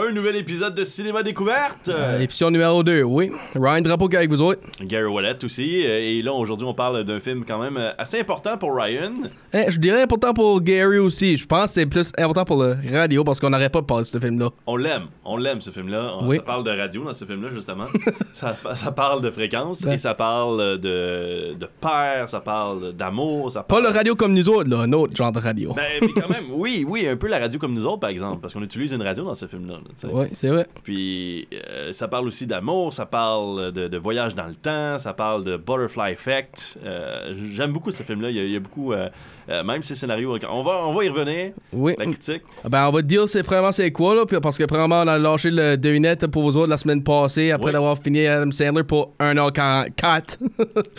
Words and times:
Un 0.00 0.12
nouvel 0.12 0.36
épisode 0.36 0.74
de 0.76 0.84
Cinéma 0.84 1.24
Découverte. 1.24 1.88
Euh, 1.88 2.20
épisode 2.20 2.52
numéro 2.52 2.84
2, 2.84 3.02
oui. 3.02 3.32
Ryan 3.58 3.80
Drapeau 3.80 4.06
qui 4.08 4.14
est 4.14 4.18
avec 4.18 4.30
vous 4.30 4.40
autres. 4.42 4.60
Gary 4.82 5.06
Wallet 5.06 5.44
aussi. 5.44 5.84
euh, 5.84 5.98
Et 5.98 6.22
là, 6.22 6.32
aujourd'hui, 6.34 6.66
on 6.68 6.74
parle 6.74 7.02
d'un 7.04 7.18
film 7.18 7.44
quand 7.44 7.58
même 7.58 7.76
euh, 7.76 7.90
assez 7.98 8.20
important 8.20 8.56
pour 8.58 8.76
Ryan. 8.76 9.12
Eh, 9.52 9.70
je 9.70 9.78
dirais 9.78 10.02
important 10.02 10.32
pour 10.34 10.60
Gary 10.60 10.98
aussi. 10.98 11.36
Je 11.36 11.46
pense 11.46 11.64
que 11.66 11.70
c'est 11.72 11.86
plus 11.86 12.12
important 12.16 12.44
pour 12.44 12.62
le 12.62 12.76
radio 12.92 13.24
parce 13.24 13.40
qu'on 13.40 13.50
n'aurait 13.50 13.70
pas 13.70 13.82
parlé 13.82 14.02
de 14.02 14.06
ce 14.08 14.18
film-là. 14.20 14.50
On 14.66 14.76
l'aime. 14.76 15.06
On 15.24 15.36
l'aime, 15.36 15.60
ce 15.60 15.70
film-là. 15.70 16.12
On- 16.20 16.28
Oui. 16.28 16.36
Ça 16.36 16.42
parle 16.42 16.64
de 16.64 16.70
radio 16.70 17.02
dans 17.02 17.14
ce 17.14 17.24
film-là, 17.24 17.48
justement. 17.50 17.86
ça, 18.34 18.56
ça 18.74 18.92
parle 18.92 19.20
de 19.20 19.30
fréquence 19.32 19.82
Ben. 19.82 19.92
et 19.94 19.98
ça 19.98 20.14
parle 20.14 20.78
de, 20.78 21.54
de 21.54 21.68
père, 21.80 22.28
ça 22.28 22.38
parle 22.40 22.92
d'amour, 22.92 23.50
ça 23.50 23.62
Pas 23.64 23.76
parle... 23.80 23.84
le 23.84 23.96
radio 23.96 24.14
comme 24.14 24.34
nous 24.34 24.48
autres, 24.48 24.70
là, 24.70 24.78
un 24.80 24.92
autre 24.92 25.16
genre 25.16 25.32
de 25.32 25.40
radio. 25.40 25.72
Ben, 25.74 25.82
mais 26.00 26.12
quand 26.22 26.28
même, 26.28 26.44
oui, 26.52 26.84
oui, 26.88 27.08
un 27.08 27.16
peu 27.16 27.26
la 27.26 27.38
radio 27.40 27.58
comme 27.58 27.74
nous 27.74 27.84
autres, 27.86 28.00
par 28.00 28.10
exemple, 28.10 28.40
parce 28.42 28.52
qu'on 28.54 28.62
utilise 28.62 28.92
une 28.92 29.02
radio 29.02 29.24
dans 29.24 29.34
ce 29.34 29.46
film-là. 29.46 29.78
Oui, 30.12 30.26
c'est 30.32 30.48
vrai. 30.48 30.66
Puis 30.82 31.48
euh, 31.52 31.92
ça 31.92 32.08
parle 32.08 32.26
aussi 32.26 32.46
d'amour, 32.46 32.92
ça 32.92 33.06
parle 33.06 33.72
de, 33.72 33.88
de 33.88 33.96
voyage 33.98 34.34
dans 34.34 34.46
le 34.46 34.54
temps, 34.54 34.98
ça 34.98 35.12
parle 35.14 35.44
de 35.44 35.56
Butterfly 35.56 36.12
Effect. 36.12 36.78
Euh, 36.84 37.34
J'aime 37.52 37.72
beaucoup 37.72 37.90
ce 37.90 38.02
film-là. 38.02 38.30
Il 38.30 38.36
y 38.36 38.40
a, 38.40 38.44
il 38.44 38.50
y 38.52 38.56
a 38.56 38.60
beaucoup, 38.60 38.92
euh, 38.92 39.08
même 39.64 39.82
ces 39.82 39.94
scénarios. 39.94 40.36
On 40.50 40.62
va, 40.62 40.84
on 40.86 40.94
va 40.94 41.04
y 41.04 41.08
revenir. 41.08 41.52
Oui. 41.72 41.94
La 41.98 42.04
critique. 42.06 42.42
Ben, 42.68 42.88
on 42.88 42.92
va 42.92 43.02
te 43.02 43.06
dire 43.06 43.28
c'est 43.28 43.42
premièrement 43.42 43.72
c'est 43.72 43.90
quoi, 43.92 44.14
là, 44.14 44.24
parce 44.40 44.58
que 44.58 44.64
premièrement, 44.64 45.02
on 45.02 45.08
a 45.08 45.18
lâché 45.18 45.50
le 45.50 45.76
devinette 45.76 46.26
pour 46.26 46.42
vous 46.44 46.56
autres 46.56 46.68
la 46.70 46.76
semaine 46.78 47.02
passée 47.02 47.50
après 47.50 47.66
Oui. 47.68 47.72
d'avoir 47.72 47.98
fini 47.98 48.26
Adam 48.26 48.50
Sandler 48.50 48.84
pour 48.84 49.14
1h44. 49.20 50.38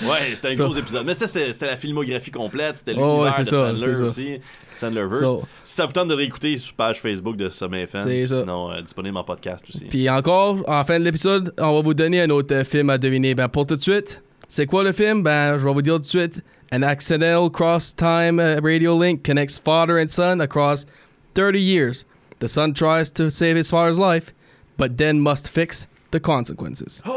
Ouais, 0.02 0.34
c'était 0.34 0.50
un 0.50 0.54
gros 0.66 0.76
épisode. 0.76 1.06
Mais 1.06 1.14
ça, 1.14 1.28
c'était 1.28 1.66
la 1.68 1.78
filmographie 1.78 2.32
complète. 2.32 2.78
C'était 2.78 2.94
Oh, 2.98 3.24
l'univers 3.24 3.34
c'est 3.36 3.42
de 3.44 3.48
ça, 3.48 3.58
Sandler 3.68 3.86
c'est 3.86 3.96
ça. 3.96 4.04
aussi. 4.04 4.40
Sandlerverse. 4.76 5.22
Ça. 5.22 5.38
Si 5.64 5.74
ça 5.76 5.86
vous 5.86 5.92
tente 5.92 6.08
de 6.08 6.14
réécouter 6.14 6.58
sur 6.58 6.74
page 6.74 7.00
Facebook 7.02 7.36
de 7.36 7.50
Sommet 7.50 7.84
FM, 7.84 8.04
C'est 8.04 8.28
sinon 8.70 8.80
euh, 8.80 8.82
disponible 8.82 9.18
en 9.18 9.24
podcast 9.24 9.66
aussi. 9.70 9.86
Puis 9.86 10.10
encore, 10.10 10.58
en 10.68 10.84
fin 10.84 11.00
de 11.00 11.06
l'épisode, 11.06 11.54
on 11.60 11.76
va 11.76 11.82
vous 11.82 11.94
donner 11.94 12.22
un 12.22 12.30
autre 12.30 12.54
euh, 12.56 12.64
film 12.64 12.90
à 12.90 12.98
deviner. 12.98 13.36
Ben, 13.36 13.48
pour 13.48 13.66
tout 13.66 13.76
de 13.76 13.82
suite, 13.82 14.22
c'est 14.48 14.66
quoi 14.66 14.84
le 14.84 14.94
film? 14.94 15.24
Ben, 15.24 15.58
je 15.58 15.66
vais 15.66 15.74
vous 15.74 15.82
dire 15.82 15.96
tout 15.96 16.02
de 16.02 16.06
suite. 16.06 16.44
An 16.72 16.84
accidental 16.84 17.50
cross-time 17.50 18.40
uh, 18.40 18.60
radio 18.62 18.96
link 18.96 19.24
connects 19.24 19.58
father 19.58 19.98
and 19.98 20.10
son 20.10 20.40
across 20.40 20.86
30 21.34 21.60
years. 21.60 22.06
The 22.40 22.48
son 22.48 22.74
tries 22.74 23.10
to 23.14 23.32
save 23.32 23.58
his 23.58 23.72
father's 23.72 23.98
life, 23.98 24.34
but 24.78 24.98
then 24.98 25.20
must 25.20 25.50
fix 25.50 25.88
the 26.12 26.20
consequences. 26.20 27.02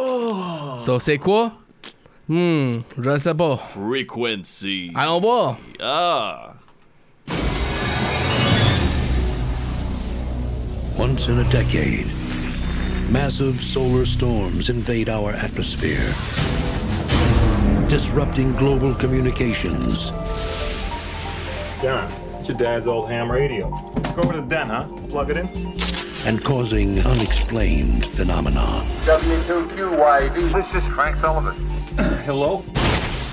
So, 0.80 0.98
c'est 0.98 1.18
quoi? 1.18 1.52
Hmm, 2.28 2.78
je 2.98 3.18
sais 3.18 3.34
pas. 3.34 3.56
Frequency. 3.58 4.90
Allons 4.96 5.20
voir. 5.20 5.58
Ah! 5.80 6.51
Once 10.98 11.28
in 11.28 11.38
a 11.38 11.50
decade, 11.50 12.06
massive 13.10 13.60
solar 13.62 14.04
storms 14.04 14.68
invade 14.68 15.08
our 15.08 15.32
atmosphere, 15.32 16.12
disrupting 17.88 18.52
global 18.56 18.94
communications 18.94 20.10
Darren, 21.82 22.08
it's 22.38 22.48
your 22.48 22.56
dad's 22.56 22.86
old 22.86 23.08
ham 23.10 23.30
radio. 23.30 23.68
Let's 23.96 24.12
go 24.12 24.22
over 24.22 24.34
to 24.34 24.40
the 24.40 24.46
den, 24.46 24.68
huh? 24.68 24.86
Plug 25.08 25.30
it 25.30 25.36
in. 25.36 25.48
and 26.26 26.44
causing 26.44 27.00
unexplained 27.00 28.06
phenomenon. 28.06 28.86
W2QYD. 29.04 30.52
This 30.52 30.74
is 30.80 30.88
Frank 30.94 31.16
Sullivan. 31.16 31.56
Hello? 32.24 32.58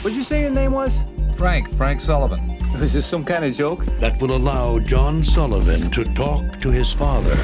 What'd 0.01 0.17
you 0.17 0.23
say 0.23 0.41
your 0.41 0.49
name 0.49 0.71
was? 0.71 0.99
Frank, 1.37 1.69
Frank 1.75 2.01
Sullivan. 2.01 2.48
Is 2.81 2.93
this 2.93 3.05
some 3.05 3.25
kind 3.25 3.43
of 3.43 3.53
joke? 3.53 3.85
That 3.99 4.21
will 4.21 4.37
allow 4.37 4.79
John 4.79 5.21
Sullivan 5.21 5.91
to 5.91 6.05
talk 6.13 6.61
to 6.61 6.71
his 6.71 6.93
father 6.93 7.35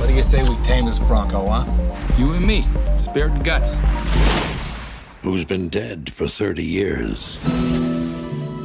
What 0.00 0.08
do 0.08 0.14
you 0.14 0.22
say 0.24 0.42
we 0.42 0.56
tame 0.64 0.86
this 0.86 0.98
Bronco, 0.98 1.48
huh? 1.48 1.64
You 2.18 2.32
and 2.32 2.44
me. 2.44 2.64
Spirit 2.98 3.32
and 3.32 3.44
guts. 3.44 3.78
who's 5.22 5.44
been 5.44 5.68
dead 5.68 6.12
for 6.12 6.26
30 6.26 6.64
years. 6.64 7.38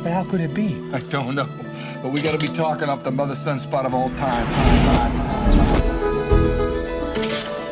But 0.02 0.12
how 0.12 0.26
could 0.28 0.42
it 0.42 0.54
be? 0.56 0.82
I 0.92 1.00
don't 1.12 1.36
know. 1.36 1.48
But 2.02 2.12
we 2.12 2.22
gotta 2.24 2.40
be 2.40 2.48
talking 2.48 2.90
off 2.90 3.04
the 3.04 3.12
mother 3.12 3.36
son 3.36 3.60
spot 3.60 3.86
of 3.86 3.94
all 3.94 4.10
time. 4.10 4.48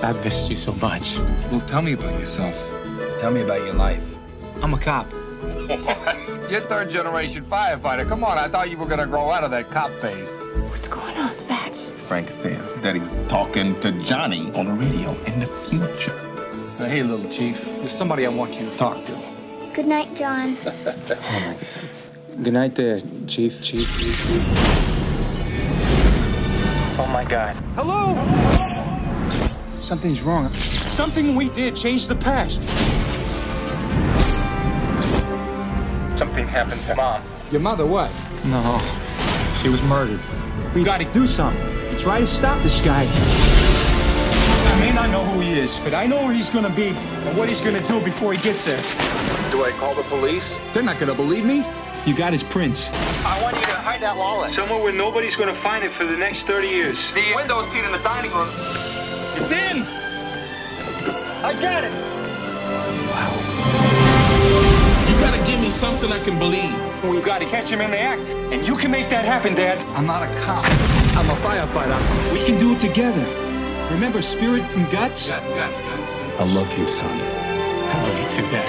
I've 0.03 0.23
missed 0.23 0.47
you 0.47 0.55
so 0.55 0.73
much. 0.73 1.17
Well, 1.49 1.61
tell 1.61 1.81
me 1.81 1.93
about 1.93 2.19
yourself. 2.19 2.55
Tell 3.19 3.31
me 3.31 3.41
about 3.41 3.65
your 3.65 3.73
life. 3.73 4.15
I'm 4.61 4.75
a 4.75 4.77
cop. 4.77 5.07
You're 6.49 6.61
third 6.61 6.89
generation 6.89 7.43
firefighter. 7.43 8.07
Come 8.07 8.23
on, 8.23 8.37
I 8.37 8.47
thought 8.47 8.69
you 8.69 8.77
were 8.77 8.85
gonna 8.85 9.05
grow 9.05 9.31
out 9.31 9.43
of 9.43 9.51
that 9.51 9.69
cop 9.69 9.91
phase. 9.91 10.37
What's 10.69 10.87
going 10.87 11.17
on, 11.17 11.35
Satch? 11.35 11.89
Frank 12.07 12.29
says 12.29 12.75
that 12.77 12.95
he's 12.95 13.21
talking 13.23 13.77
to 13.81 13.91
Johnny 14.03 14.49
on 14.53 14.67
the 14.67 14.73
radio 14.73 15.11
in 15.25 15.41
the 15.41 15.47
future. 15.69 16.15
Now, 16.79 16.85
hey, 16.85 17.03
little 17.03 17.29
chief, 17.29 17.65
there's 17.65 17.91
somebody 17.91 18.25
I 18.25 18.29
want 18.29 18.53
you 18.53 18.69
to 18.69 18.77
talk 18.77 19.03
to. 19.05 19.19
Good 19.73 19.87
night, 19.87 20.15
John. 20.15 20.55
Good 22.43 22.53
night 22.53 22.75
there, 22.75 23.01
Chief. 23.27 23.61
Chief. 23.61 23.85
Oh 26.97 27.09
my 27.11 27.25
God. 27.25 27.55
Hello? 27.75 28.15
Something's 29.81 30.21
wrong. 30.21 30.47
Something 30.49 31.35
we 31.35 31.49
did 31.49 31.75
changed 31.75 32.07
the 32.07 32.15
past. 32.15 32.61
Something 36.17 36.47
happened 36.47 36.81
to 36.81 36.95
Mom. 36.95 37.21
Your 37.51 37.61
mother, 37.61 37.85
what? 37.85 38.11
No. 38.45 38.81
She 39.61 39.69
was 39.69 39.81
murdered. 39.83 40.19
We 40.73 40.83
gotta 40.83 41.05
do 41.05 41.27
something. 41.27 41.61
And 41.89 41.99
try 41.99 42.19
to 42.19 42.25
stop 42.25 42.59
this 42.63 42.81
guy. 42.81 43.07
I 43.07 44.79
may 44.79 44.91
not 44.91 45.11
know 45.11 45.23
who 45.23 45.41
he 45.41 45.59
is, 45.59 45.79
but 45.81 45.93
I 45.93 46.07
know 46.07 46.17
where 46.17 46.33
he's 46.33 46.49
gonna 46.49 46.71
be 46.71 46.87
and 46.87 47.37
what 47.37 47.49
he's 47.49 47.61
gonna 47.61 47.87
do 47.87 47.99
before 47.99 48.33
he 48.33 48.41
gets 48.41 48.65
there. 48.65 48.81
Do 49.51 49.63
I 49.63 49.71
call 49.77 49.93
the 49.93 50.01
police? 50.03 50.57
They're 50.73 50.81
not 50.81 50.97
gonna 50.97 51.13
believe 51.13 51.45
me. 51.45 51.63
You 52.07 52.15
got 52.15 52.31
his 52.31 52.41
prints. 52.41 52.89
I 53.23 53.39
want 53.43 53.55
you 53.55 53.61
to 53.63 53.73
hide 53.73 54.01
that 54.01 54.17
wallet. 54.17 54.55
Somewhere 54.55 54.81
where 54.81 54.93
nobody's 54.93 55.35
gonna 55.35 55.53
find 55.61 55.83
it 55.83 55.91
for 55.91 56.05
the 56.05 56.17
next 56.17 56.47
30 56.47 56.67
years. 56.67 56.97
The 57.13 57.35
window 57.35 57.61
seat 57.71 57.85
in 57.85 57.91
the 57.91 57.99
dining 57.99 58.31
room. 58.31 58.49
It's 59.35 59.51
in! 59.51 59.83
I 61.43 61.53
got 61.61 61.83
it! 61.83 62.16
Me 65.67 65.71
something 65.71 66.11
I 66.13 66.19
can 66.23 66.39
believe. 66.39 66.73
We've 67.03 67.25
gotta 67.25 67.45
catch 67.45 67.69
him 67.69 67.81
in 67.81 67.91
the 67.91 67.99
act. 67.99 68.21
And 68.53 68.65
you 68.65 68.75
can 68.77 68.89
make 68.89 69.09
that 69.09 69.25
happen, 69.25 69.53
Dad. 69.53 69.77
I'm 69.97 70.05
not 70.05 70.23
a 70.23 70.29
cop. 70.41 70.63
I'm 71.19 71.29
a 71.29 71.37
firefighter. 71.45 71.99
We 72.31 72.39
can 72.45 72.57
do 72.57 72.73
it 72.73 72.79
together. 72.79 73.25
Remember 73.91 74.21
spirit 74.21 74.63
and 74.77 74.89
guts? 74.89 75.31
I 75.31 76.43
love 76.55 76.71
you, 76.77 76.87
son. 76.87 77.09
I 77.09 77.95
love 78.03 78.17
you 78.21 78.27
too, 78.35 78.45
Dad. 78.53 78.67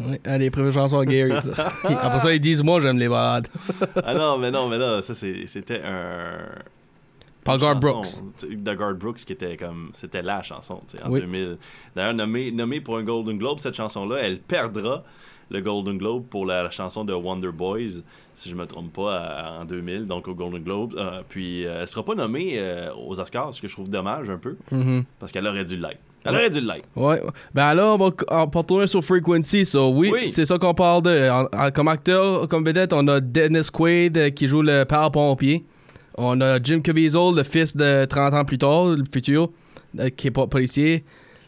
Oui, 0.00 0.18
une 0.24 0.38
des 0.38 0.50
premières 0.50 0.72
chansons 0.72 1.00
à 1.00 1.04
Gary, 1.04 1.32
ça. 1.42 1.72
Après 1.84 2.20
ça, 2.20 2.32
ils 2.32 2.40
disent 2.40 2.62
Moi, 2.62 2.80
j'aime 2.80 2.98
les 2.98 3.08
balades. 3.08 3.48
Ah 4.02 4.14
non, 4.14 4.38
mais 4.38 4.50
non, 4.50 4.68
mais 4.68 4.78
là, 4.78 5.02
ça, 5.02 5.14
c'était 5.14 5.82
un. 5.84 6.38
Par 7.48 7.60
chanson, 7.60 7.78
Brooks. 7.80 8.54
De 8.64 8.74
Garth 8.74 8.98
Brooks, 8.98 9.16
qui 9.24 9.32
était 9.32 9.56
comme. 9.56 9.90
C'était 9.94 10.22
la 10.22 10.42
chanson, 10.42 10.80
tu 10.88 10.96
sais, 10.96 11.02
en 11.04 11.10
Oui. 11.10 11.20
2000. 11.20 11.58
D'ailleurs, 11.96 12.14
nommée, 12.14 12.50
nommée 12.52 12.80
pour 12.80 12.96
un 12.98 13.02
Golden 13.02 13.38
Globe, 13.38 13.58
cette 13.58 13.74
chanson-là, 13.74 14.16
elle 14.22 14.38
perdra 14.40 15.02
le 15.50 15.60
Golden 15.62 15.96
Globe 15.96 16.24
pour 16.28 16.44
la, 16.44 16.70
chanson 16.70 17.04
de 17.06 17.12
Wonder 17.14 17.50
Boys, 17.50 18.02
si 18.34 18.50
je 18.50 18.54
me 18.54 18.66
trompe 18.66 18.92
pas, 18.92 19.56
en 19.60 19.64
2000, 19.64 20.06
donc 20.06 20.28
au 20.28 20.34
Golden 20.34 20.62
Globe. 20.62 20.94
Euh, 20.98 21.22
puis, 21.26 21.64
euh, 21.64 21.78
elle 21.80 21.88
sera 21.88 22.04
pas 22.04 22.14
nommée 22.14 22.56
euh, 22.58 22.90
aux 22.94 23.18
Oscars, 23.18 23.54
ce 23.54 23.62
que 23.62 23.66
je 23.66 23.72
trouve 23.72 23.88
dommage 23.88 24.28
un 24.28 24.36
peu, 24.36 24.56
Mhm. 24.70 25.04
parce 25.18 25.32
qu'elle 25.32 25.46
aurait 25.46 25.64
dû 25.64 25.76
l'être. 25.78 26.00
Elle 26.26 26.34
aurait 26.34 26.50
dû 26.50 26.60
l'être. 26.60 26.86
Ouais. 26.94 27.22
Ben 27.54 27.72
là, 27.74 27.94
on 27.94 27.96
va, 27.96 28.10
retourner 28.54 28.86
sur 28.86 29.02
Frequency. 29.02 29.64
So, 29.64 29.88
oui, 29.88 30.10
Oui. 30.12 30.28
c'est 30.28 30.44
ça 30.44 30.58
qu'on 30.58 30.74
parle 30.74 31.02
de. 31.04 31.30
En- 31.30 31.46
en- 31.58 31.70
comme 31.70 31.88
acteur, 31.88 32.46
comme 32.48 32.62
vedette, 32.64 32.92
on 32.92 33.08
a 33.08 33.18
Dennis 33.18 33.70
Quaid 33.72 34.18
euh, 34.18 34.28
qui 34.28 34.48
joue 34.48 34.60
le 34.60 34.84
père 34.84 35.10
pompier. 35.10 35.64
On 36.20 36.40
a 36.40 36.60
Jim 36.62 36.80
Caviezel, 36.80 37.34
le 37.36 37.42
fils 37.44 37.76
de 37.76 38.04
30 38.04 38.34
ans 38.34 38.44
plus 38.44 38.58
tard, 38.58 38.86
le 38.86 39.04
futur, 39.10 39.50
euh, 40.00 40.10
qui 40.10 40.26
est 40.26 40.30
pas 40.32 40.46
policier. 40.48 41.04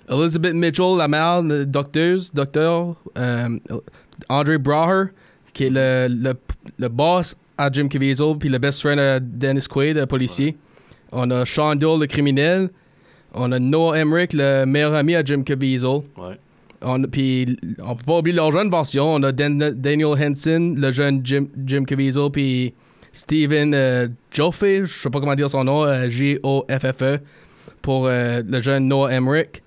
Elizabeth 0.08 0.54
Mitchell, 0.54 0.96
la 0.96 1.08
mère, 1.08 1.42
le 1.42 1.66
docteuse, 1.66 2.32
docteur. 2.32 2.94
Euh, 3.18 3.58
Andre 4.28 4.56
Braher, 4.58 5.06
qui 5.52 5.64
est 5.64 5.70
le, 5.70 6.06
le, 6.08 6.34
le 6.78 6.88
boss 6.88 7.34
à 7.58 7.70
Jim 7.72 7.88
Caviezel, 7.88 8.36
puis 8.38 8.48
le 8.48 8.58
best 8.58 8.80
friend 8.80 8.98
à 9.00 9.18
Dennis 9.20 9.66
Quaid, 9.68 9.96
le 9.96 10.06
policier. 10.06 10.56
On 11.12 11.28
a 11.32 11.44
Sean 11.44 11.74
Dole, 11.74 12.00
le 12.02 12.06
criminel. 12.06 12.70
On 13.34 13.50
a 13.52 13.58
Noah 13.58 13.98
Emmerich, 13.98 14.32
le 14.32 14.64
meilleur 14.66 14.94
ami 14.94 15.14
à 15.16 15.24
Jim 15.24 15.42
Caviezel. 15.42 16.02
Ouais. 16.16 16.38
On, 16.82 17.02
puis 17.02 17.56
on 17.82 17.94
peut 17.96 18.04
pas 18.06 18.18
oublier 18.18 18.36
leur 18.36 18.52
jeune 18.52 18.70
version. 18.70 19.14
On 19.14 19.22
a 19.24 19.32
Dan- 19.32 19.72
Daniel 19.76 20.14
Henson, 20.20 20.74
le 20.76 20.92
jeune 20.92 21.20
Jim, 21.24 21.46
Jim 21.66 21.84
Caviezel, 21.84 22.30
puis 22.32 22.72
Steven 23.12 23.74
euh, 23.74 24.08
Joffe, 24.30 24.64
je 24.64 24.86
sais 24.86 25.10
pas 25.10 25.20
comment 25.20 25.34
dire 25.34 25.50
son 25.50 25.64
nom, 25.64 25.84
euh, 25.84 26.08
J-O-F-F-E, 26.08 27.18
pour 27.82 28.06
euh, 28.06 28.42
le 28.46 28.60
jeune 28.60 28.88
Noah 28.88 29.12
Emmerich. 29.12 29.62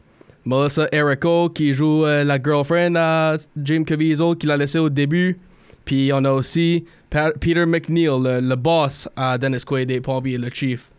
Melissa 0.45 0.87
Erico 0.91 1.49
qui 1.49 1.73
joue 1.73 2.05
euh, 2.05 2.23
la 2.23 2.41
girlfriend 2.41 2.95
à 2.97 3.37
Jim 3.61 3.83
Caviezel 3.85 4.35
qui 4.35 4.45
l'a 4.47 4.57
laissé 4.57 4.77
au 4.77 4.89
début. 4.89 5.39
Puis 5.85 6.11
on 6.13 6.23
a 6.25 6.31
aussi 6.31 6.85
Peter 7.09 7.65
McNeil, 7.65 8.05
le, 8.07 8.41
le 8.41 8.55
boss 8.55 9.07
à 9.15 9.37
Dennis 9.37 9.63
Quaid 9.65 9.87
des 9.87 10.01
pompiers, 10.01 10.37
le 10.37 10.49
chief. 10.49 10.89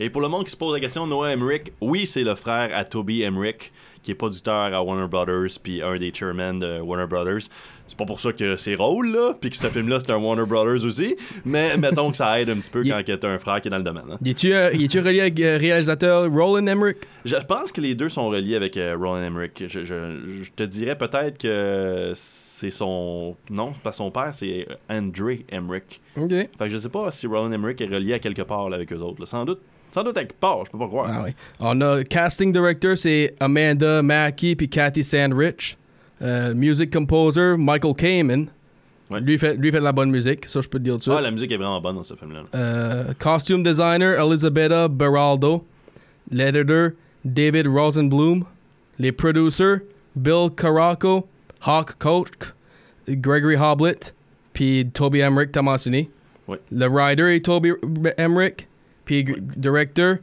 Et 0.00 0.10
pour 0.10 0.20
le 0.20 0.28
monde 0.28 0.44
qui 0.44 0.50
se 0.50 0.56
pose 0.56 0.74
la 0.74 0.80
question, 0.80 1.06
Noah 1.06 1.32
Emmerich, 1.32 1.72
oui, 1.80 2.06
c'est 2.06 2.22
le 2.22 2.34
frère 2.34 2.70
à 2.72 2.84
Toby 2.84 3.22
Emmerich, 3.22 3.70
qui 4.02 4.12
est 4.12 4.14
producteur 4.14 4.72
à 4.72 4.82
Warner 4.82 5.08
Brothers, 5.08 5.58
puis 5.62 5.82
un 5.82 5.96
des 5.96 6.12
chairmen 6.14 6.58
de 6.60 6.80
Warner 6.80 7.06
Brothers. 7.06 7.48
C'est 7.88 7.96
pas 7.96 8.04
pour 8.04 8.20
ça 8.20 8.32
que 8.32 8.56
c'est 8.56 8.74
rôle, 8.76 9.10
là, 9.10 9.34
puis 9.40 9.50
que 9.50 9.56
ce 9.56 9.66
film-là, 9.66 9.98
c'est 9.98 10.12
un 10.12 10.16
Warner 10.18 10.44
Brothers 10.46 10.84
aussi, 10.84 11.16
mais 11.44 11.76
mettons 11.78 12.10
que 12.10 12.16
ça 12.16 12.40
aide 12.40 12.50
un 12.50 12.56
petit 12.58 12.70
peu 12.70 12.82
quand 12.84 13.02
t'as 13.04 13.28
un 13.28 13.38
frère 13.38 13.60
qui 13.60 13.68
est 13.68 13.70
dans 13.70 13.78
le 13.78 13.82
domaine. 13.82 14.04
hein. 14.12 14.18
Es-tu 14.24 14.52
euh, 14.54 14.70
es-tu 14.70 15.00
relié 15.00 15.22
avec 15.22 15.40
euh, 15.40 15.56
réalisateur 15.58 16.30
Roland 16.30 16.66
Emmerich? 16.66 16.98
Je 17.24 17.34
pense 17.36 17.72
que 17.72 17.80
les 17.80 17.94
deux 17.94 18.08
sont 18.08 18.28
reliés 18.28 18.54
avec 18.56 18.76
euh, 18.76 18.94
Roland 18.96 19.22
Emmerich. 19.22 19.64
Je, 19.66 19.84
je- 19.84 20.42
je 20.44 20.50
te 20.54 20.62
dirais 20.62 20.96
peut-être 20.96 21.38
que 21.38 22.12
c'est 22.14 22.70
son... 22.70 23.36
Non, 23.50 23.72
pas 23.82 23.92
son 23.92 24.10
père, 24.10 24.30
c'est 24.32 24.66
André 24.90 25.44
Emmerich. 25.48 26.00
Ok. 26.16 26.30
Fait 26.30 26.48
que 26.58 26.68
je 26.68 26.76
sais 26.76 26.88
pas 26.88 27.10
si 27.10 27.26
Roland 27.26 27.50
Emmerich 27.52 27.80
est 27.80 27.86
relié 27.86 28.14
à 28.14 28.18
quelque 28.18 28.42
part 28.42 28.68
là, 28.68 28.76
avec 28.76 28.92
eux 28.92 28.98
autres. 28.98 29.20
là. 29.20 29.26
Sans 29.26 29.44
doute, 29.44 29.60
sans 29.90 30.04
doute 30.04 30.16
à 30.18 30.20
quelque 30.24 30.38
part, 30.38 30.64
je 30.66 30.70
peux 30.70 30.78
pas 30.78 30.86
croire. 30.88 31.08
Ah 31.10 31.22
oui. 31.24 31.30
On 31.60 31.80
a 31.80 32.04
casting 32.04 32.52
director, 32.52 32.96
c'est 32.98 33.34
Amanda 33.40 34.02
Mackey 34.02 34.54
puis 34.54 34.68
Kathy 34.68 35.02
Sandrich. 35.04 35.76
Euh, 36.22 36.54
music 36.54 36.92
composer, 36.92 37.56
Michael 37.56 37.94
Kamen. 37.94 38.46
Ouais. 39.10 39.20
Lui, 39.20 39.38
fait, 39.38 39.54
lui 39.54 39.70
fait 39.70 39.78
de 39.78 39.84
la 39.84 39.92
bonne 39.92 40.10
musique, 40.10 40.44
ça 40.46 40.60
je 40.60 40.68
peux 40.68 40.78
te 40.78 40.84
dire 40.84 40.94
tout 40.94 40.98
de 40.98 41.02
suite. 41.04 41.14
Ah, 41.16 41.20
la 41.22 41.30
musique 41.30 41.50
est 41.50 41.56
vraiment 41.56 41.80
bonne 41.80 41.96
dans 41.96 42.02
ce 42.02 42.14
film-là. 42.14 42.40
là. 42.42 42.46
Euh, 42.58 43.04
costume 43.18 43.62
designer, 43.62 44.18
Elisabetta 44.20 44.88
Beraldo. 44.88 45.64
L'editor, 46.30 46.90
David 47.24 47.66
Rosenblum. 47.68 48.44
Les 48.98 49.12
producers, 49.12 49.78
Bill 50.16 50.50
Caraco, 50.54 51.26
Hawk 51.64 51.94
Koch, 51.98 52.52
Gregory 53.08 53.56
Hoblet, 53.56 54.12
puis 54.52 54.90
Toby 54.92 55.20
Emmerich 55.20 55.52
Tomasini. 55.52 56.10
Ouais. 56.48 56.58
Le 56.72 56.86
writer 56.88 57.34
est 57.36 57.44
Toby 57.44 57.72
Emmerich, 58.18 58.66
puis 59.04 59.24
g- 59.24 59.36
director, 59.56 60.16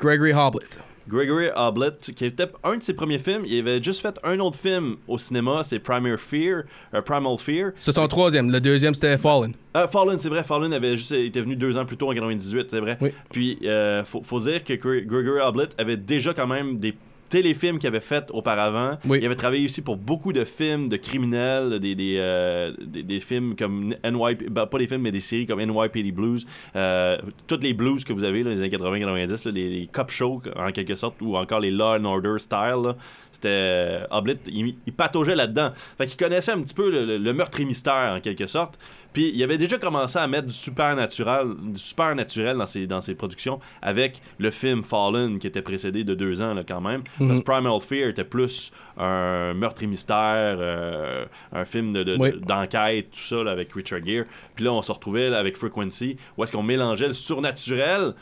Gregory 0.00 0.32
Hoblet. 0.32 0.66
Gregory 1.12 1.48
Hoblet, 1.54 1.90
qui 2.16 2.24
était 2.24 2.46
un 2.64 2.76
de 2.76 2.82
ses 2.82 2.94
premiers 2.94 3.18
films, 3.18 3.42
il 3.46 3.58
avait 3.60 3.82
juste 3.82 4.00
fait 4.00 4.18
un 4.24 4.38
autre 4.40 4.56
film 4.58 4.96
au 5.06 5.18
cinéma, 5.18 5.62
c'est 5.62 5.78
Primal 5.78 6.16
Fear, 6.16 6.62
euh, 6.94 7.02
Primal 7.02 7.36
Fear. 7.38 7.72
C'est 7.76 7.92
son 7.92 8.08
troisième. 8.08 8.50
Le 8.50 8.60
deuxième, 8.60 8.94
c'était 8.94 9.18
Fallen. 9.18 9.52
Euh, 9.76 9.86
Fallen, 9.88 10.18
c'est 10.18 10.28
vrai, 10.28 10.42
Fallen 10.42 10.72
avait 10.72 10.96
juste 10.96 11.12
été 11.12 11.40
venu 11.40 11.54
deux 11.56 11.76
ans 11.76 11.84
plus 11.84 11.96
tôt 11.96 12.08
en 12.10 12.14
98, 12.14 12.70
c'est 12.70 12.80
vrai. 12.80 12.96
Oui. 13.00 13.10
Puis, 13.30 13.58
euh, 13.64 14.02
faut, 14.04 14.22
faut 14.22 14.40
dire 14.40 14.64
que 14.64 14.72
Gre- 14.72 15.04
Gregory 15.04 15.40
Hoblet 15.40 15.68
avait 15.78 15.96
déjà 15.98 16.32
quand 16.32 16.46
même 16.46 16.78
des 16.78 16.94
téléfilms 17.32 17.78
qu'il 17.78 17.86
avait 17.88 18.00
fait 18.00 18.26
auparavant. 18.30 18.98
Oui. 19.08 19.18
Il 19.22 19.24
avait 19.24 19.34
travaillé 19.36 19.64
aussi 19.64 19.80
pour 19.80 19.96
beaucoup 19.96 20.34
de 20.34 20.44
films 20.44 20.90
de 20.90 20.98
criminels, 20.98 21.80
des, 21.80 21.94
des, 21.94 22.16
euh, 22.18 22.72
des, 22.78 23.02
des 23.02 23.20
films 23.20 23.56
comme 23.56 23.94
NYP, 24.04 24.50
ben, 24.50 24.66
pas 24.66 24.76
des 24.78 24.86
films, 24.86 25.00
mais 25.00 25.12
des 25.12 25.20
séries 25.20 25.46
comme 25.46 25.58
NYPD 25.64 26.12
Blues. 26.12 26.46
Euh, 26.76 27.16
toutes 27.46 27.62
les 27.64 27.72
blues 27.72 28.04
que 28.04 28.12
vous 28.12 28.24
avez, 28.24 28.42
là, 28.42 28.50
les 28.50 28.60
années 28.60 28.68
80-90, 28.76 29.50
les, 29.50 29.68
les 29.70 29.86
cop 29.86 30.10
shows 30.10 30.42
en 30.56 30.70
quelque 30.72 30.94
sorte, 30.94 31.22
ou 31.22 31.36
encore 31.38 31.60
les 31.60 31.70
Law 31.70 31.96
and 31.96 32.04
Order 32.04 32.34
style, 32.38 32.92
c'était 33.32 33.48
euh, 33.48 34.04
Hoblet, 34.10 34.36
il, 34.48 34.74
il 34.86 34.92
pataugeait 34.92 35.34
là-dedans. 35.36 35.70
Fait 35.96 36.06
qu'il 36.06 36.18
connaissait 36.18 36.52
un 36.52 36.60
petit 36.60 36.74
peu 36.74 36.90
le, 36.90 37.06
le- 37.06 37.18
le 37.18 37.32
meurtre 37.32 37.58
et 37.60 37.64
mystère 37.64 38.14
en 38.16 38.20
quelque 38.20 38.46
sorte. 38.46 38.78
Puis 39.12 39.30
il 39.34 39.42
avait 39.42 39.58
déjà 39.58 39.76
commencé 39.78 40.18
à 40.18 40.26
mettre 40.26 40.46
du 40.46 40.54
supernatural, 40.54 41.54
du 41.60 41.78
supernaturel 41.78 42.56
dans 42.56 42.66
ses, 42.66 42.86
dans 42.86 43.00
ses 43.00 43.14
productions 43.14 43.60
avec 43.82 44.22
le 44.38 44.50
film 44.50 44.82
Fallen 44.82 45.38
qui 45.38 45.46
était 45.46 45.62
précédé 45.62 46.02
de 46.04 46.14
deux 46.14 46.40
ans 46.42 46.54
là, 46.54 46.62
quand 46.66 46.80
même. 46.80 47.02
Parce 47.18 47.40
que 47.40 47.44
Primal 47.44 47.80
Fear 47.80 48.08
était 48.08 48.24
plus 48.24 48.72
un 48.96 49.54
meurtre 49.54 49.82
et 49.82 49.86
mystère, 49.86 50.56
euh, 50.58 51.24
un 51.52 51.64
film 51.64 51.92
de, 51.92 52.02
de- 52.02 52.16
Oui. 52.18 52.32
de- 52.32 52.38
d'enquête, 52.38 53.10
tout 53.10 53.18
ça 53.20 53.42
là, 53.42 53.50
avec 53.50 53.72
Richard 53.72 54.04
Gere. 54.04 54.24
Puis 54.54 54.64
là, 54.64 54.72
on 54.72 54.82
se 54.82 54.92
retrouvait 54.92 55.28
là, 55.30 55.38
avec 55.38 55.56
Frequency 55.56 56.16
où 56.36 56.44
est-ce 56.44 56.52
qu'on 56.52 56.62
mélangeait 56.62 57.08
le 57.08 57.12
surnaturel, 57.14 58.14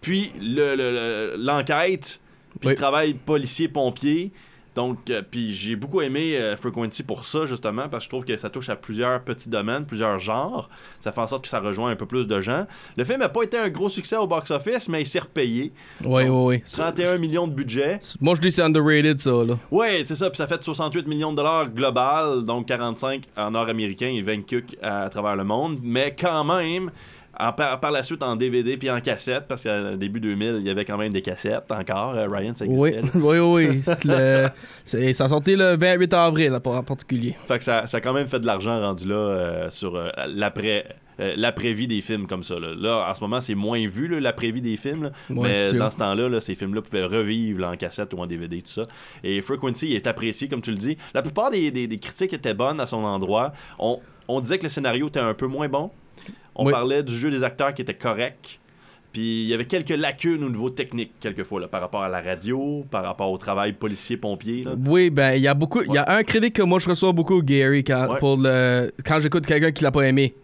puis 0.00 0.32
le- 0.40 0.74
le- 0.74 0.92
le- 0.92 1.34
l'enquête, 1.38 2.20
puis 2.58 2.70
le 2.70 2.74
travail 2.74 3.14
policier-pompier. 3.14 4.32
Donc, 4.80 5.10
euh, 5.10 5.20
puis 5.20 5.54
j'ai 5.54 5.76
beaucoup 5.76 6.00
aimé 6.00 6.38
euh, 6.38 6.56
Frequency 6.56 7.02
pour 7.02 7.26
ça, 7.26 7.44
justement, 7.44 7.90
parce 7.90 8.04
que 8.04 8.04
je 8.04 8.08
trouve 8.08 8.24
que 8.24 8.34
ça 8.38 8.48
touche 8.48 8.70
à 8.70 8.76
plusieurs 8.76 9.22
petits 9.22 9.50
domaines, 9.50 9.84
plusieurs 9.84 10.18
genres. 10.18 10.70
Ça 11.00 11.12
fait 11.12 11.20
en 11.20 11.26
sorte 11.26 11.42
que 11.42 11.48
ça 11.48 11.60
rejoint 11.60 11.90
un 11.90 11.96
peu 11.96 12.06
plus 12.06 12.26
de 12.26 12.40
gens. 12.40 12.66
Le 12.96 13.04
film 13.04 13.20
n'a 13.20 13.28
pas 13.28 13.42
été 13.42 13.58
un 13.58 13.68
gros 13.68 13.90
succès 13.90 14.16
au 14.16 14.26
box-office, 14.26 14.88
mais 14.88 15.02
il 15.02 15.06
s'est 15.06 15.18
repayé. 15.18 15.74
Oui, 16.02 16.22
oui, 16.22 16.28
oui. 16.30 16.62
31 16.66 17.18
millions 17.18 17.46
de 17.46 17.52
budget. 17.52 18.00
Moi, 18.22 18.34
je 18.36 18.40
dis 18.40 18.48
que 18.48 18.54
c'est 18.54 18.62
underrated, 18.62 19.18
ça, 19.18 19.44
là. 19.44 19.58
Ouais, 19.70 20.00
c'est 20.06 20.14
ça. 20.14 20.30
Puis 20.30 20.38
ça 20.38 20.46
fait 20.46 20.62
68 20.62 21.06
millions 21.06 21.32
de 21.32 21.36
dollars 21.36 21.68
global, 21.68 22.42
donc 22.42 22.66
45 22.66 23.24
en 23.36 23.50
nord-américain 23.50 24.08
et 24.08 24.22
20 24.22 24.46
cucs 24.46 24.78
à, 24.80 25.02
à 25.02 25.10
travers 25.10 25.36
le 25.36 25.44
monde. 25.44 25.78
Mais 25.82 26.16
quand 26.18 26.42
même, 26.44 26.90
en 27.38 27.52
par, 27.52 27.80
par 27.80 27.90
la 27.90 28.02
suite 28.02 28.22
en 28.22 28.36
DVD 28.36 28.76
puis 28.76 28.90
en 28.90 29.00
cassette, 29.00 29.46
parce 29.48 29.62
qu'au 29.62 29.96
début 29.96 30.20
2000, 30.20 30.56
il 30.60 30.66
y 30.66 30.70
avait 30.70 30.84
quand 30.84 30.98
même 30.98 31.12
des 31.12 31.22
cassettes 31.22 31.70
encore. 31.70 32.14
Euh, 32.14 32.28
Ryan, 32.28 32.52
ça 32.54 32.64
existait. 32.66 33.00
oui, 33.14 33.38
oui. 33.38 33.66
oui. 33.86 33.94
Le- 34.04 35.12
ça 35.12 35.28
sortait 35.28 35.56
le 35.56 35.76
28 35.76 36.12
avril, 36.14 36.50
là, 36.52 36.60
en 36.64 36.82
particulier. 36.82 37.36
Fait 37.46 37.58
que 37.58 37.64
ça, 37.64 37.86
ça 37.86 37.98
a 37.98 38.00
quand 38.00 38.12
même 38.12 38.26
fait 38.26 38.40
de 38.40 38.46
l'argent 38.46 38.78
rendu 38.80 39.06
là 39.08 39.14
euh, 39.14 39.70
sur 39.70 39.94
euh, 39.96 40.08
l'après. 40.28 40.86
euh, 41.20 41.34
l'après-vie 41.36 41.86
des 41.86 42.00
films 42.00 42.26
comme 42.26 42.42
ça. 42.42 42.58
Là, 42.58 42.74
Là, 42.76 43.06
en 43.10 43.14
ce 43.14 43.20
moment, 43.20 43.40
c'est 43.40 43.54
moins 43.54 43.86
vu, 43.86 44.08
l'après-vie 44.20 44.62
des 44.62 44.76
films. 44.76 45.04
là. 45.04 45.10
Ouais, 45.30 45.70
mais 45.72 45.78
dans 45.78 45.90
ce 45.90 45.96
temps-là, 45.98 46.28
là, 46.28 46.40
ces 46.40 46.54
films-là 46.54 46.82
pouvaient 46.82 47.04
revivre 47.04 47.66
en 47.66 47.76
cassette 47.76 48.12
ou 48.14 48.18
en 48.18 48.26
DVD, 48.26 48.60
tout 48.62 48.68
ça. 48.70 48.82
Et 49.22 49.40
Frequency 49.42 49.94
est 49.94 50.06
apprécié, 50.06 50.48
comme 50.48 50.62
tu 50.62 50.70
le 50.70 50.76
dis. 50.78 50.96
La 51.14 51.22
plupart 51.22 51.50
des, 51.50 51.70
des- 51.70 51.86
des 51.86 51.98
critiques 51.98 52.32
étaient 52.32 52.54
bonnes 52.54 52.80
à 52.80 52.86
son 52.86 53.04
endroit. 53.04 53.52
On, 53.78 54.00
on 54.28 54.40
disait 54.40 54.58
que 54.58 54.64
le 54.64 54.68
scénario 54.70 55.08
était 55.08 55.20
un 55.20 55.34
peu 55.34 55.46
moins 55.46 55.68
bon. 55.68 55.90
On 56.60 56.66
Oui. 56.66 56.72
parlait 56.72 57.02
du 57.02 57.14
jeu 57.16 57.30
des 57.30 57.42
acteurs 57.42 57.72
qui 57.74 57.82
était 57.82 57.94
correct. 57.94 58.58
Puis 59.12 59.42
il 59.44 59.48
y 59.48 59.54
avait 59.54 59.64
quelques 59.64 59.88
lacunes 59.90 60.44
au 60.44 60.48
niveau 60.48 60.70
technique, 60.70 61.12
quelquefois, 61.18 61.60
là, 61.62 61.68
par 61.68 61.80
rapport 61.80 62.02
à 62.02 62.08
la 62.08 62.20
radio, 62.20 62.84
par 62.90 63.02
rapport 63.02 63.30
au 63.30 63.38
travail 63.38 63.72
policier-pompier. 63.72 64.64
Oui, 64.86 65.10
ben, 65.10 65.32
il 65.32 65.42
y 65.42 65.48
a 65.48 65.54
beaucoup. 65.54 65.82
Il 65.82 65.92
y 65.92 65.98
a 65.98 66.08
un 66.16 66.22
critique 66.22 66.54
que 66.54 66.62
moi, 66.62 66.78
je 66.78 66.88
reçois 66.88 67.12
beaucoup, 67.12 67.42
Gary, 67.42 67.82
quand, 67.82 68.08
Ouais. 68.12 68.18
pour 68.20 68.36
le, 68.38 68.92
quand 69.04 69.18
j'écoute 69.20 69.46
quelqu'un 69.46 69.72
qui 69.72 69.82
l'a 69.82 69.90
pas 69.90 70.02
aimé. 70.02 70.34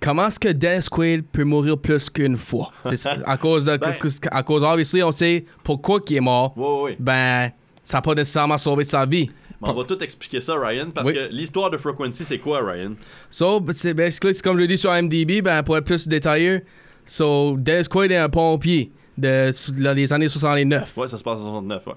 Comment 0.00 0.28
est-ce 0.28 0.38
que 0.40 0.48
Dennis 0.48 0.86
Quaid 0.90 1.24
peut 1.26 1.44
mourir 1.44 1.76
plus 1.78 2.08
qu'une 2.08 2.36
fois? 2.36 2.70
C'est 2.82 2.96
ça, 2.96 3.16
à 3.26 3.36
cause 3.36 3.64
de. 3.64 3.76
Ben- 3.76 3.94
à 4.30 4.42
cause, 4.42 4.62
obviously, 4.62 5.02
on 5.02 5.12
sait 5.12 5.44
pourquoi 5.64 6.00
il 6.08 6.16
est 6.16 6.20
mort. 6.20 6.56
Ouais. 6.56 6.96
Ben, 6.98 7.50
ça 7.84 7.98
n'a 7.98 8.02
pas 8.02 8.14
nécessairement 8.14 8.58
sauvé 8.58 8.84
sa 8.84 9.04
vie. 9.04 9.30
Mais 9.62 9.68
on 9.70 9.74
va 9.74 9.84
tout 9.84 10.02
expliquer 10.02 10.40
ça, 10.40 10.54
Ryan, 10.58 10.88
parce 10.94 11.08
Oui. 11.08 11.14
que 11.14 11.28
l'histoire 11.30 11.70
de 11.70 11.76
Frequency, 11.78 12.24
c'est 12.24 12.38
quoi, 12.38 12.60
Ryan? 12.62 12.92
So, 13.30 13.60
ben, 13.60 13.72
c'est 13.74 14.42
comme 14.42 14.56
je 14.56 14.62
l'ai 14.62 14.66
dit 14.68 14.78
sur 14.78 14.90
MDB, 14.92 15.40
ben, 15.42 15.62
pour 15.62 15.76
être 15.78 15.84
plus 15.84 16.06
détaillé, 16.08 16.62
so, 17.04 17.56
Dennis 17.58 17.88
Quaid 17.88 18.10
est 18.12 18.16
un 18.16 18.28
pompier 18.28 18.90
de 19.16 19.50
dans 19.82 19.94
les 19.96 20.12
années 20.12 20.28
69. 20.28 20.94
Ouais, 20.96 21.08
ça 21.08 21.16
se 21.16 21.24
passe 21.24 21.38
en 21.40 21.44
69, 21.44 21.86
ouais. 21.86 21.92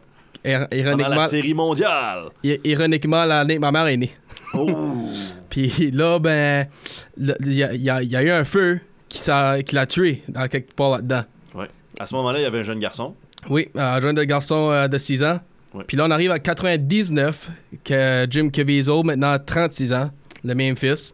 Ir- 0.46 0.68
ironiquement, 0.72 1.16
la 1.16 1.28
série 1.28 1.54
mondiale. 1.54 2.30
ironiquement, 2.44 3.26
l'année 3.26 3.56
que 3.56 3.60
ma 3.62 3.72
mère 3.74 3.88
est 3.88 3.98
née. 3.98 4.12
Oh! 4.54 5.10
Puis 5.50 5.92
là, 5.92 6.18
ben, 6.20 6.68
il 7.18 7.36
y, 7.54 7.64
a- 7.64 8.02
y 8.02 8.06
y 8.08 8.16
eu 8.16 8.32
un 8.32 8.46
feu 8.46 8.80
qui, 9.10 9.20
qui 9.66 9.76
l'a 9.76 9.86
tué 9.86 10.24
dans 10.30 10.48
quelque 10.48 10.74
part 10.74 10.92
là-dedans. 10.92 11.24
Ouais. 11.56 11.68
À 12.00 12.06
ce 12.06 12.16
moment-là, 12.16 12.40
il 12.40 12.44
y 12.44 12.46
avait 12.46 12.60
un 12.60 12.64
jeune 12.64 12.80
garçon. 12.80 13.16
Oui, 13.50 13.68
un 13.76 14.00
jeune 14.00 14.16
garçon 14.24 14.70
euh, 14.72 14.88
de 14.88 14.98
6 14.98 15.24
ans. 15.24 15.40
Ouais. 15.74 15.84
Puis 15.88 15.98
là, 15.98 16.06
on 16.08 16.12
arrive 16.12 16.32
à 16.32 16.40
99, 16.40 17.50
que 17.84 18.28
Jim 18.30 18.50
Caviezel, 18.50 19.04
maintenant 19.06 19.38
36 19.44 19.94
ans, 19.94 20.10
le 20.44 20.56
même 20.56 20.76
fils. 20.76 21.14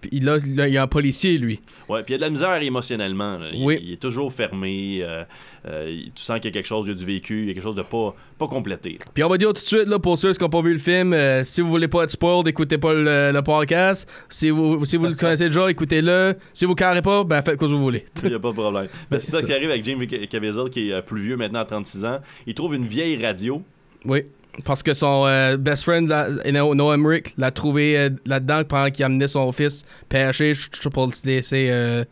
Puis 0.00 0.18
là, 0.18 0.38
là, 0.44 0.66
il 0.66 0.74
y 0.74 0.78
a 0.78 0.82
un 0.82 0.88
policier, 0.88 1.38
lui. 1.38 1.60
Ouais, 1.88 2.02
puis 2.02 2.12
il 2.12 2.12
y 2.12 2.14
a 2.16 2.18
de 2.18 2.22
la 2.24 2.30
misère 2.30 2.60
émotionnellement. 2.60 3.38
Il, 3.52 3.64
Oui. 3.64 3.78
il 3.80 3.92
est 3.92 4.02
toujours 4.02 4.32
fermé. 4.32 4.98
euh, 5.00 5.22
euh, 5.68 5.96
tu 6.12 6.20
sens 6.24 6.36
qu'il 6.40 6.46
y 6.46 6.48
a 6.48 6.50
quelque 6.50 6.66
chose, 6.66 6.86
il 6.86 6.88
y 6.88 6.92
a 6.92 6.98
du 6.98 7.04
vécu, 7.04 7.42
il 7.42 7.46
y 7.46 7.50
a 7.50 7.54
quelque 7.54 7.62
chose 7.62 7.76
de 7.76 7.82
pas, 7.82 8.12
pas 8.36 8.48
complété. 8.48 8.98
Puis 9.14 9.22
on 9.22 9.28
va 9.28 9.38
dire 9.38 9.48
tout 9.50 9.60
de 9.62 9.66
suite, 9.66 9.86
là, 9.86 10.00
pour 10.00 10.18
ceux 10.18 10.32
qui 10.32 10.42
n'ont 10.42 10.48
pas 10.48 10.60
vu 10.60 10.72
le 10.72 10.80
film, 10.80 11.12
euh, 11.12 11.44
si 11.44 11.60
vous 11.60 11.70
voulez 11.70 11.86
pas 11.86 12.02
être 12.02 12.10
spoiled, 12.10 12.48
écoutez 12.48 12.78
pas 12.78 12.92
le, 12.94 13.30
le 13.32 13.42
podcast. 13.42 14.08
Si 14.28 14.50
vous, 14.50 14.84
si 14.84 14.96
vous 14.96 15.06
le 15.06 15.14
connaissez 15.14 15.46
déjà, 15.46 15.70
écoutez-le. 15.70 16.34
Si 16.52 16.64
vous 16.64 16.72
ne 16.72 16.76
carrez 16.76 17.02
pas, 17.02 17.22
ben 17.22 17.40
faites 17.42 17.54
ce 17.54 17.58
que 17.60 17.64
vous 17.66 17.78
voulez. 17.80 18.04
Il 18.24 18.30
n'y 18.30 18.34
a 18.34 18.40
pas 18.40 18.48
de 18.48 18.54
problème. 18.54 18.88
Mais 19.08 19.20
c'est 19.20 19.30
ça 19.30 19.42
qui 19.44 19.52
arrive 19.52 19.70
avec 19.70 19.84
Jim 19.84 20.00
Caviezel, 20.28 20.68
qui 20.68 20.90
est 20.90 21.02
plus 21.02 21.22
vieux 21.22 21.36
maintenant 21.36 21.60
à 21.60 21.64
36 21.64 22.04
ans. 22.06 22.18
Il 22.48 22.54
trouve 22.54 22.74
une 22.74 22.86
vieille 22.88 23.24
radio. 23.24 23.62
Oui. 24.04 24.24
Parce 24.64 24.82
que 24.82 24.92
son 24.92 25.24
euh, 25.26 25.56
best 25.56 25.84
friend, 25.84 26.06
Noah 26.08 26.94
Emmerich, 26.94 27.32
l'a 27.38 27.50
trouvé 27.50 27.98
euh, 27.98 28.10
là-dedans 28.26 28.62
pendant 28.68 28.90
qu'il 28.90 29.02
amenait 29.04 29.28
son 29.28 29.50
fils 29.52 29.82
pêcher 30.10 30.52
pour 30.92 31.06
le 31.06 31.12
laisser 31.24 31.68
euh, 31.70 32.04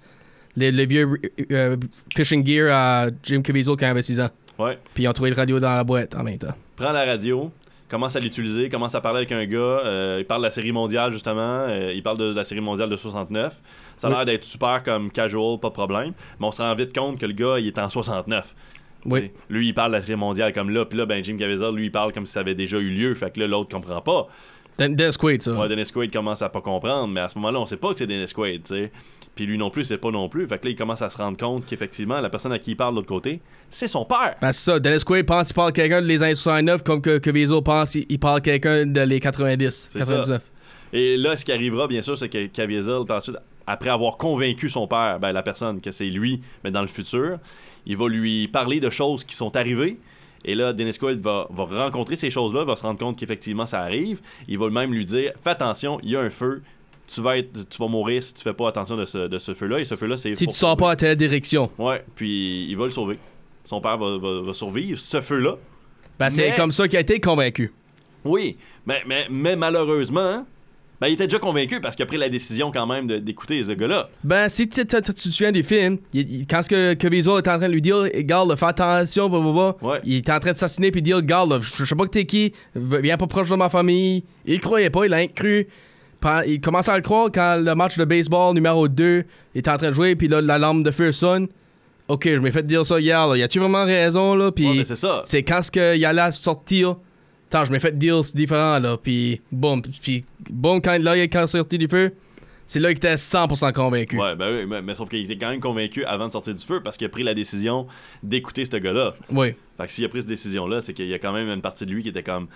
les, 0.56 0.72
les 0.72 0.86
vieux 0.86 1.20
euh, 1.52 1.76
fishing 2.16 2.46
gear 2.46 2.70
à 2.74 3.08
Jim 3.22 3.42
Caviezel 3.42 3.76
quand 3.76 3.84
il 3.86 3.90
avait 3.90 4.02
6 4.02 4.20
ans. 4.20 4.30
Ouais. 4.58 4.78
Puis 4.94 5.04
ils 5.04 5.08
ont 5.08 5.12
trouvé 5.12 5.30
le 5.30 5.36
radio 5.36 5.60
dans 5.60 5.74
la 5.76 5.84
boîte 5.84 6.14
en 6.14 6.22
même 6.22 6.38
temps. 6.38 6.54
Prend 6.76 6.92
la 6.92 7.04
radio, 7.04 7.50
commence 7.88 8.16
à 8.16 8.20
l'utiliser, 8.20 8.70
commence 8.70 8.94
à 8.94 9.02
parler 9.02 9.18
avec 9.18 9.32
un 9.32 9.44
gars. 9.44 10.16
il 10.18 10.24
parle 10.24 10.40
de 10.40 10.46
la 10.46 10.50
série 10.50 10.72
mondiale, 10.72 11.12
justement. 11.12 11.66
il 11.68 12.02
parle 12.02 12.16
de 12.18 12.32
la 12.34 12.44
série 12.44 12.60
mondiale 12.62 12.88
de 12.88 12.96
69. 12.96 13.60
Ça 13.98 14.06
a 14.06 14.10
Oui. 14.10 14.16
l'air 14.16 14.24
d'être 14.24 14.44
super 14.46 14.82
comme 14.82 15.10
casual, 15.10 15.58
pas 15.60 15.68
de 15.68 15.74
problème. 15.74 16.12
Mais 16.38 16.46
on 16.46 16.52
se 16.52 16.62
rend 16.62 16.74
vite 16.74 16.94
compte 16.96 17.18
que 17.18 17.26
le 17.26 17.34
gars, 17.34 17.58
il 17.58 17.66
est 17.66 17.78
en 17.78 17.90
69. 17.90 18.54
Oui. 19.06 19.30
Lui, 19.48 19.68
il 19.68 19.74
parle 19.74 19.92
de 19.92 19.96
la 19.96 20.02
série 20.02 20.18
mondiale 20.18 20.52
comme 20.52 20.70
là, 20.70 20.84
puis 20.84 20.98
là, 20.98 21.06
ben, 21.06 21.22
Jim 21.24 21.36
Caviezel, 21.38 21.74
lui, 21.74 21.86
il 21.86 21.90
parle 21.92 22.12
comme 22.12 22.26
si 22.26 22.32
ça 22.32 22.40
avait 22.40 22.54
déjà 22.54 22.78
eu 22.78 22.90
lieu. 22.90 23.14
Fait 23.14 23.32
que 23.32 23.40
là, 23.40 23.46
l'autre 23.46 23.70
comprend 23.70 24.00
pas. 24.00 24.28
Den- 24.78 24.94
Dennis 24.96 25.16
Quaid, 25.18 25.42
ça. 25.42 25.52
Ouais, 25.52 25.68
Dennis 25.68 25.90
Quaid 25.92 26.12
commence 26.12 26.42
à 26.42 26.48
pas 26.48 26.60
comprendre, 26.60 27.08
mais 27.08 27.20
à 27.20 27.28
ce 27.28 27.36
moment-là, 27.36 27.60
on 27.60 27.66
sait 27.66 27.76
pas 27.76 27.92
que 27.92 27.98
c'est 27.98 28.06
Dennis 28.06 28.32
Quaid, 28.32 28.62
tu 28.64 28.74
sais. 28.74 28.92
Puis 29.34 29.46
lui 29.46 29.58
non 29.58 29.70
plus, 29.70 29.84
c'est 29.84 29.98
pas 29.98 30.10
non 30.10 30.28
plus. 30.28 30.46
Fait 30.46 30.58
que 30.58 30.64
là, 30.66 30.70
il 30.72 30.76
commence 30.76 31.02
à 31.02 31.08
se 31.10 31.16
rendre 31.18 31.36
compte 31.36 31.64
qu'effectivement, 31.66 32.20
la 32.20 32.28
personne 32.30 32.52
à 32.52 32.58
qui 32.58 32.72
il 32.72 32.76
parle 32.76 32.94
de 32.94 32.96
l'autre 32.96 33.08
côté, 33.08 33.40
c'est 33.68 33.86
son 33.86 34.04
père. 34.04 34.34
Ben, 34.40 34.52
c'est 34.52 34.70
ça. 34.72 34.80
Dennis 34.80 35.04
Quaid 35.04 35.24
pense 35.26 35.46
qu'il 35.48 35.54
parle 35.54 35.72
quelqu'un 35.72 36.02
de 36.02 36.06
les 36.06 36.22
années 36.22 36.34
69 36.34 36.82
comme 36.82 37.00
que, 37.00 37.18
que 37.18 37.60
pense 37.60 37.90
qu'il 37.92 38.06
il 38.08 38.18
parle 38.18 38.40
quelqu'un 38.40 38.86
de 38.86 39.00
les 39.02 39.20
90, 39.20 39.86
C'est 39.90 39.98
99. 39.98 40.42
Et 40.92 41.16
là, 41.16 41.36
ce 41.36 41.44
qui 41.44 41.52
arrivera, 41.52 41.86
bien 41.86 42.02
sûr, 42.02 42.18
c'est 42.18 42.28
que 42.28 42.46
Caviezel, 42.46 43.04
par 43.06 43.18
la 43.18 43.20
suite, 43.20 43.36
après 43.66 43.90
avoir 43.90 44.16
convaincu 44.16 44.68
son 44.68 44.88
père, 44.88 45.18
ben, 45.20 45.32
la 45.32 45.42
personne, 45.42 45.80
que 45.80 45.90
c'est 45.92 46.06
lui, 46.06 46.40
mais 46.64 46.70
dans 46.72 46.82
le 46.82 46.88
futur, 46.88 47.38
il 47.86 47.96
va 47.96 48.08
lui 48.08 48.48
parler 48.48 48.80
de 48.80 48.90
choses 48.90 49.24
qui 49.24 49.34
sont 49.34 49.56
arrivées. 49.56 49.98
Et 50.44 50.54
là, 50.54 50.72
Dennis 50.72 50.96
Quaid 50.98 51.20
va, 51.20 51.46
va 51.50 51.64
rencontrer 51.84 52.16
ces 52.16 52.30
choses-là, 52.30 52.64
va 52.64 52.74
se 52.76 52.82
rendre 52.82 52.98
compte 52.98 53.18
qu'effectivement 53.18 53.66
ça 53.66 53.80
arrive. 53.80 54.20
Il 54.48 54.58
va 54.58 54.70
même 54.70 54.92
lui 54.92 55.04
dire 55.04 55.32
Fais 55.44 55.50
attention, 55.50 56.00
il 56.02 56.10
y 56.10 56.16
a 56.16 56.20
un 56.20 56.30
feu. 56.30 56.62
Tu 57.12 57.20
vas, 57.20 57.38
être, 57.38 57.68
tu 57.68 57.78
vas 57.78 57.88
mourir 57.88 58.22
si 58.22 58.32
tu 58.34 58.42
fais 58.42 58.52
pas 58.52 58.68
attention 58.68 58.96
de 58.96 59.04
ce, 59.04 59.26
de 59.26 59.38
ce 59.38 59.52
feu-là. 59.52 59.80
Et 59.80 59.84
ce 59.84 59.96
feu-là, 59.96 60.16
c'est. 60.16 60.32
Si 60.34 60.46
tu 60.46 60.52
sors 60.52 60.76
pas 60.76 60.92
à 60.92 60.96
telle 60.96 61.16
direction. 61.16 61.68
Ouais, 61.76 62.04
puis 62.14 62.66
il 62.70 62.76
va 62.76 62.84
le 62.84 62.90
sauver. 62.90 63.18
Son 63.64 63.80
père 63.80 63.98
va, 63.98 64.16
va- 64.16 64.40
va 64.42 64.52
survivre. 64.52 64.98
Ce 64.98 65.20
feu-là. 65.20 65.56
Ben, 66.18 66.30
c'est 66.30 66.52
comme 66.56 66.70
ça 66.72 66.86
qu'il 66.86 66.96
a 66.98 67.00
été 67.00 67.18
convaincu. 67.18 67.72
Oui, 68.24 68.56
mais, 68.86 69.02
mais, 69.06 69.26
mais 69.30 69.56
malheureusement, 69.56 70.20
hein, 70.20 70.46
ben, 71.00 71.06
il 71.08 71.14
était 71.14 71.26
déjà 71.26 71.38
convaincu 71.38 71.80
parce 71.80 71.96
qu'il 71.96 72.02
a 72.02 72.06
pris 72.06 72.16
la 72.18 72.28
décision 72.28 72.70
quand 72.70 72.86
même 72.86 73.06
d'écouter 73.06 73.62
ce 73.62 73.72
gars-là. 73.72 74.08
Ben, 74.22 74.48
si 74.48 74.68
tu 74.68 74.84
te 74.84 74.96
souviens 75.16 75.52
du 75.52 75.62
film, 75.62 75.98
il- 76.12 76.40
il- 76.40 76.46
quand 76.46 76.62
ce 76.62 76.68
que 76.68 76.94
Caviezel 76.94 77.32
est 77.38 77.48
en 77.48 77.58
train 77.58 77.68
de 77.68 77.72
lui 77.72 77.80
dire, 77.82 77.96
regarde, 77.96 78.50
là, 78.50 78.56
fais 78.56 78.66
attention, 78.66 79.28
blablabla, 79.28 79.76
Ouais. 79.82 80.00
il 80.04 80.16
était 80.16 80.32
en 80.32 80.40
train 80.40 80.52
de 80.52 80.56
s'assassiner 80.56 80.90
puis 80.90 81.00
dire, 81.02 81.16
regarde, 81.16 81.50
là, 81.50 81.60
je 81.62 81.84
sais 81.84 81.94
pas 81.94 82.04
que 82.04 82.10
t'es 82.10 82.24
qui, 82.26 82.52
viens 82.74 83.16
pas 83.16 83.26
proche 83.26 83.48
de 83.50 83.56
ma 83.56 83.70
famille. 83.70 84.24
Il 84.44 84.60
croyait 84.60 84.90
pas, 84.90 85.06
il 85.06 85.14
a 85.14 85.26
cru. 85.26 85.66
Il 86.46 86.60
commence 86.60 86.88
à 86.90 86.96
le 86.96 87.02
croire 87.02 87.30
quand 87.32 87.56
le 87.56 87.74
match 87.74 87.96
de 87.96 88.04
baseball 88.04 88.52
numéro 88.54 88.86
2 88.88 89.24
est 89.54 89.68
en 89.68 89.78
train 89.78 89.88
de 89.88 89.94
jouer, 89.94 90.14
puis 90.16 90.28
là, 90.28 90.42
la 90.42 90.58
lampe 90.58 90.82
de 90.84 90.90
feu 90.90 91.12
sonne. 91.12 91.48
Ok, 92.08 92.24
je 92.28 92.40
m'ai 92.40 92.50
fait 92.50 92.66
dire 92.66 92.84
ça 92.84 93.00
hier, 93.00 93.26
là. 93.26 93.36
Y 93.38 93.42
a-tu 93.42 93.58
vraiment 93.58 93.84
raison, 93.84 94.34
là? 94.34 94.50
Puis 94.52 94.66
Ouais, 94.80 94.84
c'est 95.24 95.42
quand 95.44 95.62
ce 95.62 95.70
qu'il 95.70 96.04
allait 96.04 96.32
sortir. 96.32 96.96
Attends, 97.52 97.64
je 97.64 97.72
m'ai 97.72 97.80
fait 97.80 97.96
dire 97.98 98.24
c'est 98.24 98.36
différent, 98.36 98.78
là. 98.78 98.96
Puis, 98.96 99.40
boum. 99.50 99.82
Puis, 99.82 100.24
boum, 100.48 100.80
quand 100.80 100.96
là, 101.02 101.16
il 101.16 101.20
est 101.22 101.46
sorti 101.46 101.78
du 101.78 101.88
feu, 101.88 102.12
c'est 102.66 102.78
là 102.78 102.90
qu'il 102.90 102.98
était 102.98 103.16
100% 103.16 103.72
convaincu. 103.72 104.16
Ouais, 104.16 104.36
ben 104.36 104.54
oui, 104.60 104.66
mais, 104.68 104.80
mais 104.80 104.94
sauf 104.94 105.08
qu'il 105.08 105.24
était 105.24 105.36
quand 105.36 105.50
même 105.50 105.58
convaincu 105.58 106.04
avant 106.04 106.28
de 106.28 106.32
sortir 106.32 106.54
du 106.54 106.64
feu 106.64 106.80
parce 106.84 106.96
qu'il 106.96 107.06
a 107.06 107.10
pris 107.10 107.24
la 107.24 107.34
décision 107.34 107.88
d'écouter 108.22 108.64
ce 108.64 108.76
gars-là. 108.76 109.14
Oui. 109.32 109.54
Fait 109.76 109.86
que 109.86 109.92
s'il 109.92 110.04
a 110.04 110.08
pris 110.08 110.20
cette 110.20 110.28
décision-là, 110.28 110.80
c'est 110.80 110.92
qu'il 110.92 111.08
y 111.08 111.14
a 111.14 111.18
quand 111.18 111.32
même 111.32 111.48
une 111.48 111.62
partie 111.62 111.84
de 111.84 111.90
lui 111.90 112.04
qui 112.04 112.10
était 112.10 112.22
comme 112.22 112.46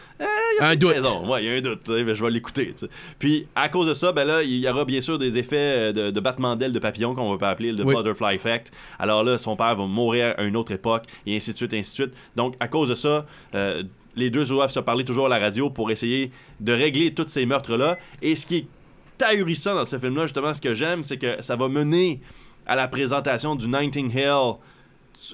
Un 0.60 0.76
doute. 0.76 0.92
raison. 0.92 1.28
Ouais, 1.28 1.42
il 1.42 1.50
y 1.50 1.52
a 1.52 1.56
un 1.56 1.60
doute, 1.60 1.80
je 1.88 2.24
vais 2.24 2.30
l'écouter. 2.30 2.72
Puis 3.18 3.48
à 3.56 3.68
cause 3.68 3.88
de 3.88 3.94
ça, 3.94 4.12
ben 4.12 4.22
là, 4.24 4.44
il 4.44 4.58
y 4.60 4.68
aura 4.68 4.84
bien 4.84 5.00
sûr 5.00 5.18
des 5.18 5.36
effets 5.38 5.56
euh, 5.56 5.92
de, 5.92 6.10
de 6.12 6.20
battement 6.20 6.54
d'ailes 6.54 6.72
de 6.72 6.78
papillon 6.78 7.12
qu'on 7.16 7.32
va 7.32 7.38
pas 7.38 7.50
appeler 7.50 7.72
le 7.72 7.84
Oui. 7.84 7.96
butterfly 7.96 8.36
effect. 8.36 8.70
Alors 9.00 9.24
là, 9.24 9.36
son 9.38 9.56
père 9.56 9.74
va 9.74 9.86
mourir 9.86 10.34
à 10.38 10.44
une 10.44 10.54
autre 10.54 10.70
époque 10.70 11.06
et 11.26 11.34
ainsi 11.34 11.50
de 11.52 11.56
suite, 11.56 11.74
ainsi 11.74 11.90
de 11.90 11.94
suite. 12.04 12.12
Donc 12.36 12.54
à 12.60 12.68
cause 12.68 12.90
de 12.90 12.94
ça, 12.94 13.26
euh, 13.56 13.82
les 14.16 14.30
deux 14.30 14.44
doivent 14.46 14.70
se 14.70 14.80
parler 14.80 15.04
toujours 15.04 15.26
à 15.26 15.28
la 15.28 15.38
radio 15.38 15.70
pour 15.70 15.90
essayer 15.90 16.30
de 16.60 16.72
régler 16.72 17.12
tous 17.14 17.28
ces 17.28 17.46
meurtres 17.46 17.76
là. 17.76 17.98
Et 18.22 18.34
ce 18.36 18.46
qui 18.46 18.56
est 18.58 19.22
ahurissant 19.22 19.74
dans 19.74 19.84
ce 19.84 19.98
film-là, 19.98 20.22
justement, 20.22 20.52
ce 20.54 20.60
que 20.60 20.74
j'aime, 20.74 21.02
c'est 21.02 21.16
que 21.18 21.40
ça 21.42 21.56
va 21.56 21.68
mener 21.68 22.20
à 22.66 22.76
la 22.76 22.88
présentation 22.88 23.54
du 23.56 23.68
Nightingale 23.68 24.54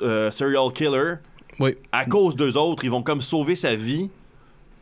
euh, 0.02 0.30
serial 0.30 0.72
killer 0.74 1.14
Oui. 1.58 1.74
à 1.92 2.04
cause 2.04 2.36
d'eux 2.36 2.56
autres, 2.56 2.84
ils 2.84 2.90
vont 2.90 3.02
comme 3.02 3.20
sauver 3.20 3.54
sa 3.54 3.74
vie. 3.74 4.10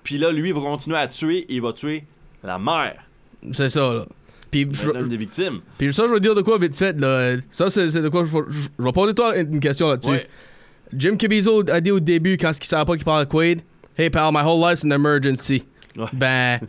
Puis 0.03 0.19
là, 0.19 0.33
lui, 0.33 0.49
il 0.49 0.55
va 0.55 0.61
continuer 0.61 0.97
à 0.97 1.07
tuer 1.09 1.39
et 1.41 1.55
il 1.55 1.63
va 1.63 1.73
tuer 1.73 2.05
la 2.43 2.59
mère 2.59 3.03
C'est 3.53 3.69
ça, 3.69 3.93
là. 3.95 4.07
Puis, 4.51 4.67
je, 4.73 4.91
des 4.91 5.17
victimes. 5.19 5.61
puis 5.77 5.93
ça, 5.93 6.05
je 6.09 6.13
veux 6.15 6.21
dire 6.21 6.35
de 6.35 6.41
quoi 6.41 6.57
vite 6.59 6.75
fait, 6.77 6.99
là. 6.99 7.37
Ça, 7.51 7.71
c'est 7.71 7.93
de 8.01 8.09
quoi 8.09 8.25
je, 8.25 8.31
je- 8.51 8.69
je 8.79 8.83
vais 8.83 8.93
poser 8.93 9.13
toi 9.13 9.37
une 9.37 9.61
question 9.61 9.89
là-dessus. 9.91 10.09
Ouais. 10.11 10.27
Jim 10.97 11.17
Caviezel 11.17 11.71
a 11.71 11.83
dit 11.83 11.91
au 11.91 12.01
début, 12.01 12.39
quand 12.39 12.53
il 12.59 12.65
savait 12.65 12.87
pas 12.87 12.97
qu'il 12.97 13.05
parlait 13.05 13.27
de 13.27 13.31
Quaid, 13.31 13.61
Hey 14.01 14.11
pal, 14.11 14.31
my 14.31 14.45
whole 14.45 14.61
life's 14.61 14.85
an 14.85 14.93
emergency. 14.93 15.67
Ouais. 15.97 16.07
Ben, 16.13 16.61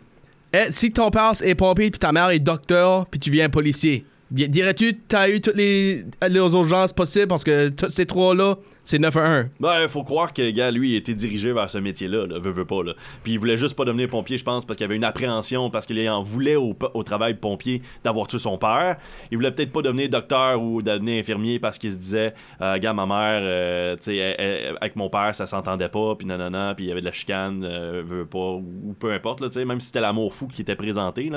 si 0.72 0.90
ton 0.90 1.12
père 1.12 1.34
est 1.40 1.54
pompier 1.54 1.92
puis 1.92 2.00
ta 2.00 2.10
mère 2.10 2.30
est 2.30 2.40
docteur 2.40 3.06
puis 3.06 3.20
tu 3.20 3.30
viens 3.30 3.48
policier, 3.48 4.04
dirais-tu 4.30 4.96
t'as 5.08 5.28
eu 5.28 5.40
toutes 5.40 5.56
les, 5.56 6.04
les 6.28 6.38
urgences 6.38 6.92
possibles? 6.92 7.28
Parce 7.28 7.44
que 7.44 7.72
ces 7.88 8.06
trois-là, 8.06 8.56
c'est 8.84 8.98
911. 8.98 9.50
Ben, 9.60 9.86
faut 9.88 10.02
croire 10.02 10.32
que, 10.32 10.50
gars, 10.50 10.70
lui, 10.70 10.90
il 10.90 10.96
était 10.96 11.14
dirigé 11.14 11.52
vers 11.52 11.70
ce 11.70 11.78
métier-là, 11.78 12.26
là, 12.26 12.38
veut, 12.38 12.50
veut 12.50 12.64
pas, 12.64 12.82
là. 12.82 12.94
Puis 13.22 13.34
il 13.34 13.38
voulait 13.38 13.56
juste 13.56 13.76
pas 13.76 13.84
devenir 13.84 14.08
pompier, 14.08 14.36
je 14.36 14.44
pense, 14.44 14.64
parce 14.64 14.76
qu'il 14.76 14.84
avait 14.84 14.96
une 14.96 15.04
appréhension, 15.04 15.70
parce 15.70 15.86
qu'il 15.86 16.08
en 16.08 16.22
voulait 16.22 16.56
au, 16.56 16.76
au 16.94 17.02
travail 17.02 17.34
pompier 17.34 17.82
d'avoir 18.02 18.26
tué 18.26 18.38
son 18.38 18.58
père. 18.58 18.96
Il 19.30 19.36
voulait 19.36 19.52
peut-être 19.52 19.70
pas 19.70 19.82
devenir 19.82 20.08
docteur 20.08 20.60
ou 20.60 20.82
devenir 20.82 21.20
infirmier 21.20 21.58
parce 21.58 21.78
qu'il 21.78 21.92
se 21.92 21.98
disait, 21.98 22.34
euh, 22.60 22.76
gars, 22.78 22.92
ma 22.92 23.06
mère, 23.06 23.40
euh, 23.42 23.96
tu 23.96 24.14
sais, 24.14 24.74
avec 24.80 24.96
mon 24.96 25.08
père, 25.08 25.34
ça 25.34 25.46
s'entendait 25.46 25.88
pas, 25.88 26.14
puis 26.16 26.26
nanana, 26.26 26.74
puis 26.74 26.86
il 26.86 26.88
y 26.88 26.90
avait 26.90 27.00
de 27.00 27.06
la 27.06 27.12
chicane, 27.12 27.62
euh, 27.64 28.02
veut 28.04 28.26
pas, 28.26 28.38
ou 28.38 28.94
peu 28.98 29.12
importe, 29.12 29.40
tu 29.40 29.52
sais, 29.52 29.64
même 29.64 29.80
si 29.80 29.86
c'était 29.86 30.00
l'amour 30.00 30.34
fou 30.34 30.48
qui 30.48 30.62
était 30.62 30.76
présenté, 30.76 31.30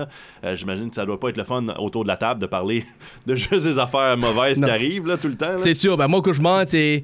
euh, 0.43 0.55
j'imagine 0.55 0.89
que 0.89 0.95
ça 0.95 1.05
doit 1.05 1.19
pas 1.19 1.29
être 1.29 1.37
le 1.37 1.43
fun 1.43 1.67
autour 1.77 2.03
de 2.03 2.07
la 2.07 2.17
table 2.17 2.39
de 2.39 2.45
parler 2.45 2.82
de 3.25 3.35
juste 3.35 3.63
des 3.63 3.79
affaires 3.79 4.17
mauvaises 4.17 4.59
Non. 4.59 4.67
qui 4.67 4.73
arrivent, 4.73 5.07
là, 5.07 5.17
tout 5.17 5.27
le 5.29 5.35
temps. 5.35 5.57
C'est 5.57 5.73
sûr, 5.73 5.95
ben 5.97 6.07
moi, 6.07 6.21
que 6.21 6.33
je 6.33 6.41
mens, 6.41 6.63
c'est. 6.67 7.03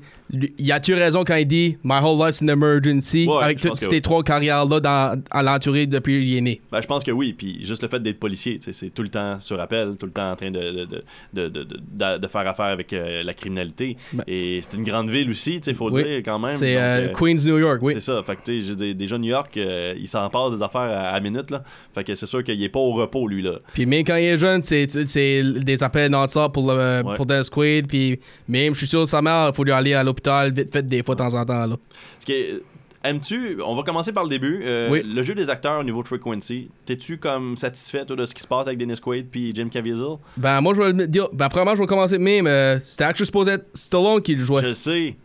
Y 0.60 0.72
a-tu 0.72 0.94
raison 0.94 1.24
quand 1.26 1.38
il 1.38 1.48
dit 1.48 1.78
My 1.84 1.96
whole 2.04 2.24
life's 2.24 2.44
an 2.44 2.50
emergency? 2.50 3.26
Ouais, 3.28 3.42
avec 3.44 3.60
toutes 3.60 3.78
ces 3.78 3.88
oui. 3.88 4.00
trois 4.00 4.22
carrières-là 4.22 4.80
dans, 4.80 5.20
à 5.32 5.42
l'entouré 5.42 5.88
depuis 5.88 6.20
qu'il 6.22 6.38
est 6.38 6.42
né? 6.42 6.62
Ben, 6.72 6.82
je 6.82 6.86
pense 6.86 7.04
que 7.04 7.10
oui. 7.10 7.34
Puis 7.36 7.66
juste 7.66 7.82
le 7.82 7.88
fait 7.88 8.00
d'être 8.00 8.20
policier, 8.20 8.60
c'est 8.62 8.94
tout 8.94 9.02
le 9.02 9.10
temps 9.10 9.40
sur 9.40 9.60
appel, 9.60 9.96
tout 10.00 10.06
le 10.06 10.12
temps 10.12 10.30
en 10.32 10.36
train 10.36 10.52
de, 10.52 10.60
de, 10.60 10.86
de, 10.86 11.04
de, 11.34 11.48
de- 11.50 11.64
de- 11.64 12.18
de 12.20 12.28
faire 12.28 12.48
affaire 12.48 12.66
avec 12.68 12.94
euh, 12.94 13.24
la 13.24 13.34
criminalité. 13.34 13.98
Ben- 14.14 14.24
Et 14.28 14.60
c'est 14.62 14.78
une 14.78 14.84
grande 14.84 15.10
ville 15.10 15.32
aussi, 15.32 15.60
il 15.66 15.74
faut 15.74 15.90
Oui. 15.92 16.04
dire 16.04 16.18
quand 16.24 16.38
même. 16.38 16.58
C'est 16.58 16.78
euh, 16.78 17.08
euh, 17.08 17.14
Queens, 17.14 17.44
New 17.48 17.58
York, 17.58 17.80
oui. 17.82 17.94
C'est 17.96 18.00
ça. 18.02 18.22
Fait 18.24 18.36
que, 18.36 18.60
je 18.62 18.74
dire, 18.74 18.94
déjà 18.94 19.18
New 19.18 19.30
York, 19.32 19.58
euh, 19.58 19.96
il 20.00 20.08
s'en 20.08 20.30
passe 20.30 20.52
des 20.52 20.62
affaires 20.62 20.82
à, 20.82 21.08
à 21.10 21.20
minute, 21.22 21.50
là. 21.50 21.64
Fait 21.96 22.04
que 22.04 22.14
c'est 22.14 22.28
sûr 22.28 22.44
qu'il 22.44 22.62
est 22.62 22.70
pas 22.70 22.80
au 22.80 22.92
repos, 22.92 23.28
lui, 23.28 23.42
là. 23.42 23.54
Puis 23.74 23.88
même 23.88 24.04
quand 24.04 24.16
il 24.18 24.26
est 24.26 24.38
jeune, 24.38 24.62
c'est 24.62 24.88
c'est 25.08 25.42
des 25.76 25.84
appels 25.84 26.12
non-stop 26.12 26.54
pour, 26.54 26.72
le, 26.72 27.02
Ouais. 27.04 27.16
pour 27.16 27.26
Dennis 27.26 27.50
Quaid. 27.50 27.88
Puis 27.88 28.20
même, 28.48 28.74
je 28.74 28.80
suis 28.80 28.88
sûr, 28.88 29.08
sa 29.08 29.22
mère, 29.22 29.50
il 29.52 29.56
faut 29.56 29.64
lui 29.64 29.72
aller 29.72 29.94
à 29.94 30.04
l'hôpital 30.04 30.52
vite 30.54 30.72
fait 30.74 30.88
des 30.88 31.04
fois 31.04 31.16
de 31.16 31.20
temps 31.20 31.34
en 31.34 31.46
temps. 31.46 31.66
Là. 31.66 31.76
Ce 32.20 32.26
qui 32.26 32.34
est- 32.34 32.62
Aimes-tu, 33.02 33.60
on 33.66 33.78
va 33.78 33.84
commencer 33.84 34.12
par 34.12 34.24
le 34.26 34.30
début, 34.30 34.60
euh, 34.66 34.90
Oui. 34.92 35.02
le 35.06 35.22
jeu 35.22 35.34
des 35.34 35.50
acteurs 35.50 35.80
au 35.80 35.84
niveau 35.86 36.04
de 36.04 36.08
Frequency, 36.10 36.68
t'es-tu 36.86 37.18
comme 37.18 37.56
satisfait 37.56 38.04
toi, 38.04 38.18
de 38.18 38.26
ce 38.26 38.36
qui 38.36 38.42
se 38.42 38.48
passe 38.48 38.68
avec 38.68 38.78
Dennis 38.78 39.00
Quaid 39.00 39.28
puis 39.32 39.54
Jim 39.56 39.70
Caviezel? 39.72 40.18
Ben, 40.36 40.60
moi, 40.60 40.74
je 40.76 40.82
vais 40.82 40.92
le 40.92 41.08
dire. 41.08 41.30
Ben, 41.32 41.48
premièrement, 41.48 41.78
je 41.78 41.82
vais 41.82 41.88
commencer 41.88 42.18
même. 42.18 42.46
euh, 42.46 42.78
C'était 42.84 43.06
actually 43.06 43.28
supposé 43.28 43.52
être 43.52 43.68
Stallone 43.74 44.22
qui 44.22 44.36
le 44.36 44.44
jouait. 44.44 44.62
Je 44.64 44.68
le 44.68 44.74
sais. 44.74 45.16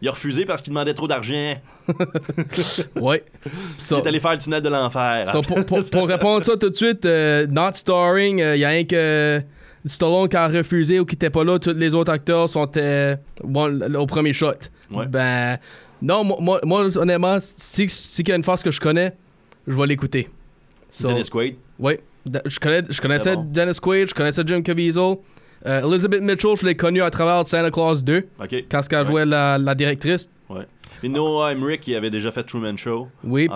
Il 0.00 0.06
a 0.06 0.12
refusé 0.12 0.44
parce 0.44 0.62
qu'il 0.62 0.72
demandait 0.72 0.94
trop 0.94 1.08
d'argent. 1.08 1.56
Ouais. 3.00 3.24
Il 3.46 3.50
Ça, 3.78 3.98
est 3.98 4.06
allé 4.06 4.20
faire 4.20 4.32
le 4.32 4.38
tunnel 4.38 4.62
de 4.62 4.68
l'enfer. 4.68 5.32
pour, 5.32 5.64
pour- 5.64 5.84
pour 5.90 6.06
répondre 6.08 6.44
ça 6.44 6.56
tout 6.56 6.70
de 6.70 6.76
suite, 6.76 7.04
euh, 7.04 7.46
not 7.48 7.72
starring, 7.74 8.38
il 8.38 8.58
y 8.60 8.64
a 8.64 8.68
rien 8.68 8.84
que 8.84 9.42
Stallone 9.86 10.28
qui 10.28 10.36
a 10.36 10.48
refusé 10.48 11.00
ou 11.00 11.04
qui 11.04 11.14
était 11.14 11.30
pas 11.30 11.44
là. 11.44 11.58
Tous 11.58 11.72
les 11.74 11.92
autres 11.94 12.10
acteurs 12.12 12.48
sont 12.48 12.70
euh, 12.76 13.16
bon, 13.42 13.82
au 13.96 14.06
premier 14.06 14.32
shot. 14.32 14.52
Ouais. 14.90 15.06
Ben, 15.06 15.58
non, 16.00 16.24
moi, 16.24 16.60
moi, 16.64 16.96
honnêtement, 16.96 17.38
si, 17.40 17.88
si 17.88 18.22
qu'il 18.22 18.30
y 18.30 18.32
a 18.32 18.36
une 18.36 18.44
face 18.44 18.62
que 18.62 18.70
je 18.70 18.80
connais, 18.80 19.12
je 19.66 19.74
vais 19.78 19.86
l'écouter. 19.86 20.28
So- 20.90 21.08
Dennis 21.08 21.28
Quaid? 21.30 21.56
Oui, 21.78 21.94
je, 22.46 22.58
connais, 22.58 22.82
je 22.88 23.00
connaissais 23.00 23.34
bon. 23.36 23.46
Dennis 23.50 23.78
Quaid, 23.80 24.08
je 24.08 24.14
connaissais 24.14 24.42
Jim 24.46 24.62
Caviezel. 24.62 25.16
Euh, 25.66 25.82
Elizabeth 25.90 26.22
Mitchell, 26.22 26.56
je 26.56 26.66
l'ai 26.66 26.74
connue 26.76 27.00
à 27.02 27.08
travers 27.10 27.46
Santa 27.46 27.70
Claus 27.70 28.02
2, 28.04 28.18
OK. 28.42 28.64
quand 28.70 28.80
elle 28.90 28.98
Ouais. 29.00 29.06
jouait 29.06 29.26
la, 29.26 29.56
la 29.58 29.74
directrice. 29.74 30.28
Ouais. 30.50 30.66
Puis 31.00 31.08
Noah 31.08 31.52
Emmerich, 31.52 31.80
qui 31.80 31.94
avait 31.96 32.10
déjà 32.10 32.30
fait 32.30 32.42
Truman 32.44 32.76
Show. 32.76 33.08
Oui, 33.24 33.48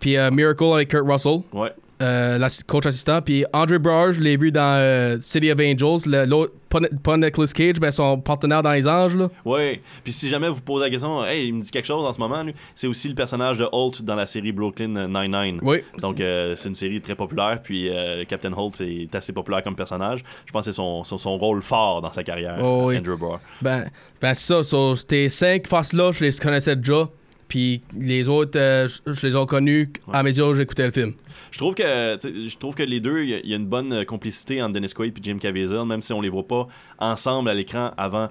puis, 0.00 0.16
euh, 0.18 0.30
Miracle 0.30 0.64
avec 0.74 0.88
Kurt 0.88 1.06
Russell, 1.08 1.40
Ouais. 1.52 1.72
Euh, 2.04 2.38
la 2.38 2.48
coach 2.66 2.86
assistant. 2.86 3.20
Puis 3.22 3.44
Andre 3.52 3.78
Braugher, 3.78 4.14
je 4.14 4.20
l'ai 4.20 4.36
vu 4.36 4.52
dans 4.52 4.76
euh, 4.78 5.16
City 5.20 5.50
of 5.50 5.58
Angels. 5.58 6.08
le- 6.10 6.26
L'autre, 6.26 6.52
pas, 6.68 6.80
pas 7.02 7.16
Nicolas 7.16 7.48
Cage, 7.54 7.80
ben 7.80 7.90
son 7.90 8.18
partenaire 8.18 8.62
dans 8.62 8.72
Les 8.72 8.86
Anges. 8.86 9.14
Là. 9.16 9.28
Ouais. 9.44 9.80
Puis 10.02 10.12
si 10.12 10.28
jamais 10.28 10.48
vous 10.48 10.60
posez 10.60 10.84
la 10.84 10.90
question, 10.90 11.24
hey, 11.24 11.46
il 11.48 11.54
me 11.54 11.62
dit 11.62 11.70
quelque 11.70 11.86
chose 11.86 12.04
en 12.04 12.12
ce 12.12 12.18
moment, 12.18 12.42
lui, 12.42 12.54
c'est 12.74 12.86
aussi 12.88 13.08
le 13.08 13.14
personnage 13.14 13.56
de 13.58 13.66
Holt 13.70 14.02
dans 14.02 14.16
la 14.16 14.26
série 14.26 14.52
Brooklyn 14.52 15.06
Nine-Nine. 15.08 15.60
Oui. 15.62 15.78
Donc 16.00 16.20
euh, 16.20 16.54
c'est 16.56 16.68
une 16.68 16.74
série 16.74 17.00
très 17.00 17.14
populaire. 17.14 17.60
Puis 17.62 17.90
Captain 18.28 18.52
Holt 18.52 18.80
est 18.80 19.14
assez 19.14 19.32
populaire 19.32 19.62
comme 19.62 19.76
personnage. 19.76 20.20
Je 20.46 20.52
pense 20.52 20.64
que 20.66 20.72
c'est 20.72 20.76
son, 20.76 21.04
son, 21.04 21.18
son 21.18 21.38
rôle 21.38 21.62
fort 21.62 22.02
dans 22.02 22.12
sa 22.12 22.22
carrière, 22.24 22.58
Oh, 22.60 22.84
oui. 22.86 22.98
Andrew 22.98 23.16
Barr. 23.16 23.40
Ben, 23.62 23.88
ben 24.20 24.34
c'est 24.34 24.46
ça. 24.52 24.64
So, 24.64 24.96
ces 24.96 25.28
cinq 25.28 25.66
faces-là, 25.66 26.12
je 26.12 26.24
les 26.24 26.32
connaissais 26.32 26.76
déjà. 26.76 27.08
Puis 27.54 27.82
les 27.96 28.26
autres, 28.28 28.58
euh, 28.58 28.88
je 29.06 29.26
les 29.28 29.36
ai 29.36 29.46
connus 29.46 29.92
à 30.12 30.24
mesure 30.24 30.48
que 30.50 30.56
j'écoutais 30.56 30.86
le 30.86 30.90
film. 30.90 31.12
Je 31.52 31.58
trouve 31.58 31.76
que 31.76 31.82
je 32.20 32.56
trouve 32.56 32.74
que 32.74 32.82
les 32.82 32.98
deux, 32.98 33.22
il 33.22 33.28
y 33.28 33.34
a- 33.34 33.38
il 33.44 33.48
y, 33.48 33.52
a 33.52 33.56
une 33.56 33.66
bonne 33.68 33.92
euh, 33.92 34.04
complicité 34.04 34.60
entre 34.60 34.74
Dennis 34.74 34.92
Quaid 34.92 35.16
et 35.16 35.20
Jim 35.22 35.38
Caviezel, 35.40 35.84
même 35.84 36.02
si 36.02 36.12
on 36.12 36.20
les 36.20 36.28
voit 36.28 36.48
pas 36.48 36.66
ensemble 36.98 37.48
à 37.48 37.54
l'écran 37.54 37.92
avant 37.96 38.28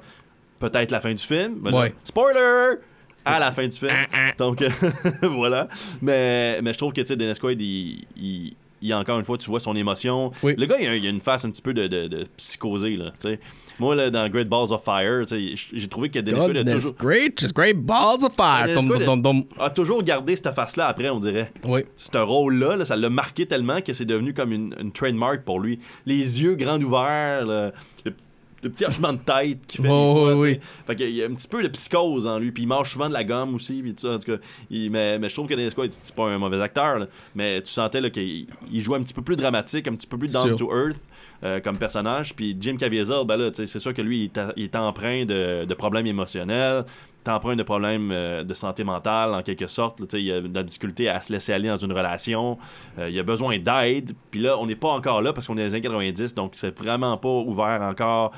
peut-être 0.60 0.92
la 0.92 1.00
fin 1.00 1.14
du 1.14 1.24
film. 1.24 1.56
Ben 1.62 1.72
là, 1.72 1.88
spoiler! 2.04 2.80
à 3.24 3.40
la 3.40 3.54
fin 3.54 3.66
du 3.66 3.78
film. 3.78 3.94
Donc, 4.38 4.62
euh, 4.62 4.70
voilà. 5.22 5.70
Mais, 6.02 6.62
mais 6.62 6.74
je 6.74 6.78
trouve 6.78 6.92
que, 6.92 7.00
tu 7.00 7.08
sais, 7.08 7.16
Dennis 7.16 7.40
Quaid, 7.40 7.62
il, 7.62 8.06
il, 8.18 8.54
il, 8.82 8.94
encore 8.94 9.20
une 9.20 9.24
fois, 9.24 9.38
tu 9.38 9.50
vois 9.50 9.62
son 9.62 9.78
émotion. 9.78 10.32
Oui. 10.44 10.56
Le 10.58 10.66
gars, 10.66 10.76
il 10.82 10.88
a, 10.90 10.96
il 10.98 11.06
a 11.08 11.10
une 11.10 11.22
face 11.22 11.46
un 11.46 11.50
petit 11.50 11.62
peu 11.62 11.74
de, 11.74 11.88
de, 11.88 12.08
de 12.10 12.28
psychosé, 12.36 12.98
là, 12.98 13.12
tu 13.12 13.30
sais. 13.30 13.40
Moi, 13.80 13.96
là, 13.96 14.10
dans 14.10 14.30
Great 14.30 14.48
Balls 14.48 14.72
of 14.72 14.84
Fire, 14.84 15.26
j'ai 15.30 15.88
trouvé 15.88 16.10
que 16.10 16.20
Dennis 16.20 16.40
Quaid 16.40 16.58
a 16.68 16.74
toujours, 16.74 16.94
great, 16.94 17.54
great 17.54 17.78
balls 17.78 18.24
of 18.24 18.34
fire. 18.36 18.68
Dum, 18.74 18.88
dum, 19.00 19.22
dum. 19.22 19.44
a 19.60 19.70
toujours 19.70 20.04
gardé 20.04 20.36
cette 20.36 20.54
face-là 20.54 20.88
après, 20.88 21.10
on 21.10 21.20
dirait. 21.20 21.52
Oui. 21.66 21.82
Ce 21.96 22.18
rôle-là, 22.18 22.76
là, 22.78 22.86
ça 22.86 22.96
l'a 22.96 23.10
marqué 23.10 23.46
tellement 23.46 23.82
que 23.82 23.94
c'est 23.94 24.06
devenu 24.06 24.34
comme 24.34 24.52
une, 24.52 24.76
une 24.80 24.92
trademark 24.92 25.44
pour 25.44 25.60
lui. 25.60 25.80
Les 26.06 26.42
yeux 26.42 26.56
grands 26.56 26.80
ouverts, 26.82 27.46
le, 27.46 27.72
le 28.06 28.12
petit- 28.12 28.28
le 28.64 28.70
petit 28.70 28.86
hochement 28.86 29.12
de 29.12 29.18
tête 29.18 29.60
qui 29.68 29.76
fait 29.82 29.90
Oh, 29.92 30.14
des 30.28 30.32
fois, 30.32 30.36
oui. 30.42 30.60
Fait 30.88 30.96
qu'il 30.96 31.10
y 31.10 31.22
a 31.22 31.26
un 31.26 31.34
petit 31.34 31.50
peu 31.50 31.62
de 31.62 31.68
psychose 31.68 32.26
en 32.26 32.40
lui, 32.40 32.54
puis 32.54 32.64
il 32.64 32.68
mange 32.68 32.90
souvent 32.90 33.10
de 33.10 33.14
la 33.14 33.26
gomme 33.26 33.56
aussi, 33.56 33.82
puis 33.82 33.94
tout 33.94 34.08
ça, 34.08 34.14
en 34.14 34.20
tout 34.20 34.32
cas. 34.32 34.38
Il- 34.70 34.90
mais, 34.90 35.20
mais 35.20 35.28
je 35.28 35.34
trouve 35.34 35.48
que 35.50 35.54
Dennis 35.54 35.74
Quaid, 35.76 35.92
c'est 35.92 36.16
pas 36.16 36.30
un 36.30 36.38
mauvais 36.38 36.62
acteur, 36.62 37.00
là, 37.00 37.08
mais 37.36 37.62
tu 37.62 37.70
sentais 37.70 38.10
qu'il 38.10 38.48
il 38.72 38.80
jouait 38.80 38.98
un 38.98 39.04
petit 39.04 39.14
peu 39.14 39.22
plus 39.22 39.36
dramatique, 39.36 39.86
un 39.90 39.96
petit 39.96 40.08
peu 40.08 40.18
plus 40.18 40.32
down 40.32 40.48
Sûr. 40.48 40.56
to 40.56 40.72
earth 40.74 40.96
euh, 41.44 41.60
comme 41.60 41.78
personnage, 41.78 42.34
puis 42.36 42.56
Jim 42.60 42.78
Caviezel, 42.78 43.26
ben 43.26 43.38
là, 43.38 43.50
c'est 43.54 43.68
sûr 43.68 43.94
que 43.94 44.02
lui, 44.02 44.32
il 44.56 44.64
est, 44.64 44.76
empreint 44.76 45.26
de, 45.26 45.66
de 45.66 45.74
problèmes 45.74 46.08
émotionnels, 46.08 46.86
empreint 47.32 47.56
de 47.56 47.64
problèmes 47.64 48.12
euh, 48.12 48.44
de 48.44 48.54
santé 48.54 48.84
mentale, 48.84 49.34
en 49.34 49.42
quelque 49.42 49.68
sorte. 49.68 50.00
là, 50.00 50.20
il 50.20 50.32
a 50.32 50.42
de 50.42 50.54
la 50.54 50.64
difficulté 50.64 51.10
à 51.10 51.22
se 51.22 51.32
laisser 51.32 51.54
aller 51.54 51.70
dans 51.70 51.78
une 51.78 51.94
relation. 51.94 52.58
Euh, 53.00 53.10
il 53.10 53.18
a 53.20 53.24
besoin 53.24 53.58
d'aide. 53.60 54.12
Puis 54.32 54.42
là, 54.42 54.58
on 54.58 54.66
n'est 54.66 54.76
pas 54.76 54.90
encore 54.90 55.22
là 55.22 55.34
parce 55.34 55.48
qu'on 55.48 55.58
est 55.58 55.62
dans 55.62 55.66
les 55.66 55.74
années 55.76 55.82
90, 55.82 56.34
donc 56.34 56.54
c'est 56.56 56.78
vraiment 56.78 57.18
pas 57.18 57.30
ouvert 57.30 57.82
encore 57.82 58.32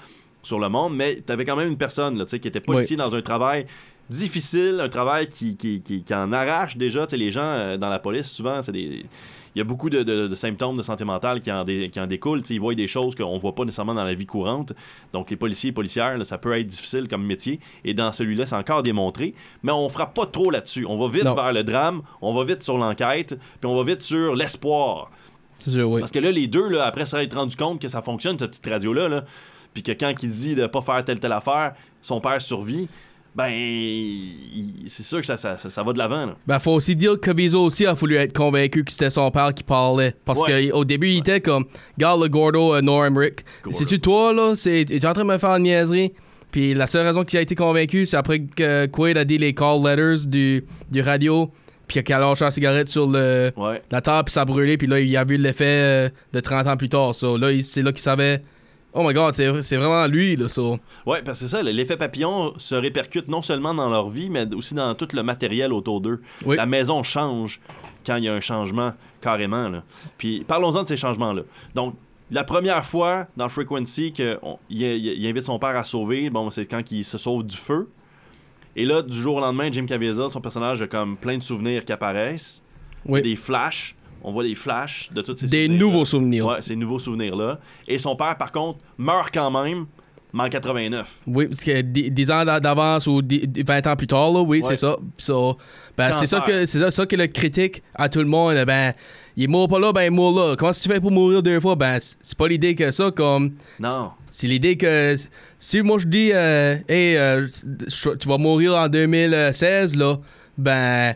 sur 0.44 0.60
le 0.60 0.70
monde. 0.70 0.96
Mais 0.96 1.22
tu 1.26 1.32
avais 1.32 1.46
quand 1.46 1.56
même 1.56 1.70
une 1.70 1.78
personne 1.78 2.18
là, 2.18 2.26
qui 2.26 2.36
était 2.36 2.62
policier 2.62 2.98
dans 2.98 3.16
un 3.16 3.22
travail 3.22 3.66
difficile, 4.10 4.80
un 4.82 4.90
travail 4.90 5.28
qui, 5.28 5.58
qui, 5.58 5.82
qui, 5.82 6.04
qui 6.04 6.14
en 6.14 6.32
arrache 6.32 6.78
déjà. 6.78 7.08
Tu 7.08 7.12
sais, 7.12 7.18
les 7.18 7.32
gens 7.32 7.42
euh, 7.42 7.78
dans 7.78 7.90
la 7.90 8.00
police, 8.00 8.28
souvent, 8.28 8.62
c'est 8.62 8.72
des. 8.72 9.06
Il 9.56 9.60
y 9.60 9.62
a 9.62 9.64
beaucoup 9.64 9.90
de, 9.90 10.04
de- 10.04 10.28
de 10.28 10.36
symptômes 10.36 10.76
de 10.78 10.82
santé 10.82 11.06
mentale 11.06 11.40
qui 11.40 11.50
en, 11.52 11.64
dé- 11.64 11.90
qui 11.90 12.00
en 12.00 12.08
découlent. 12.08 12.42
Ils 12.50 12.60
voient 12.60 12.76
des 12.76 12.88
choses 12.88 13.16
qu'on 13.16 13.38
voit 13.38 13.56
pas 13.56 13.64
nécessairement 13.64 13.94
dans 13.94 14.04
la 14.04 14.14
vie 14.14 14.26
courante. 14.26 14.74
Donc, 15.14 15.30
les 15.30 15.38
policiers 15.38 15.70
et 15.70 15.74
policières, 15.74 16.18
là, 16.18 16.24
ça 16.26 16.38
peut 16.38 16.58
être 16.60 16.68
difficile 16.68 17.08
comme 17.08 17.26
métier. 17.26 17.60
Et 17.86 17.94
dans 17.94 18.12
celui-là, 18.12 18.46
c'est 18.46 18.56
encore 18.58 18.84
démontré. 18.84 19.34
Mais 19.64 19.72
on 19.72 19.88
frappe 19.88 20.14
pas 20.14 20.26
trop 20.26 20.52
là-dessus. 20.52 20.86
On 20.88 20.98
va 20.98 21.08
vite 21.08 21.24
Non. 21.24 21.36
vers 21.36 21.54
le 21.54 21.64
drame, 21.64 22.02
on 22.22 22.34
va 22.34 22.44
vite 22.44 22.64
sur 22.64 22.78
l'enquête, 22.78 23.38
puis 23.62 23.66
on 23.70 23.76
va 23.76 23.84
vite 23.84 24.02
sur 24.02 24.36
l'espoir. 24.36 25.10
Oui. 25.68 26.00
Parce 26.00 26.12
que 26.12 26.20
là, 26.20 26.32
les 26.32 26.48
deux, 26.48 26.68
là, 26.70 26.86
après 26.86 27.06
ça 27.06 27.24
être 27.24 27.36
rendu 27.38 27.56
compte 27.56 27.82
que 27.82 27.88
ça 27.88 28.02
fonctionne, 28.02 28.38
cette 28.38 28.52
petite 28.52 28.68
radio-là, 28.68 29.08
là, 29.10 29.24
puis 29.74 29.84
que 29.84 29.92
quand 29.94 30.14
il 30.22 30.30
dit 30.30 30.54
de 30.56 30.68
pas 30.68 30.82
faire 30.82 31.04
telle 31.04 31.20
telle 31.20 31.32
affaire, 31.32 31.74
son 32.02 32.22
père 32.22 32.42
survit, 32.42 32.88
ben, 33.36 33.52
c'est 34.88 35.04
sûr 35.04 35.20
que 35.20 35.26
ça, 35.26 35.38
ça, 35.38 35.58
ça, 35.58 35.70
ça 35.70 35.84
va 35.84 35.94
de 35.94 35.98
l'avant. 35.98 36.26
là. 36.28 36.36
Ben, 36.48 36.60
faut 36.60 36.72
aussi 36.74 36.96
dire 36.96 37.14
que 37.14 37.18
Caviezel 37.28 37.60
aussi 37.60 37.86
a 37.86 37.94
voulu 37.94 38.16
être 38.16 38.34
convaincu 38.34 38.84
que 38.84 38.92
c'était 38.92 39.10
son 39.10 39.30
père 39.32 39.54
qui 39.54 39.64
parlait. 39.64 40.16
Parce 40.26 40.42
Ouais. 40.42 40.70
qu'au 40.70 40.86
début, 40.86 41.10
il 41.10 41.18
était 41.20 41.42
comme, 41.42 41.66
Garde 41.98 42.22
le 42.22 42.30
Gordo, 42.30 42.76
euh, 42.76 42.82
Norm 42.82 43.18
Rick. 43.18 43.44
C'est-tu 43.72 44.00
toi, 44.00 44.34
là? 44.34 44.54
C'est- 44.56 44.86
Tu 44.86 44.94
es 44.96 45.06
en 45.06 45.14
train 45.14 45.24
de 45.24 45.30
me 45.30 45.38
faire 45.38 45.52
une 45.56 45.64
niaiserie? 45.64 46.14
Puis 46.52 46.74
la 46.74 46.88
seule 46.88 47.06
raison 47.06 47.24
qu'il 47.24 47.38
a 47.38 47.42
été 47.42 47.56
convaincu, 47.56 48.06
c'est 48.06 48.16
après 48.18 48.40
que 48.40 48.86
Quaid 48.86 49.18
a 49.18 49.26
dit 49.26 49.38
les 49.38 49.54
call 49.54 49.84
letters 49.84 50.26
du, 50.26 50.64
du 50.90 51.02
radio, 51.02 51.52
puis 51.88 52.02
qu'il 52.02 52.16
a 52.16 52.20
lâché 52.20 52.46
la 52.46 52.52
cigarette 52.52 52.88
sur 52.90 53.08
le, 53.08 53.52
Ouais. 53.58 53.82
la 53.92 54.00
table, 54.02 54.26
puis 54.26 54.34
ça 54.34 54.42
a 54.42 54.46
brûlé, 54.46 54.78
puis 54.78 54.88
là, 54.88 55.00
il 55.00 55.16
a 55.18 55.26
vu 55.26 55.36
l'effet 55.38 55.66
euh, 55.68 56.10
de 56.32 56.40
30 56.40 56.68
ans 56.68 56.78
plus 56.78 56.88
tard. 56.90 57.14
So, 57.14 57.36
là, 57.38 57.52
il- 57.52 57.64
c'est 57.64 57.82
là 57.82 57.92
qu'il 57.92 58.02
savait, 58.02 58.42
oh 58.96 59.08
my 59.08 59.14
god, 59.14 59.36
c'est 59.36 59.78
vraiment 59.78 60.08
lui, 60.08 60.36
là, 60.36 60.50
so. 60.50 60.80
Ouais, 61.06 61.22
parce 61.22 61.40
que 61.40 61.48
c'est 61.48 61.58
ça, 61.58 61.62
l'effet 61.62 61.98
papillon 61.98 62.54
se 62.58 62.76
répercute 62.76 63.28
non 63.28 63.42
seulement 63.42 63.74
dans 63.74 63.90
leur 63.90 64.10
vie, 64.10 64.30
mais 64.30 64.52
aussi 64.56 64.74
dans 64.74 64.96
tout 64.96 65.10
le 65.14 65.22
matériel 65.22 65.74
autour 65.74 66.02
d'eux. 66.02 66.22
Oui. 66.46 66.56
La 66.56 66.66
maison 66.66 67.04
change 67.04 67.60
quand 68.06 68.16
il 68.16 68.24
y 68.24 68.30
a 68.30 68.34
un 68.34 68.40
changement, 68.40 68.94
carrément. 69.22 69.70
Là. 69.70 69.84
Puis 70.18 70.44
parlons-en 70.48 70.84
de 70.84 70.88
ces 70.88 70.98
changements-là. 70.98 71.42
Donc, 71.74 71.96
la 72.32 72.44
première 72.44 72.84
fois 72.84 73.28
dans 73.38 73.50
Frequency 73.50 74.12
qu'il 74.12 74.40
il 74.70 75.28
invite 75.28 75.44
son 75.44 75.60
père 75.60 75.76
à 75.76 75.84
sauver, 75.84 76.30
bon, 76.30 76.50
c'est 76.50 76.66
quand 76.66 76.92
il 76.92 77.04
se 77.04 77.18
sauve 77.18 77.46
du 77.46 77.58
feu. 77.58 77.90
Et 78.76 78.86
là, 78.86 79.02
du 79.02 79.16
jour 79.16 79.36
au 79.36 79.40
lendemain, 79.40 79.70
Jim 79.72 79.86
Caviezel, 79.86 80.30
son 80.30 80.42
personnage, 80.42 80.82
a 80.82 80.88
comme 80.88 81.18
plein 81.18 81.38
de 81.38 81.44
souvenirs 81.44 81.86
qui 81.86 81.94
apparaissent. 81.94 82.64
Oui. 83.06 83.22
Des 83.22 83.36
flashs. 83.36 83.95
On 84.28 84.32
voit 84.32 84.44
des 84.44 84.56
flashs 84.56 85.10
de 85.14 85.22
tous 85.22 85.36
ces 85.38 85.46
Des 85.46 85.66
souvenirs-là. 85.66 85.78
nouveaux 85.78 86.06
souvenirs. 86.06 86.46
Ouais, 86.48 86.62
ces 86.62 86.76
nouveaux 86.76 86.98
souvenirs-là. 87.00 87.60
Et 87.88 88.00
son 88.00 88.16
père, 88.16 88.36
par 88.38 88.52
contre, 88.52 88.80
meurt 88.98 89.30
quand 89.32 89.52
même, 89.52 89.86
mais 90.34 90.44
en 90.44 90.50
89. 90.50 91.20
Oui, 91.28 91.46
parce 91.48 91.64
que 91.64 91.82
10 91.82 92.32
ans 92.32 92.44
d'a- 92.44 92.60
d'avance 92.60 93.06
ou 93.06 93.22
dix- 93.22 93.48
20 93.66 93.86
ans 93.86 93.96
plus 93.96 94.08
tard, 94.08 94.32
là, 94.32 94.40
oui, 94.42 94.62
Ouais. 94.62 94.68
c'est 94.70 94.78
ça. 94.78 94.98
So, 95.20 95.58
ben, 95.96 96.12
c'est 96.14 96.26
ça 96.26 96.42
que 96.42 96.66
c'est 96.66 96.80
ça, 96.80 96.90
ça 96.90 97.06
que 97.06 97.16
le 97.16 97.28
critique 97.28 97.84
à 97.94 98.10
tout 98.10 98.20
le 98.20 98.26
monde. 98.26 98.56
Ben, 98.66 98.94
il 99.38 99.44
est 99.44 99.48
mort 99.48 99.68
pas 99.68 99.78
là, 99.80 99.94
ben 99.94 100.02
il 100.04 100.12
mort 100.12 100.34
là. 100.36 100.56
Comment 100.58 100.72
tu 100.72 100.90
fais 100.90 101.00
pour 101.00 101.12
mourir 101.12 101.44
deux 101.44 101.60
fois? 101.60 101.76
Ben, 101.76 102.00
c'est 102.00 102.38
pas 102.38 102.48
l'idée 102.48 102.74
que 102.74 102.90
ça, 102.92 103.12
comme. 103.12 103.52
Non. 103.80 104.10
C'est 104.32 104.48
l'idée 104.48 104.76
que 104.76 105.16
si 105.60 105.82
moi 105.84 106.00
je 106.00 106.08
dis, 106.08 106.32
euh, 106.34 106.76
hey, 106.90 107.16
euh, 107.16 107.48
tu 108.20 108.28
vas 108.28 108.38
mourir 108.40 108.74
en 108.74 108.88
2016, 108.90 109.96
là, 109.96 110.18
ben, 110.58 111.14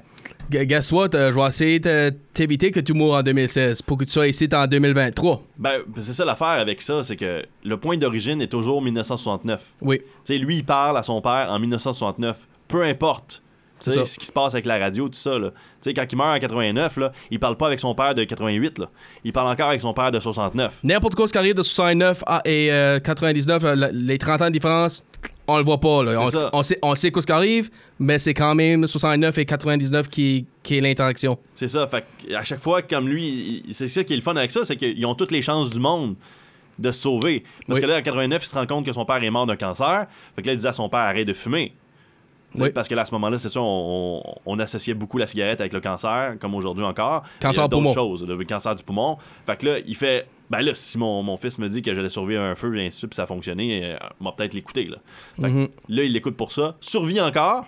guess 0.49 0.91
what? 0.91 1.09
euh, 1.13 1.31
je 1.31 1.39
vais 1.39 1.47
essayer 1.47 1.79
de 1.79 2.11
t'éviter 2.33 2.71
que 2.71 2.79
tu 2.79 2.93
moures 2.93 3.15
en 3.15 3.23
2016 3.23 3.81
pour 3.83 3.97
que 3.97 4.03
tu 4.05 4.11
sois 4.11 4.27
ici 4.27 4.47
en 4.53 4.65
2023. 4.67 5.41
Ben, 5.57 5.79
c'est 5.97 6.13
ça 6.13 6.25
l'affaire 6.25 6.47
avec 6.47 6.81
ça, 6.81 7.03
c'est 7.03 7.15
que 7.15 7.43
le 7.63 7.77
point 7.77 7.97
d'origine 7.97 8.41
est 8.41 8.47
toujours 8.47 8.81
1969. 8.81 9.61
Oui, 9.81 9.99
Tu 9.99 10.05
sais, 10.25 10.37
lui, 10.37 10.57
il 10.57 10.65
parle 10.65 10.97
à 10.97 11.03
son 11.03 11.21
père 11.21 11.47
en 11.49 11.59
1969. 11.59 12.47
Peu 12.67 12.83
importe. 12.83 13.41
tu 13.79 13.91
sais, 13.91 14.05
ce 14.05 14.19
qui 14.19 14.25
se 14.25 14.31
passe 14.31 14.53
avec 14.53 14.65
la 14.65 14.77
radio, 14.77 15.07
tout 15.07 15.15
ça. 15.17 15.39
Là. 15.39 15.51
Tu 15.51 15.55
sais, 15.81 15.93
quand 15.93 16.05
il 16.11 16.15
meurt 16.17 16.35
en 16.35 16.39
89, 16.39 16.97
là, 16.97 17.11
il 17.31 17.39
parle 17.39 17.55
pas 17.55 17.67
avec 17.67 17.79
son 17.79 17.95
père 17.95 18.13
de 18.13 18.23
88. 18.25 18.79
Là. 18.79 18.89
Il 19.23 19.31
parle 19.33 19.47
encore 19.49 19.69
avec 19.69 19.81
son 19.81 19.93
père 19.93 20.11
de 20.11 20.19
69. 20.19 20.79
N'importe 20.83 21.15
quoi 21.15 21.27
ce 21.27 21.31
qui 21.31 21.37
arrive 21.37 21.55
de 21.55 21.63
69 21.63 22.23
à- 22.27 22.41
et 22.45 22.71
euh, 22.71 22.99
99, 22.99 23.63
euh, 23.63 23.75
la- 23.75 23.91
les 23.91 24.17
30 24.17 24.41
ans 24.41 24.47
de 24.47 24.51
différence, 24.51 25.03
on 25.49 25.57
le 25.57 25.63
voit 25.63 25.79
pas. 25.79 26.03
là. 26.03 26.19
On, 26.21 26.29
ça. 26.29 26.49
on 26.53 26.63
sait, 26.63 26.79
on 26.81 26.95
sait 26.95 27.11
ce 27.15 27.25
qui 27.25 27.31
arrive, 27.31 27.69
mais 27.99 28.19
c'est 28.19 28.33
quand 28.33 28.55
même 28.55 28.87
69 28.87 29.37
et 29.37 29.45
99 29.45 30.07
qui, 30.09 30.45
qui 30.63 30.77
est 30.77 30.81
l'interaction. 30.81 31.37
C'est 31.55 31.67
ça. 31.67 31.87
Fait 31.87 32.05
à 32.35 32.43
chaque 32.43 32.59
fois, 32.59 32.81
comme 32.81 33.07
lui, 33.07 33.63
c'est 33.71 33.87
ça 33.87 34.03
qui 34.03 34.13
est 34.13 34.17
le 34.17 34.21
fun 34.21 34.35
avec 34.35 34.51
ça, 34.51 34.63
c'est 34.63 34.75
qu'ils 34.75 35.05
ont 35.05 35.15
toutes 35.15 35.31
les 35.31 35.41
chances 35.41 35.69
du 35.69 35.79
monde 35.79 36.15
de 36.77 36.91
se 36.91 37.01
sauver. 37.01 37.43
Parce 37.67 37.79
Oui. 37.79 37.85
que 37.85 37.89
là, 37.89 37.97
en 37.97 38.01
89, 38.01 38.41
il 38.43 38.47
se 38.47 38.55
rend 38.55 38.65
compte 38.65 38.85
que 38.85 38.93
son 38.93 39.03
père 39.05 39.21
est 39.21 39.29
mort 39.29 39.45
d'un 39.45 39.57
cancer. 39.57 40.07
Fait 40.35 40.41
que 40.41 40.47
là, 40.47 40.53
il 40.53 40.59
dit 40.59 40.67
à 40.67 40.71
son 40.73 40.87
père, 40.87 41.01
arrête 41.01 41.27
de 41.27 41.33
fumer. 41.33 41.73
Oui. 42.55 42.71
Parce 42.71 42.87
que 42.87 42.95
là, 42.95 43.03
à 43.03 43.05
ce 43.05 43.11
moment-là, 43.13 43.37
c'est 43.37 43.49
ça, 43.49 43.59
on, 43.61 44.21
on- 44.25 44.35
on 44.45 44.59
associait 44.59 44.95
beaucoup 44.95 45.17
la 45.19 45.27
cigarette 45.27 45.61
avec 45.61 45.71
le 45.73 45.79
cancer, 45.81 46.33
comme 46.39 46.55
aujourd'hui 46.55 46.83
encore. 46.83 47.23
Cancer 47.39 47.69
du 47.69 47.75
poumon. 47.75 47.93
choses, 47.93 48.25
le 48.27 48.43
cancer 48.43 48.75
du 48.75 48.83
poumon. 48.83 49.17
Fait 49.45 49.55
que 49.57 49.65
là, 49.67 49.77
il 49.85 49.95
fait, 49.95 50.27
ben 50.49 50.61
là, 50.61 50.71
si 50.73 50.97
mon, 50.97 51.21
mon 51.21 51.37
fils 51.37 51.57
me 51.59 51.69
dit 51.69 51.81
que 51.83 51.93
j'allais 51.93 52.09
survivre 52.09 52.41
à 52.41 52.45
un 52.45 52.55
feu, 52.55 52.71
bien 52.71 52.89
sûr, 52.89 53.07
puis 53.07 53.15
ça 53.15 53.23
a 53.23 53.27
fonctionné, 53.27 53.81
euh, 53.93 53.97
on 54.19 54.25
va 54.25 54.31
peut-être 54.31 54.53
l'écouter. 54.55 54.85
Là. 54.85 54.97
Fait 55.35 55.43
que 55.43 55.47
Mhm. 55.47 55.67
là, 55.89 56.03
il 56.03 56.11
l'écoute 56.13 56.35
pour 56.37 56.51
ça. 56.51 56.75
Survit 56.81 57.21
encore, 57.21 57.65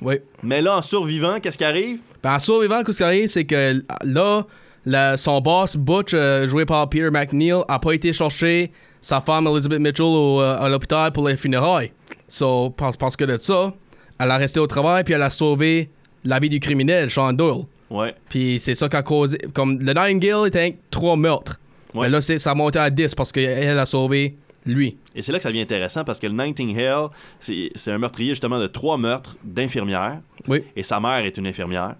Oui. 0.00 0.16
mais 0.42 0.62
là, 0.62 0.78
en 0.78 0.82
survivant, 0.82 1.38
qu'est-ce 1.40 1.58
qui 1.58 1.64
arrive? 1.64 2.00
Ben, 2.22 2.36
en 2.36 2.38
survivant, 2.38 2.80
ce 2.86 2.92
qui 2.96 3.02
arrive, 3.02 3.26
c'est 3.28 3.44
que 3.44 3.82
là, 4.04 4.46
la- 4.86 5.16
son 5.18 5.40
boss, 5.42 5.76
Butch, 5.76 6.12
euh, 6.14 6.48
joué 6.48 6.64
par 6.64 6.88
Peter 6.88 7.10
McNeil, 7.10 7.60
a 7.68 7.78
pas 7.78 7.92
été 7.92 8.12
chercher 8.14 8.72
sa 9.02 9.20
femme 9.20 9.46
Elizabeth 9.46 9.80
Mitchell 9.80 10.06
au, 10.06 10.40
euh, 10.40 10.56
à 10.58 10.66
l'hôpital 10.70 11.12
pour 11.12 11.28
les 11.28 11.36
funérailles. 11.36 11.92
So, 12.26 12.70
parce, 12.70 12.96
parce 12.96 13.16
que 13.16 13.24
de 13.24 13.36
ça, 13.36 13.72
elle 14.18 14.30
a 14.30 14.36
resté 14.36 14.60
au 14.60 14.66
travail 14.66 15.04
puis 15.04 15.14
elle 15.14 15.22
a 15.22 15.30
sauvé 15.30 15.88
la 16.24 16.38
vie 16.38 16.48
du 16.48 16.60
criminel, 16.60 17.10
Sean 17.10 17.32
Doyle. 17.32 17.64
Ouais. 17.90 18.14
Puis 18.28 18.58
c'est 18.60 18.74
ça 18.74 18.88
qui 18.88 18.96
a 18.96 19.02
causé. 19.02 19.38
Comme 19.52 19.78
le 19.78 19.92
Nightingale 19.92 20.46
était 20.48 20.58
avec 20.60 20.90
trois 20.90 21.16
meurtres. 21.16 21.60
Ouais. 21.92 22.06
Mais 22.06 22.08
là, 22.10 22.20
ça 22.20 22.50
a 22.50 22.54
monté 22.54 22.78
à 22.78 22.90
10 22.90 23.14
parce 23.14 23.30
qu'elle 23.30 23.78
a 23.78 23.86
sauvé 23.86 24.36
lui. 24.66 24.96
Et 25.14 25.22
c'est 25.22 25.30
là 25.30 25.38
que 25.38 25.42
ça 25.44 25.50
devient 25.50 25.60
intéressant 25.60 26.02
parce 26.04 26.18
que 26.18 26.26
le 26.26 26.32
Nightingale, 26.32 27.08
c'est 27.38 27.70
c'est 27.74 27.92
un 27.92 27.98
meurtrier 27.98 28.30
justement 28.30 28.58
de 28.58 28.66
trois 28.66 28.96
meurtres 28.96 29.36
d'infirmières. 29.44 30.20
Oui. 30.48 30.64
Et 30.74 30.82
sa 30.82 30.98
mère 30.98 31.24
est 31.24 31.36
une 31.36 31.46
infirmière. 31.46 31.94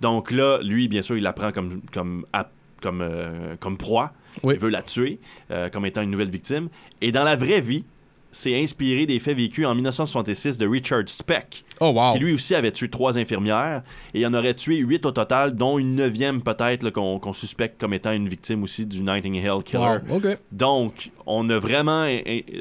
Donc 0.00 0.30
là, 0.30 0.58
lui, 0.62 0.88
bien 0.88 1.02
sûr, 1.02 1.16
il 1.16 1.22
la 1.22 1.32
prend 1.32 1.52
comme, 1.52 1.80
comme, 1.92 2.24
app- 2.32 2.52
comme, 2.80 3.00
euh, 3.02 3.56
comme 3.58 3.76
proie. 3.76 4.12
Oui. 4.42 4.54
Il 4.54 4.60
veut 4.60 4.68
la 4.70 4.82
tuer 4.82 5.18
euh, 5.50 5.68
comme 5.70 5.84
étant 5.86 6.02
une 6.02 6.10
nouvelle 6.10 6.30
victime. 6.30 6.68
Et 7.00 7.10
dans 7.12 7.24
la 7.24 7.34
vraie 7.36 7.60
vie, 7.60 7.84
c'est 8.32 8.60
inspiré 8.60 9.06
des 9.06 9.18
faits 9.18 9.36
vécus 9.36 9.66
en 9.66 9.74
1966 9.74 10.58
de 10.58 10.66
Richard 10.66 11.04
Speck, 11.06 11.64
Oh, 11.80 11.90
wow. 11.94 12.12
qui 12.12 12.18
lui 12.20 12.34
aussi 12.34 12.54
avait 12.54 12.70
tué 12.72 12.88
trois 12.88 13.18
infirmières. 13.18 13.82
Et 14.14 14.20
il 14.20 14.26
en 14.26 14.34
aurait 14.34 14.54
tué 14.54 14.76
huit 14.76 15.04
au 15.06 15.10
total, 15.10 15.54
dont 15.54 15.78
une 15.78 15.94
neuvième 15.94 16.42
peut-être 16.42 16.90
qu'on 16.90 17.32
suspecte 17.32 17.80
comme 17.80 17.94
étant 17.94 18.12
une 18.12 18.28
victime 18.28 18.62
aussi 18.62 18.86
du 18.86 19.02
Nightingale 19.02 19.62
Killer. 19.62 19.98
Wow. 20.08 20.20
Donc, 20.52 21.10
on 21.26 21.48
a 21.50 21.58
vraiment. 21.58 22.06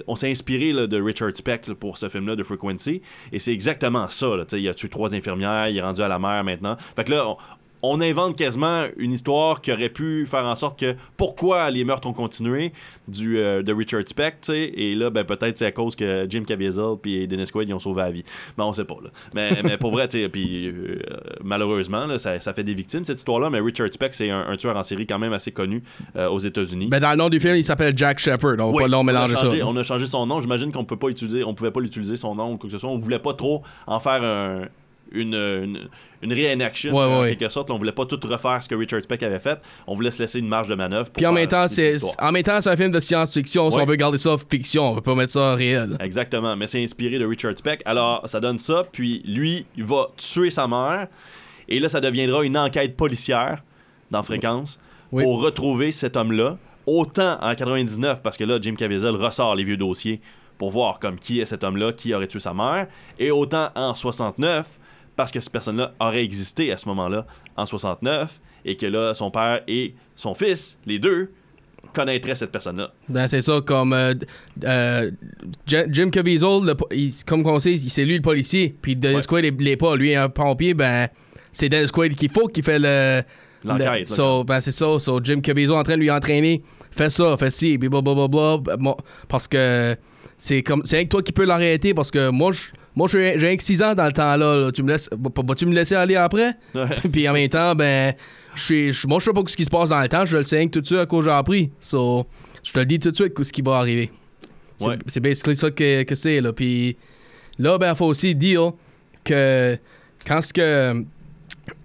On 0.08 0.15
s'est 0.15 0.30
inspiré 0.30 0.71
là, 0.73 0.88
de 0.88 1.01
Richard 1.01 1.32
Speck 1.36 1.67
là, 1.67 1.75
pour 1.75 1.97
ce 1.97 2.10
film-là 2.10 2.36
de 2.36 2.43
Frequency. 2.43 3.01
Et 3.32 3.39
c'est 3.39 3.54
exactement 3.54 4.08
ça. 4.08 4.28
Là, 4.36 4.45
il 4.54 4.67
a 4.67 4.73
tué 4.73 4.89
trois 4.89 5.13
infirmières, 5.13 5.67
il 5.67 5.78
est 5.78 5.82
rendu 5.82 6.01
à 6.01 6.08
la 6.08 6.19
mer 6.19 6.43
maintenant. 6.43 6.78
Fait 6.95 7.04
que 7.04 7.12
là, 7.12 7.28
on, 7.28 7.38
on 7.91 8.02
invente 8.02 8.36
quasiment 8.38 8.86
une 8.98 9.13
histoire 9.13 9.62
qui 9.62 9.71
aurait 9.71 9.89
pu 9.89 10.26
faire 10.26 10.45
en 10.45 10.56
sorte 10.56 10.80
que 10.80 10.95
pourquoi 11.17 11.69
les 11.71 11.84
meurtres 11.84 12.08
ont 12.08 12.13
continué 12.13 12.71
du, 13.08 13.38
euh, 13.38 13.62
de 13.62 13.74
Richard 13.74 14.02
Speck, 14.08 14.41
tu 14.41 14.52
sais, 14.54 14.71
et 14.76 14.95
là, 14.95 15.10
ben, 15.10 15.24
peut-être 15.24 15.58
c'est 15.58 15.65
à 15.67 15.71
cause 15.71 15.95
que 15.95 16.26
Jim 16.30 16.43
Caviezel 16.45 16.95
puis 17.02 17.28
Dennis 17.28 17.50
Quaid, 17.52 17.69
ils 17.69 17.74
ont 17.74 17.80
sauvé 17.80 18.02
la 18.02 18.12
vie. 18.12 18.24
Mais 18.58 18.63
on 18.63 18.74
sait 18.74 18.86
pas, 18.86 18.98
là. 19.04 19.10
Mais, 19.34 19.62
mais 19.63 19.78
pour 19.78 19.91
vrai, 19.91 20.08
tu 20.08 20.21
sais, 20.21 20.30
puis 20.30 20.67
euh, 20.67 21.00
malheureusement, 21.43 22.06
là, 22.08 22.17
ça, 22.19 22.39
ça 22.39 22.54
fait 22.54 22.63
des 22.63 22.74
victimes, 22.74 23.04
cette 23.04 23.17
histoire-là, 23.17 23.50
mais 23.50 23.60
Richard 23.60 23.91
Speck, 23.91 24.13
c'est 24.13 24.30
un, 24.30 24.48
un 24.48 24.58
tueur 24.58 24.76
en 24.76 24.84
série 24.84 25.06
quand 25.06 25.19
même 25.19 25.34
assez 25.34 25.52
connu 25.52 25.84
euh, 26.15 26.28
aux 26.30 26.39
États-Unis. 26.39 26.88
Ben, 26.88 27.00
dans 27.00 27.12
le 27.12 27.17
nom 27.17 27.30
du 27.30 27.39
film, 27.39 27.56
il 27.56 27.63
s'appelle 27.65 27.93
Jack 27.95 28.19
Shepard. 28.19 28.54
On 28.60 28.71
va 28.71 28.84
Oui, 28.84 28.89
pas 28.89 29.04
mélanger 29.04 29.36
ça. 29.36 29.41
changé, 29.43 29.63
on 29.63 29.76
a 29.78 29.84
changé 29.84 30.06
son 30.06 30.26
nom. 30.26 30.41
J'imagine 30.41 30.71
qu'on 30.71 30.86
peut 30.86 30.98
pas 30.98 31.10
utiliser, 31.10 31.43
on 31.43 31.54
pouvait 31.54 31.71
pas 31.71 31.80
l'utiliser 31.82 32.15
son 32.15 32.36
nom 32.36 32.54
ou 32.54 32.58
quoi 32.58 32.67
que 32.67 32.74
ce 32.74 32.80
soit. 32.80 32.89
On 32.89 32.98
voulait 32.98 33.19
pas 33.19 33.34
trop 33.34 33.62
en 33.88 34.00
faire 34.00 34.24
un- 34.24 34.65
une, 35.11 35.33
une, 35.33 35.79
une 36.21 36.33
reenaction 36.33 36.93
Ouais, 36.93 37.03
en 37.03 37.21
ouais. 37.21 37.35
quelque 37.35 37.49
sorte. 37.51 37.69
On 37.69 37.77
voulait 37.77 37.91
pas 37.91 38.05
tout 38.05 38.19
refaire 38.23 38.61
ce 38.61 38.67
que 38.69 38.75
Richard 38.75 39.01
Speck 39.03 39.21
avait 39.23 39.39
fait. 39.39 39.59
On 39.87 39.95
voulait 39.95 40.11
se 40.11 40.21
laisser 40.21 40.39
une 40.39 40.47
marge 40.47 40.67
de 40.67 40.75
manœuvre. 40.75 41.05
pour 41.05 41.13
Puis 41.13 41.25
en 41.25 41.31
même 41.33 41.47
temps, 41.47 41.67
c'est 41.67 41.93
histoire. 41.93 42.15
en 42.19 42.31
même 42.31 42.43
temps, 42.43 42.59
c'est 42.61 42.69
un 42.69 42.75
film 42.77 42.91
de 42.91 42.99
science-fiction. 42.99 43.71
Si 43.71 43.77
on 43.77 43.85
veut 43.85 43.95
garder 43.95 44.17
ça 44.17 44.35
fiction, 44.49 44.91
on 44.91 44.95
veut 44.95 45.01
pas 45.01 45.15
mettre 45.15 45.31
ça 45.33 45.55
réel. 45.55 45.97
Exactement, 45.99 46.55
mais 46.55 46.67
c'est 46.67 46.81
inspiré 46.83 47.19
de 47.19 47.25
Richard 47.25 47.57
Speck. 47.57 47.81
Alors, 47.85 48.27
ça 48.27 48.39
donne 48.39 48.59
ça, 48.59 48.85
puis 48.91 49.21
lui, 49.25 49.65
il 49.77 49.83
va 49.83 50.07
tuer 50.17 50.49
sa 50.51 50.67
mère, 50.67 51.07
et 51.67 51.79
là, 51.79 51.89
ça 51.89 51.99
deviendra 52.01 52.43
une 52.43 52.57
enquête 52.57 52.95
policière 52.95 53.63
dans 54.11 54.21
Fréquence 54.23 54.79
Oui. 55.11 55.23
pour 55.23 55.41
retrouver 55.41 55.91
cet 55.91 56.15
homme-là. 56.17 56.57
Autant 56.87 57.39
en 57.41 57.55
99, 57.55 58.21
parce 58.21 58.37
que 58.37 58.43
là, 58.43 58.59
Jim 58.61 58.75
Caviezel 58.75 59.15
ressort 59.15 59.55
les 59.55 59.63
vieux 59.63 59.77
dossiers 59.77 60.21
pour 60.59 60.69
voir 60.69 60.99
comme 60.99 61.17
qui 61.17 61.39
est 61.39 61.45
cet 61.45 61.63
homme-là, 61.63 61.91
qui 61.93 62.13
aurait 62.13 62.27
tué 62.27 62.39
sa 62.39 62.53
mère, 62.53 62.85
et 63.17 63.31
autant 63.31 63.69
en 63.75 63.95
69, 63.95 64.67
parce 65.15 65.32
que 65.32 65.39
cette 65.39 65.51
personne-là 65.51 65.93
aurait 65.99 66.23
existé 66.23 66.71
à 66.71 66.78
ce 66.78 66.88
moment-là, 66.89 67.25
en 67.58 67.65
69, 67.65 68.39
et 68.65 68.75
que 68.75 68.86
là, 68.86 69.13
son 69.13 69.32
père 69.32 69.62
et 69.67 69.95
son 70.15 70.34
fils, 70.34 70.80
les 70.86 70.99
deux, 70.99 71.32
connaîtraient 71.93 72.36
cette 72.36 72.51
personne-là. 72.51 72.91
Ben, 73.08 73.28
c'est 73.28 73.41
ça, 73.41 73.62
comme 73.65 73.93
euh, 73.93 74.13
euh, 74.65 75.12
Jim 75.65 76.10
Caviezel, 76.10 76.63
le 76.65 76.73
po- 76.75 76.88
il- 76.91 77.13
comme 77.25 77.45
on 77.45 77.60
sait, 77.60 77.78
c'est 77.78 78.04
lui 78.04 78.15
le 78.15 78.21
policier. 78.21 78.75
Puis 78.82 78.95
Dennis 78.95 79.15
Ouais. 79.17 79.21
Quaid 79.28 79.62
l'est 79.62 79.78
pas. 79.78 79.95
Lui, 79.95 80.13
un 80.15 80.28
pompier, 80.28 80.73
ben, 80.73 81.08
c'est 81.51 81.69
Dennis 81.69 81.89
Quaid 81.91 82.15
qu'il 82.15 82.30
faut 82.32 82.47
qu'il 82.47 82.63
fait 82.63 82.80
le. 82.80 83.21
L'enquête, 83.63 83.88
le- 83.88 83.99
là. 83.99 84.06
so, 84.08 84.43
ben, 84.43 84.60
c'est 84.60 84.71
ça. 84.73 84.99
So, 84.99 85.19
Jim 85.23 85.39
Caviezel 85.41 85.71
en 85.75 85.84
train 85.84 85.95
de 85.95 86.01
lui 86.01 86.12
entraîner. 86.12 86.62
Fais 86.91 87.10
ça, 87.10 87.36
fais 87.38 87.49
ci, 87.51 87.78
blablabla. 87.78 88.58
Bon, 88.78 88.95
parce 89.30 89.47
que 89.47 89.95
c'est 90.38 90.63
comme 90.63 90.82
c'est 90.86 90.97
avec 90.97 91.10
toi 91.10 91.21
qui 91.23 91.32
peux 91.32 91.45
l'arrêter. 91.45 91.93
Parce 91.93 92.12
que 92.12 92.30
moi, 92.30 92.51
je. 92.51 92.69
Moi, 92.95 93.08
j'ai 93.12 93.38
j'ai 93.38 93.47
rien 93.47 93.58
que 93.58 93.63
6 93.63 93.81
ans 93.81 93.93
dans 93.93 94.05
le 94.05 94.12
temps-là. 94.13 94.55
là. 94.62 94.71
Tu 94.71 94.81
me 94.84 94.89
laisses, 94.91 95.10
vas- 95.12 95.43
vas-tu 95.45 95.65
me 95.65 95.73
laisser 95.73 95.95
aller 95.95 96.15
après? 96.15 96.53
Puis 97.12 97.27
en 97.27 97.34
même 97.34 97.49
temps, 97.49 97.75
ben, 97.75 98.13
je 98.55 98.63
suis, 98.63 98.93
je- 98.93 99.08
moi, 99.08 99.19
je 99.19 99.25
sais 99.25 99.34
pas 99.34 99.41
ce 99.47 99.58
qui 99.58 99.65
se 99.65 99.69
passe 99.69 99.89
dans 99.89 99.99
le 100.01 100.08
temps. 100.08 100.25
Je 100.25 100.38
le 100.38 100.43
sais 100.45 100.65
tout 100.67 100.79
de 100.81 100.86
suite 100.86 100.99
à 100.99 101.05
cause 101.05 101.25
j'ai 101.25 101.31
appris. 101.31 101.71
So, 101.81 102.25
je 102.63 102.71
te 102.71 102.79
le 102.79 102.86
dis 102.86 102.99
tout 102.99 103.12
de 103.12 103.15
suite 103.15 103.34
ce 103.43 103.51
qui 103.51 103.62
va 103.62 103.77
arriver. 103.77 104.12
C'est 104.77 104.88
Ouais. 104.88 104.97
c'est 105.08 105.19
basically 105.19 105.55
ça 105.55 105.71
que, 105.71 106.03
que 106.03 106.15
c'est, 106.15 106.39
là. 106.41 106.53
Puis 106.53 106.95
là, 107.60 107.77
ben, 107.77 107.93
faut 107.95 108.05
aussi 108.08 108.34
dire 108.36 108.71
que 109.23 109.77
quand 110.25 110.41
ce 110.41 110.53
que. 110.53 110.62
Euh, 110.62 111.03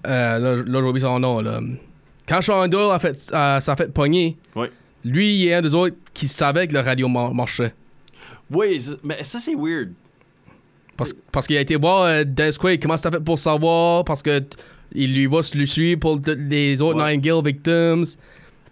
là, 0.07 0.39
là 0.39 0.63
j'ai 0.67 0.79
oublié 0.89 1.07
son 1.07 1.19
nom, 1.19 1.41
là. 1.41 1.61
Quand 2.29 2.41
Sean 2.43 2.69
Doyle 2.69 2.93
a 2.93 2.99
fait, 3.01 3.29
a- 3.33 3.61
s'est 3.61 3.75
fait 3.77 3.93
pogner, 3.93 4.37
Ouais. 4.55 4.71
lui, 5.05 5.35
il 5.43 5.49
est 5.49 5.55
un 5.55 5.63
des 5.63 5.75
autres 5.75 5.97
qui 6.15 6.29
savait 6.29 6.67
que 6.69 6.73
le 6.75 6.81
radio 6.81 7.09
mar- 7.09 7.35
marchait. 7.35 7.75
Oui, 8.51 8.81
mais 9.03 9.23
ça, 9.25 9.39
c'est 9.41 9.55
weird. 9.57 9.93
Parce, 11.01 11.15
parce 11.33 11.47
qu'il 11.47 11.57
a 11.57 11.61
été 11.61 11.77
voir 11.77 12.03
euh, 12.05 12.25
Dennis 12.27 12.57
Quaid, 12.59 12.81
comment 12.81 12.97
ça 12.97 13.11
fait 13.11 13.21
pour 13.21 13.39
savoir, 13.39 14.05
parce 14.05 14.23
que 14.23 14.41
il 14.93 15.15
lui 15.15 15.27
va 15.27 15.43
se 15.43 15.57
lui 15.57 15.67
suivre 15.69 15.99
pour 16.01 16.21
les 16.27 16.81
autres 16.83 17.03
Ouais. 17.03 17.17
Nine 17.17 17.43
victims. 17.45 18.17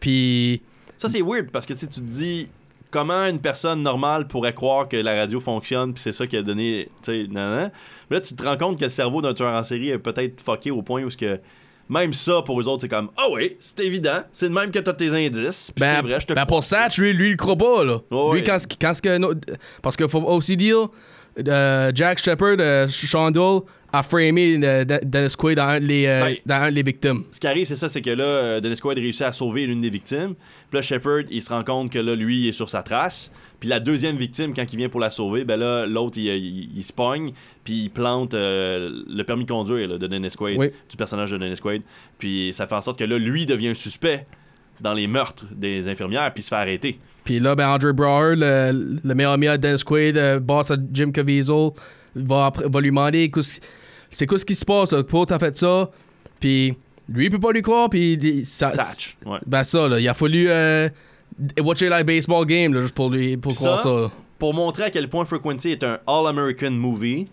Puis. 0.00 0.62
Ça, 0.96 1.08
c'est 1.08 1.22
weird 1.22 1.50
parce 1.50 1.64
que 1.66 1.74
tu 1.74 1.86
te 1.86 2.00
dis 2.00 2.48
comment 2.90 3.26
une 3.26 3.38
personne 3.40 3.82
normale 3.82 4.26
pourrait 4.26 4.52
croire 4.54 4.88
que 4.88 4.96
la 4.96 5.14
radio 5.14 5.38
fonctionne 5.40 5.92
puis 5.92 6.02
c'est 6.02 6.12
ça 6.12 6.26
qui 6.26 6.36
a 6.36 6.42
donné. 6.42 6.88
Tu 7.02 7.24
sais. 7.24 7.26
Mais 7.32 7.70
là, 8.10 8.20
tu 8.20 8.34
te 8.34 8.42
rends 8.42 8.56
compte 8.56 8.78
que 8.78 8.84
le 8.84 8.90
cerveau 8.90 9.22
d'un 9.22 9.34
tueur 9.34 9.54
en 9.54 9.62
série 9.62 9.90
est 9.90 9.98
peut-être 9.98 10.40
fucké 10.40 10.70
au 10.70 10.82
point 10.82 11.02
où 11.02 11.10
ce 11.10 11.16
que. 11.16 11.40
Même 11.90 12.12
ça, 12.12 12.42
pour 12.42 12.60
eux 12.60 12.68
autres, 12.68 12.82
c'est 12.82 12.88
comme 12.88 13.08
Ah 13.16 13.28
oui, 13.32 13.56
c'est 13.60 13.80
évident. 13.80 14.18
C'est 14.30 14.50
de 14.50 14.54
même 14.54 14.70
que 14.70 14.78
t'as 14.78 14.92
tes 14.92 15.08
indices. 15.08 15.70
Ben, 15.78 15.96
c'est 15.96 16.02
vrai, 16.02 16.20
je 16.20 16.26
te 16.26 16.34
ben 16.34 16.44
crois. 16.44 16.56
pour 16.56 16.62
Satch, 16.64 16.98
lui, 16.98 17.14
lui, 17.14 17.30
il 17.30 17.36
croit 17.38 17.56
pas, 17.56 17.82
là. 17.82 18.00
Lui, 18.10 18.18
ouais. 18.28 18.42
quand, 18.42 18.58
quand 18.78 18.94
ce 18.94 19.00
que. 19.00 19.16
no- 19.16 19.32
Parce 19.80 19.96
qu'il 19.96 20.06
faut 20.08 20.20
aussi 20.20 20.54
dire, 20.58 20.88
euh, 21.46 21.92
Jack 21.94 22.18
Shepard, 22.18 22.56
euh, 22.60 22.88
Sean 22.88 23.30
Doyle, 23.30 23.60
a 23.90 24.02
framé 24.02 24.58
euh, 24.62 24.84
De- 24.84 25.00
Dennis 25.02 25.34
Quaid 25.36 25.56
dans 25.56 25.64
un, 25.68 25.78
les, 25.78 26.06
euh, 26.06 26.20
Ben, 26.24 26.36
dans 26.44 26.62
un 26.64 26.72
des 26.72 26.82
victimes. 26.82 27.24
Ce 27.30 27.40
qui 27.40 27.46
arrive, 27.46 27.66
c'est 27.66 27.76
ça, 27.76 27.88
c'est 27.88 28.02
que 28.02 28.10
là, 28.10 28.24
euh, 28.24 28.60
Dennis 28.60 28.76
Quaid 28.80 28.98
réussit 28.98 29.22
à 29.22 29.32
sauver 29.32 29.66
l'une 29.66 29.80
des 29.80 29.88
victimes. 29.88 30.34
Puis 30.68 30.76
là, 30.78 30.82
Shepard, 30.82 31.22
il 31.30 31.40
se 31.40 31.48
rend 31.48 31.64
compte 31.64 31.90
que 31.90 31.98
là, 31.98 32.14
lui, 32.14 32.42
il 32.42 32.48
est 32.48 32.52
sur 32.52 32.68
sa 32.68 32.82
trace. 32.82 33.30
Puis 33.60 33.68
la 33.68 33.80
deuxième 33.80 34.16
victime, 34.18 34.52
quand 34.54 34.70
il 34.70 34.76
vient 34.76 34.90
pour 34.90 35.00
la 35.00 35.10
sauver, 35.10 35.44
ben 35.44 35.56
là, 35.56 35.86
l'autre, 35.86 36.18
il, 36.18 36.26
il- 36.26 36.70
il 36.76 36.84
se 36.84 36.92
pogne, 36.92 37.32
puis 37.64 37.84
il 37.84 37.90
plante 37.90 38.34
le 38.34 39.22
permis 39.22 39.44
de 39.44 39.50
conduire 39.50 39.88
là, 39.88 39.96
de 39.98 40.06
Dennis 40.06 40.34
Quaid, 40.36 40.58
Oui. 40.58 40.70
du 40.90 40.96
personnage 40.98 41.30
de 41.30 41.38
Dennis 41.38 41.58
Quaid. 41.60 41.80
Puis 42.18 42.50
ça 42.52 42.66
fait 42.66 42.74
en 42.74 42.82
sorte 42.82 42.98
que 42.98 43.04
là, 43.04 43.16
lui 43.18 43.46
devient 43.46 43.68
un 43.68 43.74
suspect 43.74 44.26
dans 44.80 44.94
les 44.94 45.06
meurtres 45.06 45.44
des 45.50 45.88
infirmières, 45.88 46.32
puis 46.32 46.42
se 46.42 46.48
fait 46.48 46.56
arrêter. 46.56 46.98
Puis 47.24 47.40
là, 47.40 47.54
ben, 47.54 47.68
Andre 47.68 47.92
Brower, 47.92 48.36
le, 48.36 49.00
le 49.04 49.14
meilleur 49.14 49.32
ami 49.32 49.46
de 49.46 49.56
Dennis 49.56 49.82
Quaid, 49.84 50.16
euh, 50.16 50.40
boss 50.40 50.70
à 50.70 50.76
Jim 50.92 51.10
Caviezel, 51.10 51.70
va, 52.14 52.52
va 52.56 52.80
lui 52.80 52.88
demander 52.88 53.30
c'est 54.10 54.26
quoi 54.26 54.38
ce 54.38 54.44
qui 54.44 54.54
se 54.54 54.64
passe, 54.64 54.94
pourquoi 55.08 55.26
t'as 55.26 55.38
fait 55.38 55.56
ça? 55.56 55.90
Puis 56.40 56.74
lui, 57.08 57.26
il 57.26 57.30
peut 57.30 57.38
pas 57.38 57.52
lui 57.52 57.62
croire, 57.62 57.90
puis 57.90 58.44
ça, 58.46 58.70
Satch, 58.70 59.16
ouais. 59.26 59.38
Ben 59.46 59.64
ça, 59.64 59.88
là, 59.88 60.00
il 60.00 60.08
a 60.08 60.14
fallu 60.14 60.46
euh, 60.48 60.88
watcher 61.60 61.88
la 61.88 62.02
baseball 62.02 62.46
game, 62.46 62.74
là, 62.74 62.82
juste 62.82 62.94
pour, 62.94 63.10
lui, 63.10 63.36
pour 63.36 63.54
croire 63.54 63.78
ça, 63.78 63.84
ça. 63.84 64.10
Pour 64.38 64.54
montrer 64.54 64.84
à 64.84 64.90
quel 64.90 65.08
point 65.08 65.24
Frequency 65.24 65.72
est 65.72 65.84
un 65.84 65.98
All-American 66.06 66.70
movie, 66.70 67.28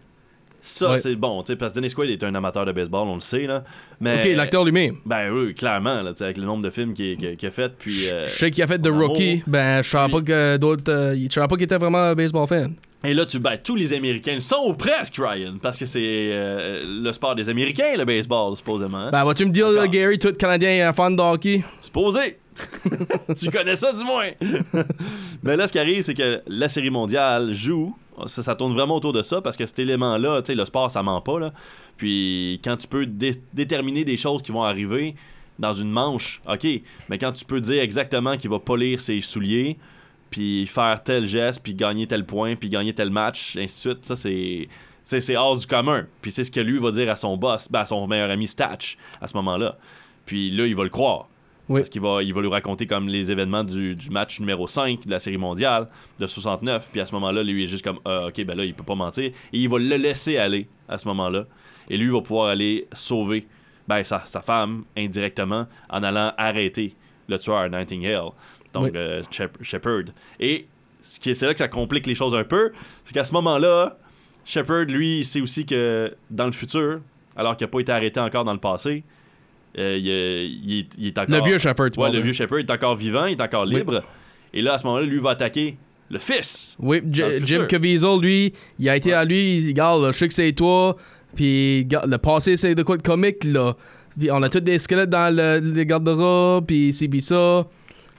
ça, 0.67 0.91
Ouais. 0.91 0.99
c'est 0.99 1.15
bon, 1.15 1.41
tu 1.43 1.53
sais, 1.53 1.55
parce 1.55 1.73
que 1.73 1.79
Dennis 1.79 1.93
Quaid 1.93 2.09
est 2.09 2.23
un 2.23 2.33
amateur 2.35 2.65
de 2.65 2.71
baseball, 2.71 3.07
on 3.07 3.15
le 3.15 3.21
sait, 3.21 3.45
là. 3.45 3.63
Mais, 3.99 4.19
Ok, 4.31 4.35
l'acteur 4.35 4.65
lui-même. 4.65 4.95
Ben 5.05 5.31
oui, 5.31 5.53
clairement, 5.53 6.01
là, 6.01 6.11
avec 6.19 6.37
le 6.37 6.43
nombre 6.45 6.63
de 6.63 6.69
films 6.69 6.93
qu'il 6.93 7.17
a 7.43 7.51
fait, 7.51 7.71
puis... 7.77 8.09
euh, 8.11 8.25
Je 8.27 8.31
sais 8.31 8.51
qu'il 8.51 8.63
a 8.63 8.67
fait 8.67 8.79
The 8.79 8.87
Rookie, 8.87 9.29
amour. 9.31 9.43
ben 9.47 9.81
je 9.83 9.89
savais 9.89 10.05
Puis- 10.11 10.13
pas 10.13 10.21
que 10.25 10.57
d'autres. 10.57 10.91
euh, 10.91 11.15
je 11.29 11.33
savais 11.33 11.47
pas 11.47 11.55
qu'il 11.55 11.63
était 11.65 11.77
vraiment 11.77 11.99
un 11.99 12.15
baseball 12.15 12.47
fan. 12.47 12.73
Et 13.03 13.13
là, 13.13 13.25
tu 13.27 13.37
ben, 13.37 13.55
tous 13.63 13.75
les 13.75 13.93
Américains 13.93 14.39
sont 14.39 14.73
presque, 14.73 15.15
Ryan, 15.19 15.57
parce 15.61 15.77
que 15.77 15.85
c'est 15.85 15.99
euh, 16.01 16.81
le 17.03 17.13
sport 17.13 17.35
des 17.35 17.47
Américains, 17.49 17.95
le 17.95 18.03
baseball, 18.03 18.55
supposément. 18.55 18.97
hein. 18.97 19.09
Ben 19.11 19.23
vas-tu 19.23 19.45
me 19.45 19.51
dire, 19.51 19.67
Gary, 19.87 20.17
tout 20.17 20.33
Canadien 20.33 20.69
est 20.71 20.81
un 20.81 20.93
fan 20.93 21.15
de 21.15 21.21
hockey? 21.21 21.63
Supposé! 21.81 22.37
tu 23.37 23.49
connais 23.51 23.75
ça, 23.75 23.93
du 23.93 24.03
moins! 24.03 24.29
Mais 25.43 25.55
là, 25.55 25.67
ce 25.67 25.73
qui 25.73 25.79
arrive, 25.79 26.01
c'est 26.01 26.13
que 26.13 26.41
la 26.47 26.69
série 26.69 26.89
mondiale 26.89 27.53
joue. 27.53 27.95
Ça, 28.27 28.55
tourne 28.55 28.73
vraiment 28.73 28.95
autour 28.95 29.11
de 29.11 29.21
ça 29.21 29.41
parce 29.41 29.57
que 29.57 29.65
cet 29.65 29.77
élément-là, 29.79 30.41
tu 30.41 30.47
sais, 30.47 30.55
le 30.55 30.63
sport, 30.63 30.89
ça 30.89 31.03
ment 31.03 31.19
pas. 31.19 31.37
Là. 31.37 31.51
Puis 31.97 32.61
quand 32.63 32.77
tu 32.77 32.87
peux 32.87 33.05
dé- 33.05 33.41
déterminer 33.53 34.05
des 34.05 34.15
choses 34.15 34.41
qui 34.41 34.53
vont 34.53 34.63
arriver 34.63 35.15
dans 35.59 35.73
une 35.73 35.91
manche, 35.91 36.41
ok, 36.49 36.65
mais 37.09 37.17
quand 37.17 37.33
tu 37.33 37.43
peux 37.43 37.59
dire 37.59 37.81
exactement 37.81 38.37
qu'il 38.37 38.49
va 38.49 38.59
polir 38.59 39.01
ses 39.01 39.19
souliers, 39.19 39.77
puis 40.29 40.65
faire 40.65 41.03
tel 41.03 41.27
geste, 41.27 41.61
puis 41.61 41.73
gagner 41.73 42.07
tel 42.07 42.25
point, 42.25 42.55
puis 42.55 42.69
gagner 42.69 42.93
tel 42.93 43.09
match, 43.09 43.57
ainsi 43.57 43.75
de 43.75 43.79
suite, 43.93 44.05
ça. 44.05 44.15
C'est 44.15 44.67
c'est 45.03 45.35
hors 45.35 45.55
du 45.55 45.67
commun. 45.67 46.07
Puis 46.21 46.31
c'est 46.31 46.43
ce 46.43 46.51
que 46.51 46.59
lui 46.59 46.79
va 46.79 46.91
dire 46.91 47.09
à 47.11 47.15
son 47.15 47.37
boss, 47.37 47.69
ben, 47.69 47.81
à 47.81 47.85
son 47.85 48.07
meilleur 48.07 48.29
ami 48.31 48.47
Statch, 48.47 48.97
à 49.21 49.27
ce 49.27 49.37
moment-là. 49.37 49.77
Puis 50.25 50.49
là, 50.49 50.65
il 50.65 50.75
va 50.75 50.83
le 50.83 50.89
croire. 50.89 51.27
Oui. 51.67 51.81
Parce 51.81 51.89
qu'il 51.89 52.01
va, 52.01 52.21
il 52.21 52.33
va 52.33 52.41
lui 52.41 52.49
raconter 52.49 52.85
comme 52.85 53.07
les 53.07 53.31
événements 53.31 53.63
du, 53.63 53.95
du 53.95 54.09
match 54.11 54.39
numéro 54.39 54.67
5 54.67 55.05
de 55.05 55.11
la 55.11 55.19
série 55.19 55.37
mondiale 55.37 55.87
de 56.19 56.27
69. 56.27 56.89
Puis 56.91 57.01
à 57.01 57.05
ce 57.07 57.13
moment-là, 57.15 57.41
lui, 57.43 57.61
il 57.61 57.63
est 57.63 57.67
juste 57.67 57.83
comme, 57.83 57.99
Ah, 58.05 58.27
ok, 58.27 58.43
ben 58.45 58.55
là, 58.55 58.63
il 58.65 58.73
peut 58.75 58.83
pas 58.83 58.93
mentir. 58.95 59.25
Et 59.25 59.33
il 59.51 59.67
va 59.69 59.79
le 59.79 59.95
laisser 59.97 60.37
aller 60.37 60.67
à 60.87 60.97
ce 60.99 61.07
moment-là. 61.07 61.45
Et 61.89 61.97
lui, 61.97 62.05
il 62.05 62.11
va 62.11 62.21
pouvoir 62.21 62.47
aller 62.49 62.87
sauver 62.93 63.47
ben, 63.87 64.03
sa, 64.03 64.21
sa 64.25 64.41
femme 64.41 64.83
indirectement 64.97 65.67
en 65.89 66.03
allant 66.03 66.33
arrêter 66.37 66.93
le 67.27 67.37
tueur, 67.39 67.69
Nightingale. 67.69 68.29
Donc, 68.73 68.83
Oui. 68.85 68.91
euh, 68.95 69.21
Shep- 69.31 69.61
Shepard. 69.63 70.03
Et 70.39 70.67
ce 71.01 71.19
qui 71.19 71.31
est- 71.31 71.33
c'est 71.33 71.45
là 71.47 71.53
que 71.53 71.59
ça 71.59 71.67
complique 71.67 72.05
les 72.05 72.15
choses 72.15 72.35
un 72.35 72.43
peu. 72.43 72.71
C'est 73.05 73.13
qu'à 73.13 73.23
ce 73.23 73.33
moment-là, 73.33 73.97
Shepard, 74.43 74.85
lui, 74.85 75.19
il 75.19 75.25
sait 75.25 75.41
aussi 75.41 75.65
que 75.65 76.15
dans 76.29 76.45
le 76.45 76.51
futur, 76.51 76.99
alors 77.35 77.55
qu'il 77.57 77.65
n'a 77.65 77.71
pas 77.71 77.79
été 77.79 77.91
arrêté 77.91 78.19
encore 78.19 78.43
dans 78.43 78.53
le 78.53 78.59
passé, 78.59 79.03
euh, 79.77 79.97
il, 79.99 80.09
est- 80.09 80.45
il 80.47 80.79
est, 80.79 80.87
il 80.97 81.07
est 81.07 81.17
encore. 81.17 81.35
Le 81.37 81.43
vieux 81.43 81.57
Shepard, 81.57 81.91
tu 81.91 81.99
Ouais, 81.99 82.11
le 82.11 82.19
vieux 82.19 82.33
Shepard 82.33 82.59
est 82.59 82.71
encore 82.71 82.95
vivant, 82.95 83.25
il 83.25 83.33
est 83.33 83.41
encore 83.41 83.65
Oui. 83.67 83.75
libre. 83.75 84.03
Et 84.53 84.61
là, 84.61 84.73
à 84.75 84.77
ce 84.77 84.85
moment-là, 84.85 85.05
lui 85.05 85.19
va 85.19 85.31
attaquer 85.31 85.77
le 86.09 86.19
fils. 86.19 86.75
Oui, 86.79 87.01
J- 87.11 87.21
le 87.21 87.45
Jim. 87.45 87.65
Caviezel, 87.67 88.19
lui, 88.21 88.53
il 88.79 88.89
a 88.89 88.95
été 88.95 89.09
Ouais. 89.09 89.15
à 89.15 89.25
lui, 89.25 89.57
il- 89.57 89.67
regarde, 89.69 90.07
je 90.13 90.17
sais 90.17 90.27
que 90.27 90.33
c'est 90.33 90.51
toi, 90.53 90.95
puis 91.35 91.87
le 92.07 92.17
passé, 92.17 92.55
c'est 92.57 92.75
de 92.75 92.83
quoi 92.83 92.97
de 92.97 93.01
comique, 93.01 93.43
là. 93.43 93.75
Puis 94.17 94.31
on 94.31 94.41
a 94.43 94.47
tous 94.49 94.61
des 94.61 94.79
squelettes 94.79 95.09
dans 95.09 95.35
le, 95.35 95.59
les 95.73 95.85
garde-robes, 95.85 96.65
puis 96.65 96.93
c'est 96.93 97.09
ça. 97.21 97.65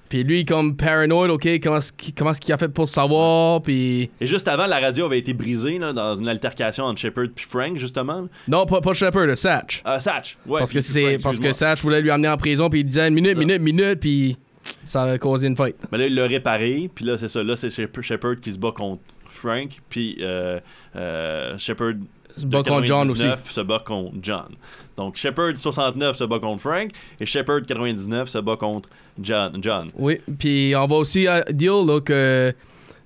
Puis 0.08 0.22
lui, 0.24 0.44
comme 0.44 0.76
paranoid, 0.76 1.28
ok, 1.28 1.60
comment 1.62 1.78
est-ce 1.78 1.92
qu'il 1.92 2.14
comment 2.14 2.30
a 2.30 2.58
fait 2.58 2.68
pour 2.68 2.84
le 2.84 2.88
savoir, 2.88 3.62
puis... 3.62 4.10
Et 4.20 4.26
juste 4.26 4.46
avant, 4.48 4.66
la 4.66 4.78
radio 4.78 5.06
avait 5.06 5.18
été 5.18 5.32
brisée 5.34 5.78
là, 5.78 5.92
dans 5.92 6.14
une 6.14 6.28
altercation 6.28 6.84
entre 6.84 7.00
Shepard 7.00 7.24
et 7.24 7.40
Frank, 7.40 7.76
justement. 7.76 8.20
là. 8.22 8.28
Non, 8.48 8.66
pas, 8.66 8.80
pas 8.80 8.92
Shepard, 8.92 9.36
Satch. 9.36 9.82
Euh, 9.86 9.98
Satch, 9.98 10.36
ouais. 10.46 10.60
parce 10.60 10.72
que 10.72 10.80
c'est 10.80 11.18
parce 11.18 11.40
que. 11.40 11.52
Satch 11.52 11.82
voulait 11.82 12.00
lui 12.00 12.10
amener 12.10 12.28
en 12.28 12.36
prison, 12.36 12.68
puis 12.70 12.80
il 12.80 12.84
disait 12.84 13.10
minute, 13.10 13.36
minute, 13.36 13.60
minute, 13.60 14.00
puis 14.00 14.36
ça 14.84 15.02
a 15.04 15.18
causé 15.18 15.46
une 15.46 15.56
fight. 15.56 15.76
Mais 15.90 15.98
là, 15.98 16.06
il 16.06 16.14
l'a 16.14 16.26
réparé, 16.26 16.90
puis 16.94 17.04
là, 17.04 17.16
c'est 17.18 17.28
ça. 17.28 17.42
Là, 17.42 17.56
c'est 17.56 17.68
Shep- 17.68 18.00
Shepard 18.02 18.40
qui 18.40 18.52
se 18.52 18.58
bat 18.58 18.72
contre 18.72 19.02
Frank, 19.28 19.70
puis 19.88 20.18
euh, 20.20 20.60
euh, 20.96 21.58
Shepard 21.58 21.94
Se 22.36 22.46
bat 22.46 22.62
contre 22.62 22.84
John 22.86 23.10
aussi. 23.10 23.22
99 23.22 23.50
se 23.50 23.60
bat 23.60 23.78
contre 23.84 24.16
John. 24.22 24.48
Donc 24.96 25.16
Shepard 25.16 25.56
69 25.56 26.16
se 26.16 26.24
bat 26.24 26.38
contre 26.38 26.60
Frank, 26.62 26.90
et 27.20 27.26
Shepard 27.26 27.62
99 27.66 28.28
se 28.28 28.38
bat 28.38 28.56
contre 28.56 28.88
John. 29.20 29.58
John. 29.62 29.90
Oui, 29.96 30.20
puis 30.38 30.74
on 30.76 30.86
va 30.86 30.96
aussi 30.96 31.26
euh, 31.28 31.40
dire 31.50 31.74
là, 31.84 32.00
que 32.00 32.52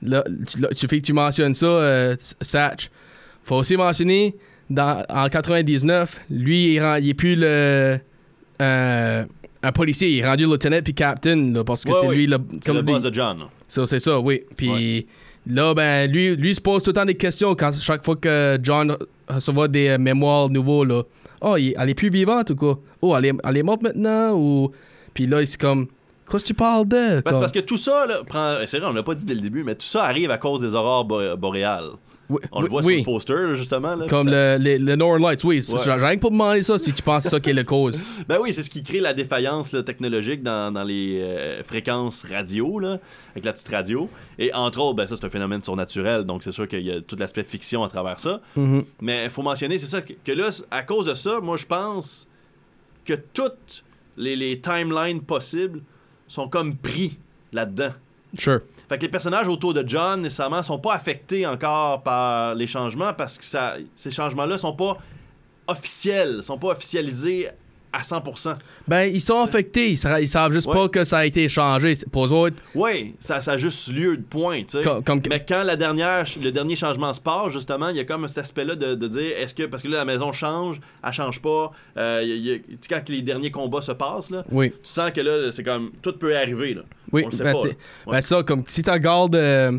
là, 0.02 0.24
tu, 0.46 0.60
là, 0.60 0.68
tu 0.76 0.86
fais 0.88 1.00
que 1.00 1.06
tu 1.06 1.12
mentionnes 1.12 1.54
ça, 1.54 1.66
euh, 1.66 2.16
Satch. 2.40 2.90
Faut 3.44 3.56
aussi 3.56 3.76
mentionner 3.76 4.36
dans, 4.68 5.04
en 5.08 5.28
99, 5.28 6.20
lui, 6.30 6.74
il, 6.74 6.80
rend- 6.80 6.96
il 6.96 7.08
est 7.10 7.14
plus 7.14 7.34
le 7.36 7.98
euh, 8.62 9.24
un 9.62 9.72
policier, 9.72 10.08
il 10.10 10.18
est 10.20 10.26
rendu 10.26 10.46
lieutenant 10.46 10.80
puis 10.82 10.94
captain 10.94 11.52
là, 11.52 11.64
parce 11.64 11.84
que 11.84 11.90
Ouais, 11.90 11.98
c'est 12.00 12.08
lui 12.14 12.26
le 12.26 12.38
C'est 12.52 12.66
comme 12.66 12.76
le 12.76 12.82
lui- 12.82 12.92
boss 12.92 13.02
de 13.02 13.12
John. 13.14 13.38
c'est 13.68 13.98
ça, 14.00 14.18
oui. 14.20 14.42
Puis 14.56 15.06
là, 15.46 15.74
ben, 15.74 16.10
lui, 16.10 16.36
lui 16.36 16.54
se 16.54 16.60
pose 16.60 16.82
tout 16.82 16.90
le 16.90 16.94
temps 16.94 17.04
des 17.04 17.14
questions 17.16 17.54
quand 17.54 17.70
chaque 17.78 18.04
fois 18.04 18.16
que 18.16 18.58
John 18.62 18.96
reçoit 19.28 19.68
des 19.68 19.88
euh, 19.88 19.98
mémoires 19.98 20.48
nouveaux, 20.50 20.84
là. 20.84 21.02
Oh, 21.40 21.56
il- 21.56 21.74
elle 21.78 21.90
est 21.90 21.94
plus 21.94 22.10
vivante 22.10 22.50
ou 22.50 22.56
quoi? 22.56 22.78
Oh, 23.00 23.16
elle 23.16 23.26
est, 23.26 23.32
elle 23.44 23.56
est 23.56 23.62
morte 23.62 23.82
maintenant 23.82 24.32
ou? 24.34 24.70
Puis 25.14 25.26
là, 25.26 25.40
il 25.40 25.46
c'est 25.46 25.60
comme. 25.60 25.86
Qu'est-ce 26.30 26.44
que 26.44 26.48
tu 26.48 26.54
parles 26.54 26.86
de? 26.86 26.94
Ben, 26.96 27.22
c'est 27.26 27.30
Comme- 27.32 27.40
parce 27.40 27.52
que 27.52 27.58
tout 27.60 27.76
ça, 27.76 28.06
là, 28.06 28.18
prend... 28.24 28.56
c'est 28.66 28.78
vrai, 28.78 28.88
on 28.88 28.92
l'a 28.92 29.02
pas 29.02 29.14
dit 29.16 29.24
dès 29.24 29.34
le 29.34 29.40
début, 29.40 29.64
mais 29.64 29.74
tout 29.74 29.86
ça 29.86 30.04
arrive 30.04 30.30
à 30.30 30.38
cause 30.38 30.60
des 30.60 30.74
aurores 30.76 31.04
bo- 31.04 31.36
boréales. 31.36 31.90
Oui, 32.30 32.40
On 32.52 32.62
le 32.62 32.68
voit 32.68 32.82
oui. 32.82 33.02
sur 33.02 33.10
le 33.10 33.14
poster, 33.14 33.54
justement. 33.56 33.94
Là, 33.96 34.06
Comme 34.08 34.30
ça- 34.30 34.56
le, 34.58 34.64
le, 34.64 34.78
le 34.84 34.96
Northern 34.96 35.22
Lights, 35.22 35.44
oui. 35.44 35.56
Ouais. 35.68 35.78
J'ai 35.84 35.90
rien 35.92 36.14
que 36.14 36.20
pour 36.20 36.30
demander 36.30 36.62
ça 36.62 36.78
si 36.78 36.92
tu 36.92 37.02
penses 37.02 37.24
que 37.24 37.28
c'est 37.28 37.36
ça 37.36 37.40
qui 37.40 37.50
est 37.50 37.54
la 37.54 37.64
cause. 37.74 38.00
Ben 38.28 38.38
oui, 38.40 38.52
c'est 38.52 38.62
ce 38.62 38.70
qui 38.70 38.82
crée 38.82 39.00
la 39.00 39.12
défaillance 39.12 39.72
là, 39.72 39.82
technologique 39.82 40.42
dans, 40.42 40.72
dans 40.72 40.84
les 40.84 41.20
euh, 41.20 41.62
fréquences 41.64 42.24
radio, 42.24 42.78
là, 42.78 42.98
avec 43.32 43.44
la 43.44 43.52
petite 43.52 43.68
radio. 43.68 44.08
Et 44.38 44.54
entre 44.54 44.80
autres, 44.80 44.94
ben 44.96 45.06
ça, 45.06 45.16
c'est 45.16 45.26
un 45.26 45.30
phénomène 45.30 45.62
surnaturel, 45.62 46.24
donc 46.24 46.42
c'est 46.44 46.52
sûr 46.52 46.66
qu'il 46.68 46.82
y 46.82 46.90
a 46.90 47.00
tout 47.00 47.16
l'aspect 47.18 47.44
fiction 47.44 47.82
à 47.84 47.88
travers 47.88 48.20
ça. 48.20 48.40
Mhm. 48.56 48.84
Mais 49.00 49.24
il 49.24 49.30
faut 49.30 49.42
mentionner, 49.42 49.76
c'est 49.78 49.86
ça, 49.86 50.00
que, 50.00 50.12
que 50.24 50.32
là, 50.32 50.50
à 50.70 50.82
cause 50.82 51.06
de 51.06 51.14
ça, 51.14 51.40
moi, 51.42 51.56
je 51.56 51.66
pense 51.66 52.28
que 53.04 53.14
toutes 53.14 53.84
les, 54.16 54.36
les 54.36 54.60
timelines 54.60 55.20
possibles 55.22 55.80
sont 56.28 56.48
comme 56.48 56.76
pris 56.76 57.18
là-dedans. 57.52 57.90
Sure. 58.38 58.60
Fait 58.88 58.96
que 58.96 59.02
les 59.02 59.08
personnages 59.08 59.48
autour 59.48 59.74
de 59.74 59.84
John, 59.86 60.20
nécessairement, 60.20 60.62
sont 60.62 60.78
pas 60.78 60.94
affectés 60.94 61.46
encore 61.46 62.02
par 62.02 62.54
les 62.54 62.66
changements 62.66 63.12
parce 63.12 63.38
que 63.38 63.44
ces 63.94 64.10
changements-là 64.10 64.58
sont 64.58 64.74
pas 64.74 64.98
officiels, 65.66 66.42
sont 66.42 66.58
pas 66.58 66.68
officialisés 66.68 67.48
à 67.92 68.02
100%. 68.02 68.56
Ben, 68.86 69.10
ils 69.12 69.20
sont 69.20 69.40
affectés. 69.40 69.90
Ils, 69.90 69.96
sa- 69.98 70.20
ils 70.20 70.28
savent 70.28 70.52
juste 70.52 70.68
Ouais. 70.68 70.74
pas 70.74 70.88
que 70.88 71.04
ça 71.04 71.18
a 71.18 71.26
été 71.26 71.48
changé. 71.48 71.94
Pour 72.12 72.26
eux 72.26 72.32
autres, 72.32 72.56
Oui, 72.74 73.14
ça, 73.18 73.42
ça 73.42 73.52
a 73.52 73.56
juste 73.56 73.88
lieu 73.92 74.16
de 74.16 74.22
point. 74.22 74.62
Comme- 74.84 75.02
comme- 75.02 75.20
Mais 75.28 75.44
quand 75.46 75.64
la 75.64 75.74
dernière, 75.76 76.24
le 76.40 76.50
dernier 76.52 76.76
changement 76.76 77.12
se 77.12 77.20
passe, 77.20 77.52
justement, 77.52 77.88
il 77.88 77.96
y 77.96 78.00
a 78.00 78.04
comme 78.04 78.28
cet 78.28 78.38
aspect-là 78.38 78.74
de, 78.76 78.94
de 78.94 79.08
dire 79.08 79.32
est-ce 79.38 79.54
que. 79.54 79.64
Parce 79.64 79.82
que 79.82 79.88
là, 79.88 79.98
la 79.98 80.04
maison 80.04 80.30
change, 80.32 80.80
elle 81.04 81.12
change 81.12 81.40
pas. 81.40 81.72
euh, 81.96 82.22
y 82.24 82.52
a- 82.52 82.54
a- 82.54 82.58
quand 82.88 83.08
les 83.08 83.22
derniers 83.22 83.50
combats 83.50 83.82
se 83.82 83.92
passent, 83.92 84.30
là, 84.30 84.44
oui. 84.52 84.70
tu 84.70 84.76
sens 84.84 85.10
que 85.10 85.20
là, 85.20 85.50
c'est 85.50 85.62
comme. 85.64 85.90
Tout 86.02 86.12
peut 86.12 86.36
arriver, 86.36 86.74
là. 86.74 86.82
Oui, 87.12 87.22
On 87.24 87.30
le 87.30 87.32
sait 87.34 87.42
ben, 87.44 87.52
pas. 87.54 87.58
c'est 87.62 87.68
là. 87.68 87.74
Ouais. 88.06 88.12
ben 88.12 88.20
ça, 88.22 88.42
comme 88.44 88.62
si 88.66 88.82
tu 88.82 88.90
regardes, 88.90 89.34
euh, 89.34 89.78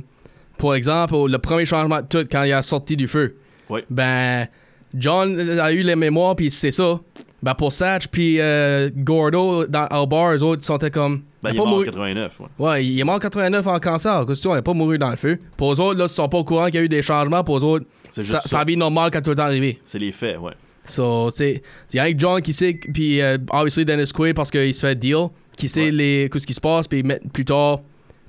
pour 0.57 0.75
exemple, 0.75 1.15
le 1.27 1.37
premier 1.37 1.65
changement 1.65 2.01
de 2.01 2.07
tout, 2.07 2.27
quand 2.29 2.43
il 2.43 2.51
a 2.51 2.61
sorti 2.61 2.97
du 2.97 3.07
feu, 3.07 3.35
Oui. 3.69 3.81
ben, 3.89 4.47
John 4.93 5.39
a 5.59 5.71
eu 5.71 5.83
les 5.83 5.95
mémoires, 5.95 6.35
puis 6.35 6.51
c'est 6.51 6.71
ça. 6.71 6.99
Ben, 7.43 7.55
pour 7.55 7.73
Satch, 7.73 8.07
puis 8.07 8.39
euh, 8.39 8.89
Gordo, 8.95 9.65
dans, 9.65 9.87
au 9.99 10.05
bar, 10.05 10.33
eux 10.33 10.43
autres, 10.43 10.61
ils 10.61 10.65
sont 10.65 10.77
comme. 10.93 11.21
Ben, 11.41 11.49
il 11.49 11.55
est 11.55 11.57
pas 11.57 11.63
mort 11.65 11.73
en 11.73 11.77
mouru- 11.77 11.85
89, 11.85 12.39
ouais. 12.39 12.45
Ouais, 12.59 12.85
il 12.85 12.99
est 12.99 13.03
mort 13.03 13.15
en 13.15 13.19
89 13.19 13.65
en 13.65 13.79
cancer. 13.79 14.25
Qu'est-ce 14.27 14.47
que 14.47 14.55
tu 14.57 14.61
pas 14.61 14.73
mouru 14.73 14.99
dans 14.99 15.09
le 15.09 15.15
feu. 15.15 15.39
Pour 15.57 15.73
eux 15.73 15.79
autres, 15.79 15.97
là, 15.97 16.05
ils 16.05 16.09
sont 16.09 16.29
pas 16.29 16.37
au 16.37 16.43
courant 16.43 16.65
qu'il 16.67 16.75
y 16.75 16.77
a 16.77 16.81
eu 16.83 16.89
des 16.89 17.01
changements. 17.01 17.43
Pour 17.43 17.57
eux 17.57 17.63
autres, 17.63 17.85
C'est 18.09 18.21
ça, 18.21 18.39
sa 18.41 18.59
ça. 18.59 18.63
vie 18.63 18.77
normale 18.77 19.09
quand 19.11 19.21
tout 19.21 19.31
est 19.31 19.39
arrivé. 19.39 19.79
C'est 19.85 19.97
les 19.97 20.11
faits, 20.11 20.37
ouais. 20.37 20.53
So, 20.85 21.29
c'est 21.31 21.61
que 21.91 22.13
John 22.17 22.41
qui 22.41 22.53
sait, 22.53 22.73
puis 22.93 23.21
euh, 23.21 23.37
obviously 23.51 23.85
Dennis 23.85 24.11
Quaid 24.13 24.35
parce 24.35 24.51
qu'il 24.51 24.73
se 24.75 24.85
fait 24.85 24.95
deal, 24.95 25.27
qui 25.55 25.67
sait 25.69 25.85
Ouais. 25.85 25.91
les, 25.91 26.29
ce 26.35 26.45
qui 26.45 26.53
se 26.53 26.61
passe, 26.61 26.87
puis 26.87 27.01
met- 27.03 27.21
plus 27.33 27.45
tard 27.45 27.79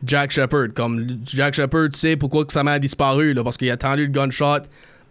Jack 0.05 0.31
Shepard. 0.31 0.68
Comme 0.75 1.18
Jack 1.25 1.55
Shepard 1.55 1.88
sait 1.94 2.16
pourquoi 2.16 2.44
que 2.44 2.53
sa 2.53 2.62
mère 2.64 2.75
a 2.75 2.79
disparu, 2.79 3.35
là, 3.35 3.42
parce 3.44 3.57
qu'il 3.57 3.68
a 3.70 3.75
attendu 3.75 4.07
le 4.07 4.12
gunshot 4.12 4.62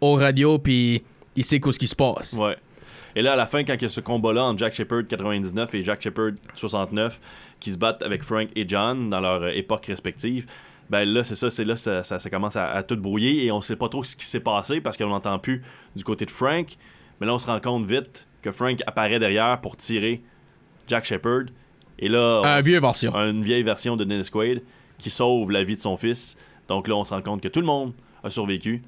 au 0.01 0.13
radio, 0.15 0.57
puis 0.59 1.01
il 1.35 1.43
sait 1.43 1.59
ce 1.63 1.77
qui 1.79 1.87
se 1.87 1.95
passe. 1.95 2.33
Ouais. 2.33 2.55
Et 3.15 3.21
là, 3.21 3.33
à 3.33 3.35
la 3.35 3.45
fin, 3.45 3.63
quand 3.63 3.73
il 3.73 3.81
y 3.81 3.85
a 3.85 3.89
ce 3.89 3.99
combat-là 4.01 4.43
entre 4.43 4.59
Jack 4.59 4.73
Shepard 4.73 5.07
99 5.07 5.73
et 5.75 5.83
Jack 5.83 6.01
Shepard 6.01 6.31
69, 6.55 7.19
qui 7.59 7.71
se 7.73 7.77
battent 7.77 8.03
avec 8.03 8.23
Frank 8.23 8.49
et 8.55 8.65
John 8.67 9.09
dans 9.09 9.19
leur 9.19 9.43
euh, 9.43 9.49
époque 9.49 9.85
respective, 9.87 10.45
ben 10.89 11.05
là, 11.07 11.23
c'est 11.23 11.35
ça, 11.35 11.49
c'est 11.49 11.63
là 11.65 11.75
ça, 11.75 12.03
ça, 12.03 12.19
ça 12.19 12.29
commence 12.29 12.55
à, 12.55 12.69
à 12.71 12.83
tout 12.83 12.97
brouiller 12.97 13.45
et 13.45 13.51
on 13.51 13.61
sait 13.61 13.75
pas 13.77 13.87
trop 13.89 14.03
ce 14.03 14.15
qui 14.15 14.25
s'est 14.25 14.39
passé 14.41 14.81
parce 14.81 14.97
qu'on 14.97 15.07
n'entend 15.07 15.39
plus 15.39 15.61
du 15.95 16.03
côté 16.03 16.25
de 16.25 16.31
Frank. 16.31 16.67
Mais 17.19 17.27
là, 17.27 17.33
on 17.33 17.39
se 17.39 17.47
rend 17.47 17.59
compte 17.59 17.85
vite 17.85 18.27
que 18.41 18.51
Frank 18.51 18.79
apparaît 18.87 19.19
derrière 19.19 19.61
pour 19.61 19.77
tirer 19.77 20.21
Jack 20.87 21.05
Shepard. 21.05 21.43
Et 21.99 22.09
là, 22.09 22.41
Un 22.43 22.59
on- 22.59 22.61
vieux 22.61 22.79
version. 22.81 23.13
une 23.15 23.43
vieille 23.43 23.63
version 23.63 23.95
de 23.95 24.03
Dennis 24.03 24.29
Quaid 24.31 24.63
qui 24.97 25.09
sauve 25.09 25.51
la 25.51 25.63
vie 25.63 25.75
de 25.75 25.81
son 25.81 25.95
fils. 25.97 26.35
Donc 26.67 26.87
là, 26.87 26.95
on 26.95 27.05
se 27.05 27.13
rend 27.13 27.21
compte 27.21 27.41
que 27.41 27.47
tout 27.47 27.59
le 27.61 27.65
monde 27.67 27.93
a 28.23 28.29
survécu. 28.29 28.81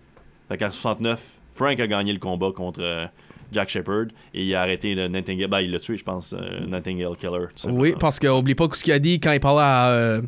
Fait 0.49 0.57
qu'en 0.57 0.71
69, 0.71 1.39
Frank 1.51 1.79
a 1.79 1.87
gagné 1.87 2.11
le 2.11 2.19
combat 2.19 2.51
contre 2.53 2.81
euh, 2.81 3.05
Jack 3.53 3.69
Shepard 3.69 4.05
et 4.33 4.43
il 4.45 4.55
a 4.55 4.61
arrêté 4.61 4.95
le 4.95 5.07
Nightingale. 5.07 5.47
Ben, 5.47 5.61
il 5.61 5.71
l'a 5.71 5.79
tué, 5.79 5.95
je 5.97 6.03
pense, 6.03 6.33
euh, 6.33 6.65
Nightingale 6.67 7.15
Killer. 7.17 7.45
tout 7.49 7.57
simplement. 7.57 7.81
Oui, 7.81 7.93
parce 7.99 8.19
qu'oublie 8.19 8.55
pas 8.55 8.67
ce 8.73 8.83
qu'il 8.83 8.93
a 8.93 8.99
dit 8.99 9.19
quand 9.19 9.31
il 9.31 9.39
parlait 9.39 9.61
à, 9.63 9.89
euh, 9.91 10.21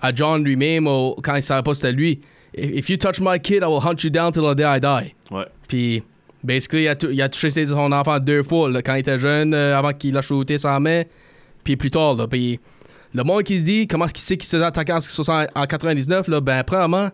à 0.00 0.14
John 0.14 0.42
lui-même, 0.42 0.86
ou 0.86 1.14
quand 1.22 1.36
il 1.36 1.42
savait 1.42 1.62
pas 1.62 1.74
c'était 1.74 1.92
lui. 1.92 2.20
If 2.56 2.90
you 2.90 2.96
touch 2.96 3.20
my 3.20 3.38
kid, 3.40 3.62
I 3.62 3.66
will 3.66 3.80
hunt 3.82 4.02
you 4.04 4.10
down 4.10 4.32
till 4.32 4.42
the 4.42 4.54
day 4.56 4.64
I 4.64 4.78
die. 4.80 5.14
Ouais. 5.30 5.46
Puis, 5.68 6.02
basically, 6.44 6.82
il 6.82 6.88
a, 6.88 6.94
tou- 6.94 7.10
il 7.10 7.22
a 7.22 7.28
touché 7.28 7.50
son 7.50 7.92
enfant 7.92 8.18
deux 8.18 8.42
fois, 8.42 8.68
là, 8.68 8.82
quand 8.82 8.94
il 8.94 9.00
était 9.00 9.18
jeune, 9.18 9.54
euh, 9.54 9.76
avant 9.78 9.92
qu'il 9.92 10.16
a 10.16 10.22
shooté 10.22 10.58
sa 10.58 10.78
main, 10.78 11.02
puis 11.64 11.76
plus 11.76 11.90
tard, 11.90 12.14
là. 12.14 12.26
Puis, 12.26 12.60
le 13.14 13.22
monde 13.24 13.42
qui 13.42 13.60
dit 13.60 13.86
comment 13.86 14.04
est-ce 14.06 14.14
qu'il 14.14 14.22
sait 14.22 14.36
qu'il 14.36 14.44
se 14.46 14.56
faisait 14.56 14.66
attaquer 14.66 14.92
en, 14.92 15.00
60 15.00 15.48
en 15.54 15.64
99, 15.64 16.28
là, 16.28 16.40
ben, 16.40 16.62
premièrement, 16.64 17.08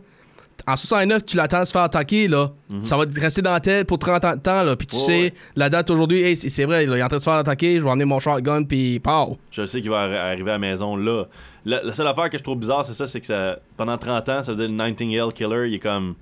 en 0.66 0.76
69, 0.76 1.24
tu 1.24 1.36
l'attends 1.36 1.64
se 1.64 1.72
faire 1.72 1.82
attaquer, 1.82 2.28
là. 2.28 2.52
Ça 2.82 2.96
va 2.96 3.06
te 3.06 3.18
rester 3.18 3.40
dans 3.42 3.52
la 3.52 3.60
tête 3.60 3.86
pour 3.86 3.98
30 3.98 4.24
ans 4.24 4.36
de 4.36 4.40
temps, 4.40 4.62
là. 4.62 4.76
Puis 4.76 4.86
tu 4.86 4.96
Ouais, 4.96 5.02
sais, 5.02 5.22
ouais. 5.22 5.34
la 5.56 5.70
date 5.70 5.88
aujourd'hui, 5.90 6.20
hey, 6.22 6.36
c'est 6.36 6.64
vrai, 6.64 6.84
là, 6.86 6.96
il 6.96 7.00
est 7.00 7.02
en 7.02 7.08
train 7.08 7.16
de 7.18 7.22
se 7.22 7.28
faire 7.30 7.38
attaquer, 7.38 7.78
je 7.78 7.84
vais 7.84 7.90
emmener 7.90 8.04
mon 8.04 8.20
shotgun, 8.20 8.64
puis 8.64 8.98
pow. 9.00 9.38
Je 9.50 9.64
sais 9.66 9.80
qu'il 9.80 9.90
va 9.90 10.06
arri- 10.08 10.16
arriver 10.16 10.50
à 10.50 10.54
la 10.54 10.58
maison 10.58 10.96
là. 10.96 11.24
La, 11.64 11.82
la 11.82 11.92
seule 11.92 12.06
affaire 12.06 12.30
que 12.30 12.38
je 12.38 12.42
trouve 12.42 12.58
bizarre, 12.58 12.84
c'est 12.84 12.92
ça, 12.94 13.06
c'est 13.06 13.20
que 13.20 13.26
ça, 13.26 13.58
pendant 13.76 13.96
30 13.98 14.28
ans, 14.28 14.42
ça 14.42 14.52
veut 14.52 14.58
dire 14.58 14.68
le 14.68 14.74
Nightingale 14.84 15.32
Killer, 15.32 15.68
il 15.68 15.74
est 15.74 15.78
comme. 15.78 16.14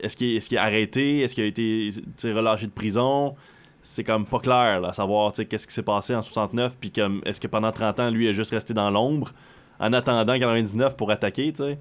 Est-ce 0.00 0.16
qu'il 0.16 0.36
est, 0.36 0.56
arrêté? 0.58 1.20
Est-ce 1.20 1.34
qu'il 1.34 1.44
a 1.44 1.46
été 1.46 1.90
relâché 2.32 2.66
de 2.66 2.72
prison? 2.72 3.34
C'est 3.80 4.02
comme 4.04 4.24
pas 4.26 4.38
clair, 4.38 4.80
là, 4.80 4.88
à 4.88 4.92
savoir 4.92 5.32
tu 5.32 5.36
sais, 5.36 5.44
qu'est-ce 5.46 5.66
qui 5.66 5.74
s'est 5.74 5.82
passé 5.82 6.14
en 6.14 6.22
69, 6.22 6.78
puis 6.80 6.90
comme 6.90 7.20
est-ce 7.26 7.40
que 7.40 7.46
pendant 7.46 7.70
30 7.70 8.00
ans, 8.00 8.10
lui, 8.10 8.24
il 8.24 8.28
est 8.30 8.34
juste 8.34 8.50
resté 8.52 8.72
dans 8.74 8.90
l'ombre 8.90 9.32
en 9.78 9.92
attendant 9.92 10.38
99 10.38 10.96
pour 10.96 11.10
attaquer, 11.10 11.52
tu 11.52 11.62
sais? 11.64 11.78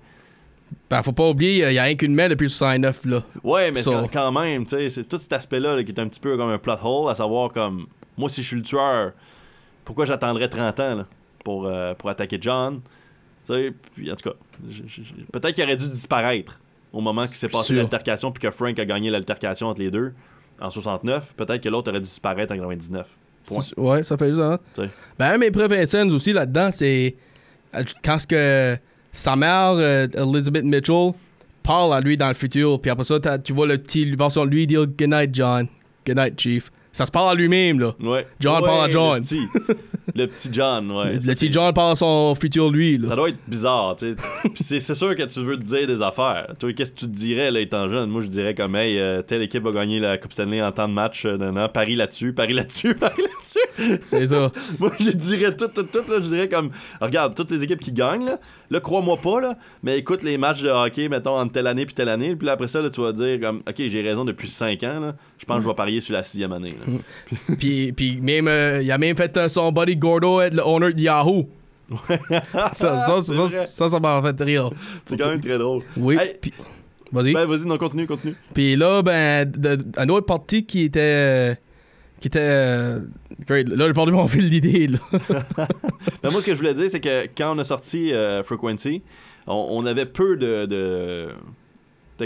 Faut 1.04 1.12
pas 1.12 1.30
oublier, 1.30 1.68
il 1.68 1.74
y 1.74 1.80
a 1.80 1.84
rien 1.84 1.96
qu'une 1.96 2.14
main 2.16 2.30
depuis 2.30 2.50
69, 2.50 3.06
là. 3.06 3.24
Ouais, 3.44 3.72
mais 3.72 3.82
So- 3.82 4.08
quand- 4.12 4.32
même, 4.32 4.66
tu 4.66 4.78
sais, 4.78 4.90
c'est 4.90 5.04
tout 5.04 5.18
cet 5.18 5.34
aspect-là 5.34 5.76
là, 5.76 5.84
qui 5.84 5.92
est 5.92 6.00
un 6.00 6.08
petit 6.08 6.20
peu 6.20 6.36
comme 6.38 6.50
un 6.50 6.58
plot 6.58 6.78
hole, 6.84 7.12
à 7.12 7.16
savoir 7.16 7.52
comme, 7.52 7.88
moi, 8.18 8.30
si 8.30 8.42
je 8.42 8.48
suis 8.48 8.58
le 8.58 8.64
tueur, 8.64 9.12
pourquoi 9.86 10.06
j'attendrais 10.06 10.48
30 10.48 10.80
ans 10.80 10.96
là, 10.96 11.06
pour, 11.44 11.66
euh, 11.68 11.94
pour 11.94 12.10
attaquer 12.10 12.38
John? 12.40 12.82
Tu 13.46 13.54
sais, 13.54 13.74
puis 13.96 14.12
en 14.12 14.16
tout 14.16 14.30
cas, 14.30 14.36
peut-être 15.32 15.54
qu'il 15.56 15.64
aurait 15.64 15.76
dû 15.76 15.90
disparaître 15.90 16.60
au 16.94 17.02
moment 17.02 17.26
qu'il 17.26 17.36
s'est 17.36 17.50
passé 17.50 17.74
l'altercation, 17.74 18.32
puis 18.32 18.42
que 18.42 18.52
Frank 18.52 18.78
a 18.80 18.86
gagné 18.86 19.10
l'altercation 19.10 19.68
entre 19.68 19.82
les 19.82 19.92
deux 19.92 20.14
en 20.62 20.70
69. 20.70 21.34
Peut-être 21.36 21.62
que 21.62 21.70
l'autre 21.70 21.90
aurait 21.92 22.00
dû 22.00 22.06
disparaître 22.06 22.54
en 22.54 22.58
99. 22.58 23.08
Point. 23.46 23.64
Ouais, 23.76 24.04
ça 24.06 24.16
fait 24.18 24.30
juste 24.30 24.42
sais. 24.74 24.90
Ben, 25.20 25.38
mes 25.38 25.52
préférées 25.52 25.86
aussi 26.12 26.32
là-dedans, 26.32 26.70
c'est 26.72 27.16
euh, 27.76 27.84
quand 28.04 28.20
ce 28.20 28.28
que 28.28 28.78
sa 29.14 29.36
mère, 29.36 29.76
euh, 29.78 30.08
Elizabeth 30.16 30.66
Mitchell, 30.66 31.12
parle 31.62 31.94
à 31.94 32.02
lui 32.02 32.18
dans 32.18 32.28
le 32.28 32.34
futur, 32.34 32.82
puis 32.82 32.92
après 32.92 33.06
ça, 33.06 33.20
tu 33.38 33.54
vois 33.54 33.68
le 33.68 33.78
petit 33.78 34.06
de 34.46 34.50
lui 34.50 34.68
dire 34.68 34.86
Good 34.86 35.10
night, 35.10 35.30
John. 35.34 35.68
Good 36.06 36.18
night, 36.18 36.40
Chief. 36.40 36.72
Ça 36.94 37.08
se 37.08 37.12
parle 37.12 37.32
à 37.32 37.34
lui-même, 37.34 37.80
là. 37.80 37.96
Ouais. 38.00 38.28
John 38.40 38.62
Ouais, 38.62 38.68
parle 38.68 38.86
à 38.86 38.90
John. 38.90 39.16
Le 39.16 39.22
petit, 39.22 39.48
le 40.16 40.28
petit 40.28 40.50
John, 40.52 40.92
ouais. 40.92 41.14
le 41.16 41.20
Ça, 41.20 41.32
petit 41.32 41.52
John 41.52 41.74
parle 41.74 41.94
à 41.94 41.96
son 41.96 42.36
futur 42.40 42.70
lui, 42.70 43.00
là. 43.00 43.10
Ça 43.10 43.16
doit 43.16 43.30
être 43.30 43.40
bizarre, 43.48 43.96
tu 43.96 44.16
sais. 44.56 44.80
C'est 44.80 44.94
sûr 44.94 45.16
que 45.16 45.24
tu 45.24 45.40
veux 45.40 45.58
te 45.58 45.64
dire 45.64 45.88
des 45.88 46.04
affaires. 46.04 46.54
Toi, 46.60 46.72
qu'est-ce 46.74 46.94
que 46.94 47.00
tu 47.00 47.06
te 47.08 47.12
dirais, 47.12 47.50
là, 47.50 47.62
étant 47.62 47.90
jeune? 47.90 48.12
Moi, 48.12 48.22
je 48.22 48.28
dirais 48.28 48.54
comme, 48.54 48.76
hey, 48.76 49.00
euh, 49.00 49.24
telle 49.24 49.42
équipe 49.42 49.64
va 49.64 49.72
gagner 49.72 50.00
la 50.00 50.20
Coupe 50.20 50.34
Stanley 50.34 50.62
en 50.62 50.72
temps 50.72 50.88
de 50.88 50.94
match. 50.94 51.26
Euh, 51.26 51.36
nan, 51.36 51.56
nan, 51.56 51.68
parie 51.68 51.96
là-dessus, 51.96 52.32
parie 52.32 52.54
là-dessus, 52.54 52.94
parie 53.00 53.24
là-dessus. 53.24 54.00
C'est 54.04 54.28
ça. 54.28 54.52
Moi, 54.80 54.92
je 55.00 55.10
dirais 55.10 55.56
tout, 55.56 55.70
tout, 55.70 55.82
tout, 55.82 56.04
là. 56.08 56.18
Je 56.18 56.28
dirais 56.28 56.48
comme, 56.48 56.70
regarde, 57.02 57.34
toutes 57.34 57.50
les 57.50 57.64
équipes 57.64 57.80
qui 57.80 57.92
gagnent, 57.92 58.26
là, 58.26 58.40
là 58.70 58.80
crois-moi 58.80 59.18
pas, 59.18 59.42
là, 59.42 59.58
mais 59.82 59.98
écoute 59.98 60.22
les 60.22 60.38
matchs 60.38 60.62
de 60.62 60.70
hockey, 60.70 61.10
mettons, 61.10 61.40
entre 61.40 61.54
telle 61.54 61.66
année 61.66 61.88
puis 61.88 61.96
telle 61.96 62.10
année. 62.10 62.36
Puis 62.36 62.46
là, 62.46 62.54
après 62.54 62.68
ça, 62.68 62.84
là, 62.84 62.92
tu 62.92 63.02
vas 63.02 63.14
dire, 63.14 63.40
comme, 63.40 63.64
OK, 63.68 63.76
j'ai 63.78 64.02
raison 64.04 64.26
depuis 64.26 64.48
5 64.48 64.84
ans, 64.84 65.00
là. 65.00 65.16
Je 65.40 65.46
pense 65.46 65.58
que 65.58 65.64
je 65.64 65.68
vais 65.68 65.74
parier 65.74 66.02
sur 66.02 66.14
la 66.14 66.22
sixième 66.22 66.54
année, 66.54 66.76
là. 66.80 66.83
Puis, 67.58 67.92
puis 67.94 68.20
même, 68.22 68.48
euh, 68.48 68.82
il 68.82 68.92
a 68.92 68.98
même 68.98 69.16
fait 69.18 69.36
euh, 69.38 69.50
son 69.50 69.72
buddy 69.72 69.96
Gordo 69.96 70.42
être 70.42 70.54
le 70.54 70.62
owner 70.66 70.94
de 70.94 71.02
Yahoo. 71.02 71.48
ça, 72.72 72.72
ça, 72.72 73.22
C'est 73.22 73.36
ça, 73.36 73.42
vrai. 73.44 73.66
ça, 73.68 73.90
ça 73.90 74.00
m'a 74.00 74.22
fait 74.22 74.44
rire. 74.44 74.70
C'est 75.06 75.18
quand 75.18 75.30
même 75.30 75.42
très 75.42 75.58
drôle. 75.58 75.82
Oui. 75.98 76.18
Hey, 76.20 76.36
puis- 76.40 76.54
Vas-y. 77.12 77.34
ben, 77.34 77.46
vas-y, 77.46 77.66
non, 77.68 77.78
continue, 77.78 78.08
continue. 78.08 78.36
Puis 78.56 78.76
là, 78.76 79.04
ben, 79.04 79.46
de- 79.50 79.76
de- 79.76 79.86
un 79.98 80.10
autre 80.10 80.26
parti 80.26 80.66
qui 80.66 80.84
était. 80.86 81.00
euh, 81.00 81.56
qui 82.20 82.28
était. 82.28 82.40
euh, 82.42 83.02
great. 83.48 83.68
Là, 83.70 83.86
j'ai 83.88 83.94
perdu 83.94 84.12
mon 84.14 84.28
fil 84.30 84.50
d'idée, 84.50 84.88
là. 84.88 84.98
Ben, 86.24 86.32
moi, 86.32 86.42
ce 86.42 86.46
que 86.48 86.54
je 86.54 86.58
voulais 86.58 86.74
dire, 86.74 86.90
c'est 86.90 87.00
que 87.02 87.28
quand 87.38 87.56
on 87.56 87.60
a 87.60 87.64
sorti 87.64 88.12
euh, 88.14 88.42
Frequency, 88.44 89.04
on, 89.46 89.68
on 89.72 89.86
avait 89.86 90.08
peu 90.08 90.38
de. 90.38 90.66
de 90.66 91.30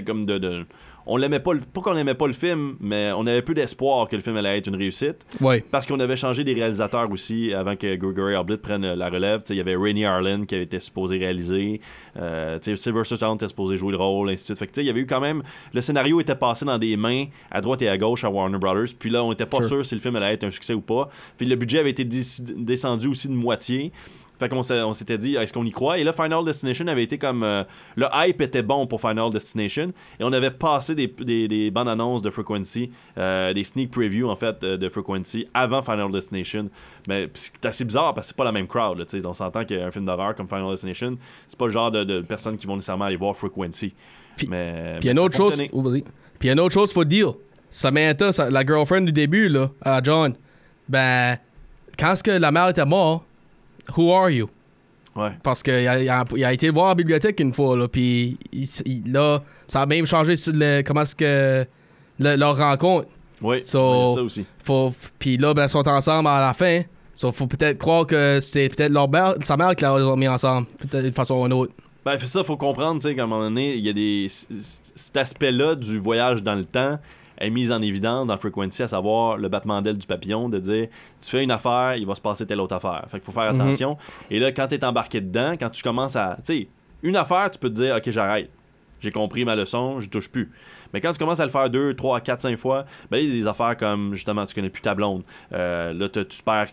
comme 0.05 0.23
de. 0.25 0.37
de- 0.37 0.65
on 1.07 1.17
l'aimait 1.17 1.39
pas, 1.39 1.53
le- 1.53 1.61
pas 1.61 1.81
qu'on 1.81 1.95
aimait 1.97 2.13
pas 2.13 2.27
le 2.27 2.33
film, 2.33 2.75
mais 2.79 3.11
on 3.15 3.25
avait 3.25 3.41
peu 3.41 3.53
d'espoir 3.53 4.07
que 4.07 4.15
le 4.15 4.21
film 4.21 4.35
allait 4.37 4.57
être 4.57 4.67
une 4.67 4.75
réussite. 4.75 5.25
ouais. 5.41 5.63
Parce 5.71 5.87
qu'on 5.87 5.99
avait 5.99 6.15
changé 6.17 6.43
des 6.43 6.53
réalisateurs 6.53 7.09
aussi 7.11 7.53
avant 7.53 7.75
que 7.75 7.95
Gregory 7.95 8.35
Arblit 8.35 8.57
prenne 8.57 8.83
euh, 8.85 8.95
la 8.95 9.09
relève. 9.09 9.41
Il 9.49 9.55
y 9.55 9.59
avait 9.61 9.75
Rainy 9.75 10.05
Harlan 10.05 10.45
qui 10.45 10.55
avait 10.55 10.65
été 10.65 10.79
supposé 10.79 11.17
réaliser. 11.17 11.81
Euh, 12.17 12.57
Sylvester 12.61 13.15
Stallone 13.15 13.35
était 13.35 13.47
supposé 13.47 13.77
jouer 13.77 13.91
le 13.91 13.97
rôle, 13.97 14.29
ainsi 14.29 14.43
de 14.43 14.45
suite. 14.55 14.59
Fait 14.59 14.67
que, 14.67 14.81
il 14.81 14.87
y 14.87 14.89
avait 14.89 14.99
eu 15.01 15.07
quand 15.07 15.21
même. 15.21 15.43
Le 15.73 15.81
scénario 15.81 16.19
était 16.19 16.35
passé 16.35 16.65
dans 16.65 16.77
des 16.77 16.97
mains 16.97 17.25
à 17.51 17.61
droite 17.61 17.81
et 17.81 17.89
à 17.89 17.97
gauche 17.97 18.23
à 18.23 18.29
Warner 18.29 18.57
Brothers. 18.57 18.93
Puis 18.99 19.09
là, 19.09 19.23
on 19.23 19.29
n'était 19.29 19.45
pas 19.45 19.57
Sure. 19.59 19.67
sûr 19.67 19.85
si 19.85 19.95
le 19.95 20.01
film 20.01 20.15
allait 20.17 20.33
être 20.33 20.43
un 20.43 20.51
succès 20.51 20.73
ou 20.73 20.81
pas. 20.81 21.09
Puis 21.37 21.47
le 21.47 21.55
budget 21.55 21.79
avait 21.79 21.91
été 21.91 22.03
descendu 22.05 23.07
aussi 23.07 23.27
de 23.27 23.33
moitié. 23.33 23.91
Fait 24.39 24.49
qu'on 24.49 24.61
s'était 24.93 25.17
dit, 25.17 25.35
est-ce 25.35 25.51
qu'on 25.51 25.65
y 25.65 25.71
croit? 25.71 25.97
Et 25.97 26.03
là, 26.03 26.13
Final 26.13 26.45
Destination 26.45 26.85
avait 26.87 27.03
été 27.03 27.17
comme. 27.17 27.43
euh, 27.43 27.63
le 27.95 28.05
hype 28.13 28.39
était 28.41 28.61
bon 28.61 28.85
pour 28.85 29.01
Final 29.01 29.29
Destination. 29.31 29.91
Et 30.19 30.23
on 30.23 30.31
avait 30.31 30.51
passé 30.51 30.93
des, 30.93 31.07
des, 31.07 31.47
des 31.47 31.71
bandes 31.71 31.89
annonces 31.89 32.21
de 32.21 32.29
Frequency, 32.29 32.91
euh, 33.17 33.53
des 33.53 33.63
sneak 33.63 33.89
previews 33.91 34.29
en 34.29 34.35
fait 34.35 34.63
euh, 34.63 34.77
de 34.77 34.89
Frequency 34.89 35.47
avant 35.53 35.81
Final 35.81 36.11
Destination. 36.11 36.69
Mais 37.07 37.29
c'est 37.33 37.65
assez 37.65 37.83
bizarre 37.85 38.13
parce 38.13 38.27
que 38.27 38.33
c'est 38.33 38.37
pas 38.37 38.43
la 38.43 38.51
même 38.51 38.67
crowd. 38.67 38.99
là, 38.99 39.05
on 39.25 39.33
s'entend 39.33 39.65
qu'un 39.65 39.89
film 39.91 40.05
d'horreur 40.05 40.35
comme 40.35 40.47
Final 40.47 40.69
Destination, 40.69 41.17
c'est 41.49 41.57
pas 41.57 41.65
le 41.65 41.71
genre 41.71 41.89
de, 41.91 42.03
de 42.03 42.21
personnes 42.21 42.57
qui 42.57 42.67
vont 42.67 42.75
nécessairement 42.75 43.05
aller 43.05 43.15
voir 43.17 43.35
Frequency. 43.35 43.93
Puis- 44.35 44.47
mais, 44.49 44.97
Puis 44.99 45.07
mais 45.07 45.11
une 45.13 45.17
ça 45.17 45.23
autre 45.23 45.35
chose. 45.37 45.57
oh. 45.73 45.91
Puis 46.37 46.49
une 46.51 46.59
autre 46.59 46.73
chose, 46.75 46.93
faut 46.93 47.03
dire. 47.03 47.33
Samantha, 47.71 48.31
sa- 48.31 48.49
la 48.51 48.63
girlfriend 48.65 49.01
du 49.01 49.11
début, 49.11 49.49
là, 49.49 49.71
à 49.81 49.99
John, 50.03 50.35
ben, 50.87 51.37
quand 51.97 52.13
est-ce 52.13 52.23
que 52.23 52.31
la 52.31 52.51
mère 52.51 52.69
était 52.69 52.85
morte, 52.85 53.23
who 53.95 54.11
are 54.11 54.29
you? 54.29 54.49
Ouais. 55.15 55.31
Parce 55.41 55.63
qu'il 55.63 55.73
a, 55.73 55.99
il 56.01 56.09
a, 56.09 56.25
il 56.35 56.43
a 56.45 56.53
été 56.53 56.69
voir 56.69 56.87
à 56.87 56.89
la 56.89 56.95
bibliothèque 56.95 57.39
une 57.39 57.53
fois, 57.53 57.75
là, 57.75 57.87
puis 57.87 58.37
il- 58.51 59.11
là, 59.11 59.41
ça 59.67 59.81
a 59.81 59.85
même 59.85 60.05
changé 60.05 60.35
sur 60.35 60.53
le, 60.53 60.81
comment 60.83 61.01
est-ce 61.01 61.15
que 61.15 61.65
le- 62.19 62.35
leur 62.35 62.57
rencontre. 62.57 63.07
Oui, 63.41 63.61
So- 63.63 64.09
ouais, 64.09 64.15
ça 64.15 64.21
aussi. 64.21 64.45
Faut, 64.63 64.93
puis 65.19 65.37
là, 65.37 65.53
ben, 65.53 65.63
ils 65.65 65.69
sont 65.69 65.87
ensemble 65.87 66.27
à 66.27 66.39
la 66.39 66.53
fin. 66.53 66.81
So, 67.15 67.31
faut 67.31 67.47
peut-être 67.47 67.79
croire 67.79 68.05
que 68.05 68.39
c'est 68.41 68.69
peut-être 68.69 68.91
leur 68.91 69.09
mère, 69.09 69.33
sa 69.41 69.57
mère 69.57 69.75
qui 69.75 69.83
les 69.85 69.89
a 69.89 70.15
mis 70.15 70.27
ensemble, 70.27 70.67
peut-être 70.77 71.03
d'une 71.03 71.13
façon 71.13 71.35
ou 71.35 71.43
d'une 71.43 71.53
autre. 71.53 71.73
Ben, 72.05 72.17
ça, 72.19 72.43
faut 72.43 72.57
comprendre, 72.57 73.01
tu 73.01 73.07
sais, 73.09 73.15
qu'à 73.15 73.23
un 73.23 73.27
moment 73.27 73.41
donné, 73.41 73.75
il 73.75 73.85
y 73.85 73.89
a 73.89 73.93
des. 73.93 74.27
Cet 74.29 75.17
aspect-là 75.17 75.73
du 75.75 75.97
voyage 75.99 76.43
dans 76.43 76.53
le 76.55 76.63
temps 76.63 76.99
est 77.39 77.49
mis 77.49 77.71
en 77.71 77.81
évidence 77.81 78.27
dans 78.27 78.37
Frequency, 78.37 78.83
à 78.83 78.87
savoir 78.87 79.37
le 79.37 79.47
battement 79.49 79.81
d'aile 79.81 79.97
du 79.97 80.07
papillon, 80.07 80.49
de 80.49 80.59
dire 80.59 80.87
tu 81.21 81.29
fais 81.29 81.43
une 81.43 81.51
affaire, 81.51 81.95
il 81.97 82.05
va 82.05 82.15
se 82.15 82.21
passer 82.21 82.45
telle 82.45 82.59
autre 82.59 82.75
affaire. 82.75 83.05
Fait 83.07 83.17
qu'il 83.19 83.25
faut 83.25 83.31
faire 83.31 83.53
Mhm. 83.53 83.61
attention. 83.61 83.97
Et 84.31 84.39
là, 84.39 84.51
quand 84.51 84.67
t'es 84.67 84.83
embarqué 84.83 85.21
dedans, 85.21 85.53
quand 85.59 85.69
tu 85.69 85.83
commences 85.83 86.15
à. 86.15 86.35
Tu 86.37 86.41
sais, 86.43 86.67
une 87.03 87.15
affaire, 87.15 87.49
tu 87.51 87.59
peux 87.59 87.69
te 87.69 87.75
dire 87.75 87.95
ok, 87.95 88.09
j'arrête. 88.09 88.49
J'ai 88.99 89.11
compris 89.11 89.45
ma 89.45 89.55
leçon, 89.55 89.99
je 89.99 90.09
touche 90.09 90.27
plus. 90.29 90.51
Mais 90.93 91.01
quand 91.01 91.11
tu 91.11 91.19
commences 91.19 91.39
à 91.39 91.45
le 91.45 91.51
faire 91.51 91.69
deux, 91.69 91.93
trois, 91.93 92.19
quatre, 92.19 92.41
cinq 92.41 92.57
fois, 92.57 92.85
ben, 93.11 93.17
il 93.17 93.27
y 93.29 93.31
a 93.31 93.33
des 93.35 93.47
affaires 93.47 93.77
comme 93.77 94.15
justement, 94.15 94.43
tu 94.45 94.55
connais 94.55 94.69
plus 94.71 94.81
ta 94.81 94.95
blonde. 94.95 95.21
Euh, 95.53 95.93
là, 95.93 96.09
tu 96.09 96.23
perds 96.43 96.69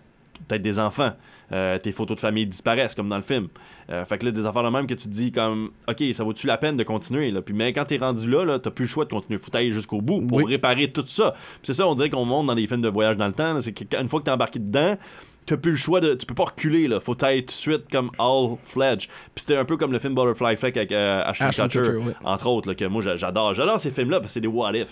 peut-être 0.49 0.63
des 0.63 0.79
enfants. 0.79 1.13
Euh, 1.53 1.79
tes 1.79 1.93
photos 1.93 2.17
de 2.17 2.21
famille 2.23 2.47
disparaissent, 2.47 2.95
comme 2.95 3.09
dans 3.09 3.17
le 3.17 3.23
film. 3.23 3.49
Euh, 3.91 4.05
fait 4.07 4.17
que 4.19 4.25
là, 4.25 4.33
des 4.33 4.47
affaires 4.47 4.63
de 4.63 4.71
même 4.71 4.87
que 4.87 4.95
tu 4.95 5.05
te 5.05 5.09
dis 5.13 5.31
comme, 5.31 5.71
OK, 5.89 6.03
ça 6.15 6.25
vaut-tu 6.25 6.47
la 6.47 6.57
peine 6.57 6.77
de 6.77 6.83
continuer? 6.85 7.31
Là? 7.31 7.43
Puis, 7.43 7.55
mais 7.55 7.73
quand 7.73 7.85
t'es 7.85 7.99
rendu 7.99 8.29
là, 8.31 8.45
là 8.45 8.59
t'as 8.59 8.71
plus 8.71 8.85
le 8.85 8.89
choix 8.89 9.05
de 9.05 9.11
continuer. 9.11 9.39
Faut 9.39 9.55
aller 9.55 9.71
jusqu'au 9.73 10.01
bout 10.01 10.27
pour 10.27 10.39
Oui. 10.39 10.45
réparer 10.47 10.91
tout 10.91 11.05
ça. 11.07 11.33
Puis 11.33 11.61
c'est 11.65 11.75
ça, 11.75 11.87
on 11.87 11.95
dirait 11.95 12.09
qu'on 12.11 12.25
monte 12.25 12.47
dans 12.47 12.55
des 12.55 12.67
films 12.67 12.81
de 12.83 12.89
voyage 12.89 13.17
dans 13.19 13.27
le 13.27 13.33
temps. 13.35 13.61
C'est 13.61 13.73
qu'une 13.73 14.09
fois 14.09 14.21
que 14.21 14.25
t'es 14.25 14.31
embarqué 14.31 14.59
dedans, 14.59 14.97
t'as 15.47 15.57
plus 15.57 15.73
le 15.73 15.77
choix 15.77 16.01
de. 16.01 16.15
Tu 16.15 16.27
peux 16.27 16.35
pas 16.35 16.45
reculer, 16.45 16.89
là. 16.89 17.01
Faut 17.01 17.17
aller 17.25 17.41
tout 17.43 17.47
de 17.47 17.51
suite 17.53 17.85
comme 17.91 18.11
all 18.19 18.57
fledged. 18.63 19.09
Puis 19.35 19.45
c'était 19.45 19.57
un 19.57 19.65
peu 19.65 19.77
comme 19.77 19.93
le 19.93 19.99
film 19.99 20.15
Butterfly 20.15 20.55
Effect 20.55 20.77
avec 20.77 20.93
euh, 20.93 21.23
Ashton, 21.25 21.45
Ashton 21.47 21.63
Kutcher, 21.65 21.81
Kutcher, 21.81 21.97
ouais. 21.97 22.13
entre 22.25 22.47
autres, 22.49 22.69
là, 22.69 22.75
que 22.75 22.85
moi 22.87 23.03
j'a- 23.03 23.17
j'adore. 23.17 23.55
J'adore 23.55 23.81
ces 23.81 23.91
films-là 23.91 24.17
parce 24.21 24.29
que 24.29 24.33
c'est 24.35 24.41
des 24.41 24.49
what 24.49 24.73
if. 24.75 24.89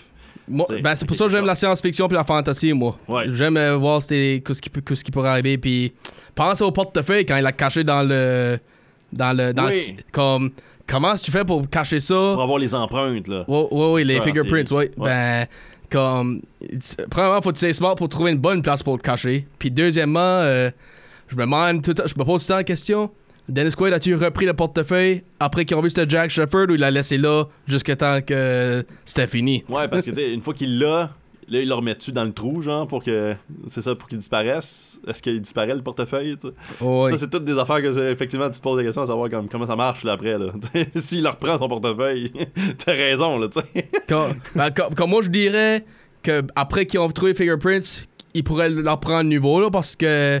Moi, 0.47 0.65
T'sais, 0.65 0.81
ben, 0.81 0.95
c'est 0.95 1.05
pour 1.05 1.15
ça 1.15 1.25
que 1.25 1.31
j'aime 1.31 1.45
la 1.45 1.55
science-fiction 1.55 2.07
puis 2.07 2.15
la 2.17 2.23
fantasy, 2.23 2.73
moi. 2.73 2.97
Ouais. 3.07 3.25
J'aime 3.33 3.55
euh, 3.55 3.77
voir 3.77 4.01
qu'est-ce 4.05 4.61
qui, 4.61 4.69
peut- 4.69 4.81
qu'est-ce 4.81 5.03
qui 5.03 5.11
pourrait 5.11 5.29
arriver. 5.29 5.57
Puis 5.57 5.93
pense 6.35 6.59
au 6.61 6.71
portefeuille 6.71 7.25
quand 7.25 7.37
il 7.37 7.43
l'a 7.43 7.51
caché 7.51 7.83
dans 7.83 8.01
le. 8.03 8.57
Dans 9.11 9.35
le. 9.35 9.53
Dans 9.53 9.67
Oui. 9.67 9.95
le- 9.97 10.03
comme. 10.11 10.51
Comment 10.85 11.15
tu 11.15 11.31
fais 11.31 11.45
pour 11.45 11.67
cacher 11.69 12.01
ça? 12.01 12.13
Pour 12.33 12.41
avoir 12.43 12.57
les 12.59 12.75
empreintes, 12.75 13.29
là. 13.29 13.45
Ouais, 13.47 13.67
ouais, 13.71 13.91
ouais, 13.93 14.03
les 14.03 14.17
Ça, 14.17 14.23
fingerprints. 14.23 14.69
Ouais. 14.71 14.91
Ben, 14.97 15.45
comme. 15.93 16.41
Premièrement, 17.09 17.41
faut 17.41 17.51
que 17.51 17.57
tu 17.57 17.65
sois 17.65 17.73
smart 17.73 17.95
pour 17.95 18.09
trouver 18.09 18.31
une 18.31 18.39
bonne 18.39 18.61
place 18.61 18.81
pour 18.81 18.97
le 18.97 19.01
cacher. 19.01 19.45
Puis 19.59 19.69
deuxièmement, 19.69 20.19
euh, 20.19 20.71
je 21.27 21.35
me 21.35 21.45
pose 21.45 21.81
tout 21.83 21.91
le 21.93 22.47
temps 22.47 22.55
la 22.55 22.63
question. 22.63 23.11
Dennis 23.47 23.73
Quaid, 23.75 23.93
as-tu 23.93 24.15
repris 24.15 24.45
le 24.45 24.53
portefeuille 24.53 25.23
après 25.39 25.65
qu'ils 25.65 25.75
ont 25.75 25.81
vu 25.81 25.89
c'était 25.89 26.09
Jack 26.09 26.29
Shepard 26.29 26.67
ou 26.69 26.75
il 26.75 26.79
l'a 26.79 26.91
laissé 26.91 27.17
là 27.17 27.45
jusqu'à 27.67 27.95
temps 27.95 28.21
que 28.21 28.85
c'était 29.05 29.27
fini? 29.27 29.65
Ouais, 29.69 29.87
parce 29.87 30.05
que 30.05 30.11
tu 30.11 30.15
sais, 30.15 30.33
une 30.33 30.41
fois 30.41 30.53
qu'il 30.53 30.79
l'a, 30.79 31.11
là, 31.47 31.59
il 31.61 31.67
le 31.67 31.73
remet 31.73 31.95
tu 31.95 32.11
dans 32.11 32.23
le 32.23 32.31
trou, 32.33 32.61
genre, 32.61 32.87
pour 32.87 33.03
que. 33.03 33.35
C'est 33.67 33.81
ça, 33.81 33.95
pour 33.95 34.07
qu'il 34.09 34.17
disparaisse. 34.17 34.99
Est-ce 35.07 35.21
qu'il 35.21 35.39
disparaît 35.41 35.73
le 35.75 35.81
portefeuille, 35.81 36.37
tu 36.37 36.47
sais? 36.47 36.83
Ouais. 36.85 37.11
Ça, 37.11 37.17
c'est 37.17 37.29
toutes 37.29 37.45
des 37.45 37.57
affaires 37.57 37.81
que, 37.81 38.11
effectivement, 38.11 38.49
tu 38.49 38.57
te 38.57 38.63
poses 38.63 38.77
des 38.77 38.83
questions 38.85 39.01
à 39.03 39.05
savoir 39.07 39.29
comme, 39.29 39.47
comment 39.49 39.65
ça 39.65 39.75
marche, 39.75 40.03
là, 40.03 40.13
après, 40.13 40.37
là. 40.37 40.47
S'il 40.95 41.23
leur 41.23 41.33
reprend 41.33 41.57
son 41.57 41.67
portefeuille, 41.67 42.31
t'as 42.85 42.93
raison, 42.93 43.37
là, 43.37 43.47
tu 43.47 43.59
sais. 43.61 43.89
Comme, 44.07 44.33
ben, 44.55 44.69
comme- 44.71 44.93
comme 44.95 45.09
moi, 45.09 45.21
je 45.21 45.29
dirais 45.29 45.85
que 46.21 46.41
après 46.55 46.85
qu'ils 46.85 46.99
ont 46.99 47.09
trouvé 47.09 47.33
Fingerprints, 47.33 48.07
ils 48.33 48.43
pourraient 48.43 48.69
leur 48.69 48.99
prendre 48.99 49.19
un 49.19 49.23
niveau, 49.23 49.61
là, 49.61 49.69
parce 49.69 49.95
que 49.95 50.39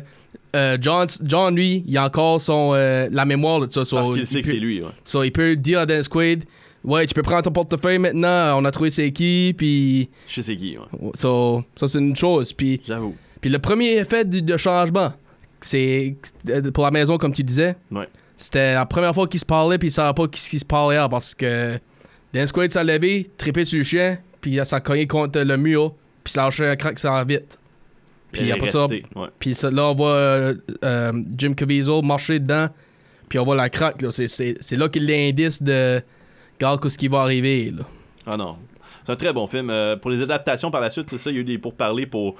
euh, 0.55 0.77
John, 0.79 1.07
John, 1.23 1.55
lui, 1.55 1.83
il 1.87 1.97
a 1.97 2.05
encore 2.05 2.39
son, 2.39 2.71
euh, 2.73 3.07
la 3.11 3.25
mémoire 3.25 3.59
de 3.59 3.71
ça. 3.71 3.85
so 3.85 3.95
Parce 3.95 4.09
qu'il 4.11 4.19
il 4.19 4.27
sait 4.27 4.41
que 4.41 4.47
c'est 4.47 4.53
lui, 4.55 4.81
ouais. 4.81 4.89
So, 5.03 5.23
il 5.23 5.31
peut 5.31 5.55
dire 5.55 5.79
à 5.79 5.85
Dennis 5.85 6.07
Quaid, 6.09 6.43
ouais, 6.83 7.05
tu 7.05 7.13
peux 7.13 7.21
prendre 7.21 7.43
ton 7.43 7.51
portefeuille 7.51 7.97
maintenant, 7.99 8.59
on 8.59 8.65
a 8.65 8.71
trouvé 8.71 8.91
c'est 8.91 9.11
qui, 9.11 9.53
puis. 9.57 10.09
Je 10.27 10.35
sais 10.35 10.41
c'est 10.41 10.55
qui, 10.55 10.77
ouais. 10.77 11.11
So, 11.15 11.63
ça, 11.75 11.87
c'est 11.87 11.99
une 11.99 12.15
chose. 12.15 12.53
Puis, 12.53 12.81
J'avoue. 12.85 13.15
puis 13.41 13.49
le 13.49 13.59
premier 13.59 13.93
effet 13.97 14.25
de, 14.25 14.39
de 14.39 14.57
changement, 14.57 15.13
c'est 15.61 16.15
pour 16.73 16.83
la 16.83 16.91
maison, 16.91 17.17
comme 17.17 17.33
tu 17.33 17.43
disais, 17.43 17.75
Ouais. 17.91 18.05
c'était 18.37 18.73
la 18.73 18.85
première 18.85 19.13
fois 19.13 19.27
qu'ils 19.27 19.39
se 19.39 19.45
parlaient, 19.45 19.77
puis 19.77 19.87
ils 19.89 19.91
savaient 19.91 20.13
pas 20.13 20.25
ce 20.33 20.49
qui 20.49 20.59
se 20.59 20.65
parlait 20.65 20.95
là, 20.97 21.07
parce 21.09 21.33
que 21.33 21.77
Dennis 22.33 22.51
Quaid 22.51 22.71
s'est 22.71 22.83
levé, 22.83 23.29
trippé 23.37 23.63
sur 23.65 23.77
le 23.77 23.83
chien, 23.83 24.17
puis 24.41 24.59
ça 24.65 24.77
a 24.77 24.79
cogné 24.81 25.07
contre 25.07 25.39
le 25.39 25.55
mur, 25.57 25.93
puis 26.23 26.33
ça 26.33 26.41
a 26.41 26.45
lâché 26.45 26.65
un 26.65 26.75
crack, 26.75 26.99
ça 26.99 27.11
va 27.11 27.23
vite. 27.23 27.57
Puis 28.31 28.51
après 28.51 28.71
ça, 28.71 28.87
ouais. 28.87 28.99
puis 29.37 29.55
là, 29.71 29.89
on 29.89 29.93
voit 29.95 30.09
euh, 30.15 30.55
euh, 30.83 31.11
Jim 31.37 31.53
Caviezel 31.53 32.03
marcher 32.03 32.39
dedans, 32.39 32.67
puis 33.29 33.37
on 33.37 33.45
voit 33.45 33.55
la 33.55 33.69
craque. 33.69 34.01
là. 34.01 34.09
C'est- 34.11 34.71
là 34.75 34.89
qu'il 34.89 35.03
y 35.03 35.13
a 35.13 35.17
l'indice 35.17 35.61
de. 35.61 36.01
Regarde 36.63 36.87
ce 36.89 36.97
qui 36.97 37.07
va 37.09 37.21
arriver. 37.21 37.71
Là. 37.71 37.83
Ah 38.25 38.37
non. 38.37 38.55
C'est 39.05 39.11
un 39.11 39.15
très 39.17 39.33
bon 39.33 39.47
film. 39.47 39.69
Euh, 39.69 39.97
pour 39.97 40.09
les 40.11 40.21
adaptations 40.21 40.71
par 40.71 40.79
la 40.81 40.89
suite, 40.89 41.07
c'est 41.09 41.17
ça, 41.17 41.29
il 41.29 41.33
y 41.35 41.37
a 41.37 41.41
eu 41.41 41.43
des 41.43 41.57
pourparlers 41.57 42.05
pour 42.05 42.35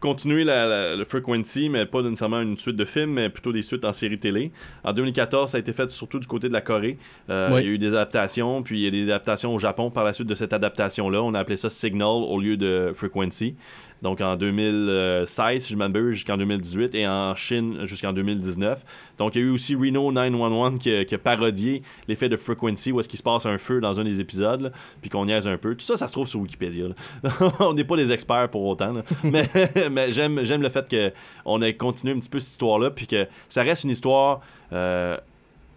continuer 0.00 0.42
la, 0.44 0.66
la- 0.66 0.96
le 0.96 1.04
Frequency, 1.04 1.68
mais 1.68 1.84
pas 1.86 2.02
nécessairement 2.02 2.40
une 2.40 2.56
suite 2.56 2.76
de 2.76 2.84
films, 2.84 3.12
mais 3.14 3.28
plutôt 3.30 3.52
des 3.52 3.62
suites 3.62 3.84
en 3.84 3.92
série 3.92 4.18
télé. 4.18 4.50
En 4.84 4.92
2014, 4.92 5.50
ça 5.50 5.56
a 5.56 5.60
été 5.60 5.72
fait 5.72 5.90
surtout 5.90 6.18
du 6.20 6.26
côté 6.26 6.48
de 6.48 6.52
la 6.52 6.60
Corée. 6.60 6.98
Euh, 7.30 7.50
Oui. 7.52 7.62
Il 7.62 7.66
y 7.66 7.68
a 7.70 7.72
eu 7.72 7.78
des 7.78 7.88
adaptations, 7.88 8.62
puis 8.62 8.80
il 8.80 8.84
y 8.84 8.86
a 8.88 8.90
des 8.90 9.04
adaptations 9.04 9.54
au 9.54 9.58
Japon 9.60 9.90
par 9.90 10.02
la 10.04 10.12
suite 10.12 10.28
de 10.28 10.34
cette 10.34 10.52
adaptation-là. 10.52 11.22
On 11.22 11.34
a 11.34 11.38
appelé 11.40 11.56
ça 11.56 11.70
Signal 11.70 12.06
au 12.08 12.40
lieu 12.40 12.56
de 12.56 12.90
Frequency. 12.94 13.54
Donc 14.02 14.20
en 14.20 14.36
2016, 14.36 15.62
si 15.64 15.72
je 15.72 15.76
m'abuse, 15.78 16.14
jusqu'en 16.14 16.36
2018, 16.36 16.94
et 16.94 17.06
en 17.08 17.34
Chine 17.34 17.78
jusqu'en 17.84 18.12
2019. 18.12 18.84
Donc 19.18 19.34
il 19.34 19.40
y 19.40 19.44
a 19.44 19.46
eu 19.46 19.50
aussi 19.50 19.74
Reno 19.74 20.12
911 20.12 20.78
qui, 20.78 20.92
a- 20.94 21.04
qui 21.04 21.14
a 21.14 21.18
parodié 21.18 21.82
l'effet 22.06 22.28
de 22.28 22.36
Frequency, 22.36 22.92
où 22.92 23.00
est-ce 23.00 23.08
qu'il 23.08 23.18
se 23.18 23.22
passe 23.22 23.46
un 23.46 23.58
feu 23.58 23.80
dans 23.80 23.98
un 24.00 24.04
des 24.04 24.20
épisodes, 24.20 24.60
là, 24.60 24.70
puis 25.00 25.10
qu'on 25.10 25.24
niaise 25.26 25.48
un 25.48 25.56
peu. 25.56 25.74
Tout 25.74 25.84
ça, 25.84 25.96
ça 25.96 26.06
se 26.08 26.12
trouve 26.12 26.28
sur 26.28 26.40
Wikipédia. 26.40 26.86
on 27.60 27.74
n'est 27.74 27.84
pas 27.84 27.96
des 27.96 28.12
experts 28.12 28.48
pour 28.50 28.64
autant, 28.66 28.92
là. 28.92 29.02
mais, 29.24 29.48
mais 29.90 30.10
j'aime, 30.10 30.44
j'aime 30.44 30.62
le 30.62 30.68
fait 30.68 31.12
qu'on 31.44 31.62
ait 31.62 31.74
continué 31.74 32.14
un 32.14 32.18
petit 32.18 32.28
peu 32.28 32.38
cette 32.40 32.52
histoire-là, 32.52 32.90
puis 32.90 33.06
que 33.06 33.26
ça 33.48 33.62
reste 33.62 33.84
une 33.84 33.90
histoire... 33.90 34.40
euh, 34.72 35.16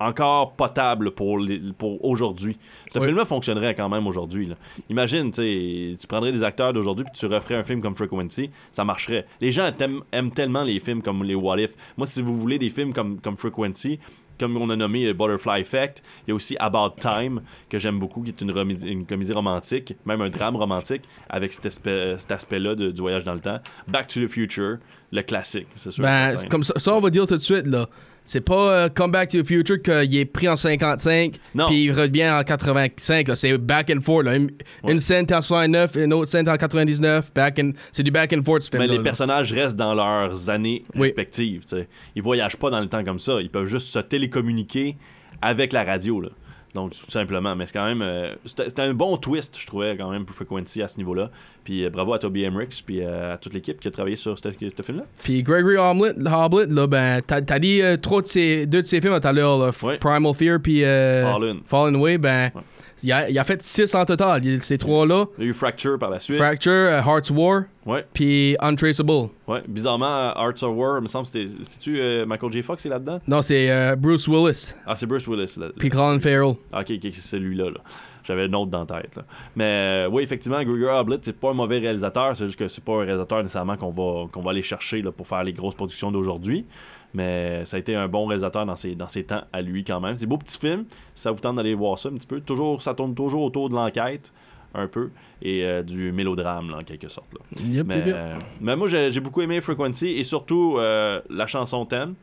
encore 0.02 0.54
potable 0.54 1.12
pour, 1.12 1.39
les- 1.39 1.60
pour 1.78 2.04
aujourd'hui. 2.06 2.58
Ce 2.91 2.99
Oui. 2.99 3.06
film-là 3.06 3.26
fonctionnerait 3.26 3.76
quand 3.76 3.89
même 3.89 4.08
aujourd'hui. 4.08 4.47
là. 4.47 4.56
Imagine, 4.89 5.32
tu 5.32 6.08
prendrais 6.08 6.32
des 6.32 6.43
acteurs 6.43 6.74
d'aujourd'hui 6.74 7.06
puis 7.06 7.14
tu 7.20 7.26
referais 7.26 7.56
un 7.56 7.64
film 7.64 7.82
comme 7.82 7.95
Frequency, 7.95 8.49
ça 8.72 8.84
marcherait. 8.84 9.26
Les 9.39 9.52
gens 9.52 9.72
aiment, 9.80 10.02
aiment 10.12 10.32
tellement 10.32 10.64
les 10.64 10.80
films 10.80 11.02
comme 11.02 11.24
les 11.24 11.36
What 11.36 11.60
If. 11.60 11.72
Moi, 11.97 12.08
si 12.08 12.22
vous 12.22 12.36
voulez 12.36 12.58
des 12.60 12.70
films 12.70 12.93
comme, 12.93 13.20
comme 13.20 13.38
Frequency, 13.38 13.99
comme 14.39 14.58
on 14.58 14.70
a 14.72 14.76
nommé 14.76 15.14
Butterfly 15.14 15.62
Effect, 15.62 16.02
il 16.26 16.30
y 16.30 16.32
a 16.32 16.36
aussi 16.36 16.56
About 16.60 16.95
Time, 16.99 17.41
que 17.70 17.78
j'aime 17.78 17.99
beaucoup, 17.99 18.24
qui 18.24 18.30
est 18.30 18.41
une, 18.41 19.06
comédie 19.06 19.34
romantique, 19.34 19.93
même 20.06 20.22
un 20.22 20.30
drame 20.30 20.56
romantique, 20.56 21.04
avec 21.30 21.54
cet, 21.54 21.68
aspect- 21.68 22.16
cet 22.18 22.32
aspect-là 22.32 22.74
de- 22.74 22.89
du 22.89 23.02
voyage 23.02 23.24
dans 23.24 23.36
le 23.36 23.39
temps. 23.39 23.60
Back 23.88 24.08
to 24.08 24.20
the 24.20 24.28
Future, 24.28 24.78
le 25.12 25.22
classique, 25.24 25.68
c'est 25.76 25.91
sûr. 25.91 26.03
Ben, 26.03 26.36
comme 26.49 26.64
ça, 26.64 26.74
ça, 26.78 26.93
on 26.95 27.01
va 27.01 27.09
dire 27.09 27.28
tout 27.28 27.36
de 27.38 27.41
suite, 27.41 27.68
là. 27.68 27.88
C'est 28.24 28.41
pas 28.41 28.72
euh, 28.86 28.89
Come 28.89 29.09
Back 29.12 29.30
to 29.30 29.41
the 29.41 29.45
Future 29.47 29.82
qu'il 29.82 30.16
est 30.16 30.26
pris 30.26 30.47
en 30.47 30.55
55, 30.55 31.34
Non. 31.55 31.68
puis 31.68 31.86
il 31.86 31.91
revient 31.91 32.30
en 32.30 32.43
85. 32.43 33.28
là. 33.28 33.36
C'est 33.36 33.57
back 33.57 33.91
and 33.93 34.01
forth. 34.01 34.26
Là. 34.26 34.36
Une, 34.36 34.51
Ouais. 34.84 34.93
une 34.93 35.01
scène 35.01 35.26
en 35.34 35.41
69, 35.41 35.95
une 35.95 36.14
autre 36.14 36.30
scène 36.30 36.47
en 36.47 36.55
99. 36.55 37.32
Back 37.34 37.57
and... 37.59 37.72
C'est 37.91 38.03
du 38.03 38.12
back 38.12 38.32
and 38.32 38.43
forth, 38.43 38.62
ce 38.62 38.70
Mais 38.74 38.78
film-là. 38.80 38.91
les 38.93 38.97
là. 38.99 39.03
personnages 39.03 39.51
restent 39.51 39.76
dans 39.76 39.95
leurs 39.95 40.49
années 40.51 40.84
Oui. 40.93 41.07
respectives. 41.07 41.62
tu 41.62 41.78
sais. 41.78 41.88
Ils 42.16 42.22
voyagent 42.22 42.57
pas 42.57 42.70
dans 42.70 42.80
le 42.80 42.88
temps 42.88 43.03
comme 43.03 43.20
ça. 43.20 43.41
Ils 43.41 43.49
peuvent 43.49 43.66
juste 43.66 43.88
se 43.88 43.99
télécommuniquer 43.99 44.97
avec 45.41 45.74
la 45.74 45.84
radio. 45.84 46.22
Là. 46.22 46.30
Donc, 46.74 46.91
tout 46.91 47.11
simplement. 47.11 47.55
Mais 47.55 47.65
c'est 47.65 47.74
quand 47.74 47.86
même. 47.86 48.01
euh, 48.01 48.34
c'était 48.45 48.82
un 48.82 48.93
bon 48.93 49.17
twist, 49.17 49.57
je 49.59 49.65
trouvais, 49.67 49.97
quand 49.97 50.09
même, 50.09 50.26
pour 50.26 50.36
Frequency 50.36 50.82
à 50.82 50.88
ce 50.88 50.97
niveau-là. 50.97 51.30
Puis 51.63 51.86
euh, 51.86 51.89
bravo 51.89 52.13
à 52.13 52.19
Toby 52.19 52.43
Emmerich, 52.43 52.84
puis 52.86 53.01
euh, 53.01 53.34
à 53.34 53.38
toute 53.38 53.53
l'équipe 53.53 53.80
qui 53.80 53.88
a 53.88 53.91
travaillé 53.91 54.15
sur 54.15 54.38
ce, 54.38 54.49
film-là. 54.49 55.03
Puis 55.24 55.43
Gregory 55.43 55.78
Hoblit, 55.78 56.13
Hoblit 56.26 56.74
là, 56.74 56.88
ben, 56.88 57.22
t'as 57.26 57.59
dit 57.59 57.82
euh, 57.82 57.97
trois 57.97 58.22
de 58.22 58.28
ses, 58.28 58.65
deux 58.65 58.82
de 58.82 58.88
ses 58.88 59.01
films 59.01 59.19
tout 59.19 59.28
à 59.28 59.34
l'heure. 59.34 59.74
Primal 59.99 60.34
Fear 60.34 60.59
puis 60.61 60.82
Fallen. 60.82 61.59
Fallen 61.67 61.95
Away, 61.95 62.17
ben, 62.17 62.51
Ouais. 62.55 62.61
Il, 63.04 63.12
a, 63.12 63.30
il 63.30 63.38
a 63.39 63.43
fait 63.43 63.62
six 63.64 63.93
en 63.95 64.06
total, 64.06 64.43
il- 64.45 64.62
ces 64.64 64.78
trois-là. 64.78 65.26
Il 65.38 65.43
y 65.43 65.47
a 65.47 65.49
eu 65.49 65.54
Fracture 65.54 65.97
par 65.99 66.10
la 66.10 66.20
suite. 66.20 66.38
Fracture, 66.38 66.72
euh, 66.72 67.02
Hearts 67.02 67.30
War, 67.32 67.64
ouais, 67.86 68.06
puis 68.14 68.56
Untraceable. 68.60 69.30
ouais. 69.47 69.62
Bizarrement, 69.68 70.06
Arts 70.36 70.64
of 70.64 70.76
War, 70.76 70.97
il 70.99 71.02
me 71.04 71.08
semble, 71.08 71.26
c'était. 71.26 71.47
C'est-tu 71.62 71.99
euh, 71.99 72.26
Michael 72.26 72.52
J. 72.54 72.62
Fox 72.64 72.86
est 72.86 72.89
là-dedans? 72.89 73.20
Non, 73.28 73.41
c'est 73.41 73.70
euh, 73.72 73.95
Bruce 73.95 74.28
Willis, 74.28 74.74
Ah, 74.86 74.95
c'est 74.95 75.06
Bruce 75.06 75.28
Willis. 75.28 75.56
là. 75.58 75.68
puis 75.78 75.89
Colin 75.89 76.20
Farrell. 76.20 76.56
Ah, 76.72 76.82
ok, 76.82 76.91
ok, 76.91 77.10
c'est 77.14 77.22
celui-là. 77.38 77.66
Là. 77.72 77.80
J'avais 78.24 78.45
une 78.45 78.56
autre 78.56 78.70
dans 78.70 78.86
la 78.88 79.02
tête. 79.02 79.16
là. 79.16 79.24
Mais 79.56 79.64
euh, 80.06 80.10
oui, 80.12 80.22
effectivement, 80.22 80.62
Gregory 80.64 80.93
Hoblit, 80.99 81.18
c'est 81.24 81.36
pas 81.38 81.49
un 81.49 81.54
mauvais 81.54 81.80
réalisateur. 81.80 82.38
C'est 82.38 82.45
juste 82.45 82.60
que 82.60 82.68
c'est 82.68 82.84
pas 82.84 82.93
un 82.93 82.99
réalisateur 83.06 83.39
nécessairement 83.41 83.78
qu'on 83.78 83.89
va, 83.89 84.28
qu'on 84.32 84.41
va 84.41 84.52
aller 84.52 84.62
chercher 84.62 85.02
là, 85.02 85.12
pour 85.12 85.28
faire 85.28 85.43
les 85.43 85.54
grosses 85.54 85.74
productions 85.76 86.12
d'aujourd'hui. 86.12 86.66
Mais 87.14 87.66
ça 87.66 87.78
a 87.78 87.80
été 87.80 87.93
un 87.95 88.07
bon 88.07 88.26
réalisateur 88.26 88.66
dans 88.66 88.76
ses, 88.76 88.95
dans 88.95 89.07
ses 89.09 89.24
temps 89.26 89.43
à 89.51 89.62
lui 89.62 89.84
quand 89.84 89.99
même. 89.99 90.16
C'est 90.16 90.22
des 90.22 90.26
beaux 90.28 90.38
petits 90.38 90.57
films. 90.57 90.86
Si 91.14 91.24
ça 91.24 91.32
vous 91.32 91.39
tente 91.39 91.57
d'aller 91.57 91.74
voir 91.74 91.99
ça 91.99 92.09
un 92.09 92.14
petit 92.14 92.28
peu. 92.28 92.39
Toujours, 92.39 92.82
ça 92.82 92.93
tourne 92.93 93.14
toujours 93.14 93.43
autour 93.43 93.70
de 93.70 93.76
l'enquête, 93.76 94.32
un 94.74 94.88
peu, 94.88 95.09
et 95.41 95.66
euh, 95.66 95.84
du 95.84 96.14
mélodrame, 96.14 96.70
là, 96.70 96.78
en 96.78 96.84
quelque 96.84 97.09
sorte. 97.09 97.34
là. 97.34 97.39
Yep, 97.66 97.88
Mais, 97.88 97.97
yep, 97.97 98.05
euh, 98.16 98.36
mais 98.62 98.76
moi, 98.78 98.88
j'ai 98.88 99.20
beaucoup 99.20 99.41
aimé 99.41 99.59
Frequency 99.59 100.07
et 100.07 100.24
surtout 100.24 100.78
euh, 100.78 101.20
la 101.30 101.47
chanson 101.47 101.86
thème. 101.86 102.14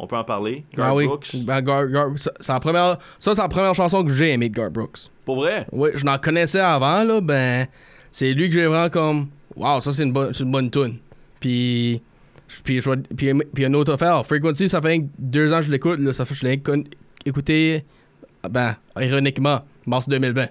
On 0.00 0.08
peut 0.08 0.16
en 0.16 0.24
parler. 0.24 0.64
Garth 0.74 0.88
Ah 0.90 0.94
oui. 0.96 1.06
Brooks. 1.06 1.36
Ben, 1.44 1.60
Gar- 1.62 1.86
Gar- 1.86 2.18
ça, 2.18 2.32
c'est 2.40 2.52
la 2.52 2.58
première, 2.58 2.98
ça, 3.20 3.32
c'est 3.36 3.40
la 3.40 3.48
première 3.48 3.76
chanson 3.76 4.02
que 4.04 4.12
j'ai 4.12 4.32
aimée 4.32 4.48
de 4.48 4.54
Garth 4.56 4.72
Brooks. 4.72 4.98
Pour 5.24 5.36
vrai? 5.36 5.68
Oui, 5.70 5.90
je 5.94 6.04
n'en 6.04 6.18
connaissais 6.18 6.58
avant, 6.58 7.04
là, 7.04 7.20
ben, 7.20 7.68
c'est 8.10 8.32
lui 8.34 8.48
que 8.48 8.54
j'ai 8.54 8.66
vraiment 8.66 8.90
comme, 8.90 9.28
wow, 9.54 9.80
ça 9.80 9.92
c'est 9.92 10.02
une, 10.02 10.12
bonne- 10.12 10.34
c'est 10.34 10.42
une 10.42 10.50
bonne 10.50 10.68
tune. 10.68 10.96
Puis, 11.38 12.02
puis, 12.62 12.80
je 12.80 12.90
puis, 13.16 13.32
puis 13.54 13.64
une 13.64 13.74
autre 13.76 13.94
affaire, 13.94 14.24
Frequency, 14.26 14.68
ça 14.68 14.80
fait 14.82 15.04
deux 15.18 15.52
ans 15.52 15.58
que 15.58 15.64
je 15.66 15.70
l'écoute, 15.70 15.98
là, 16.00 16.12
ça 16.12 16.24
fait 16.24 16.34
que 16.34 16.40
je 16.40 16.46
l'ai 16.46 16.62
écouté, 17.26 17.84
ben, 18.50 18.76
ironiquement, 19.00 19.60
mars 19.86 20.08
2020. 20.08 20.46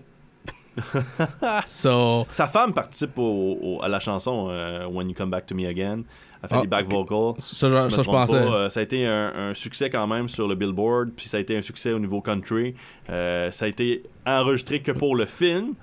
so, 1.66 2.26
Sa 2.32 2.48
femme 2.48 2.74
participe 2.74 3.18
au- 3.18 3.58
au- 3.62 3.82
à 3.84 3.88
la 3.88 4.00
chanson 4.00 4.48
euh, 4.50 4.88
When 4.88 5.08
You 5.10 5.16
Come 5.16 5.30
Back 5.30 5.46
to 5.48 5.56
Me 5.56 5.68
Again. 5.68 6.04
Elle 6.42 6.50
fait 6.50 6.56
Ah, 6.58 6.62
des 6.62 6.68
back 6.68 6.88
vocals. 6.92 7.36
ça, 7.40 7.70
je- 7.70 7.90
ça, 7.96 8.04
pensais. 8.04 8.34
pas, 8.38 8.54
euh, 8.56 8.70
ça 8.70 8.82
a 8.82 8.84
été 8.84 9.06
un, 9.06 9.32
un 9.36 9.54
succès 9.54 9.90
quand 9.90 10.06
même 10.08 10.28
sur 10.28 10.48
le 10.48 10.56
Billboard, 10.56 11.12
puis 11.16 11.30
ça 11.30 11.38
a 11.38 11.40
été 11.40 11.56
un 11.56 11.62
succès 11.62 11.94
au 11.94 12.00
niveau 12.00 12.20
country. 12.22 12.76
Euh, 13.10 13.50
ça 13.52 13.66
a 13.66 13.68
été 13.70 14.04
enregistré 14.26 14.82
que 14.82 14.92
pour 14.92 15.16
le 15.16 15.26
film. 15.26 15.74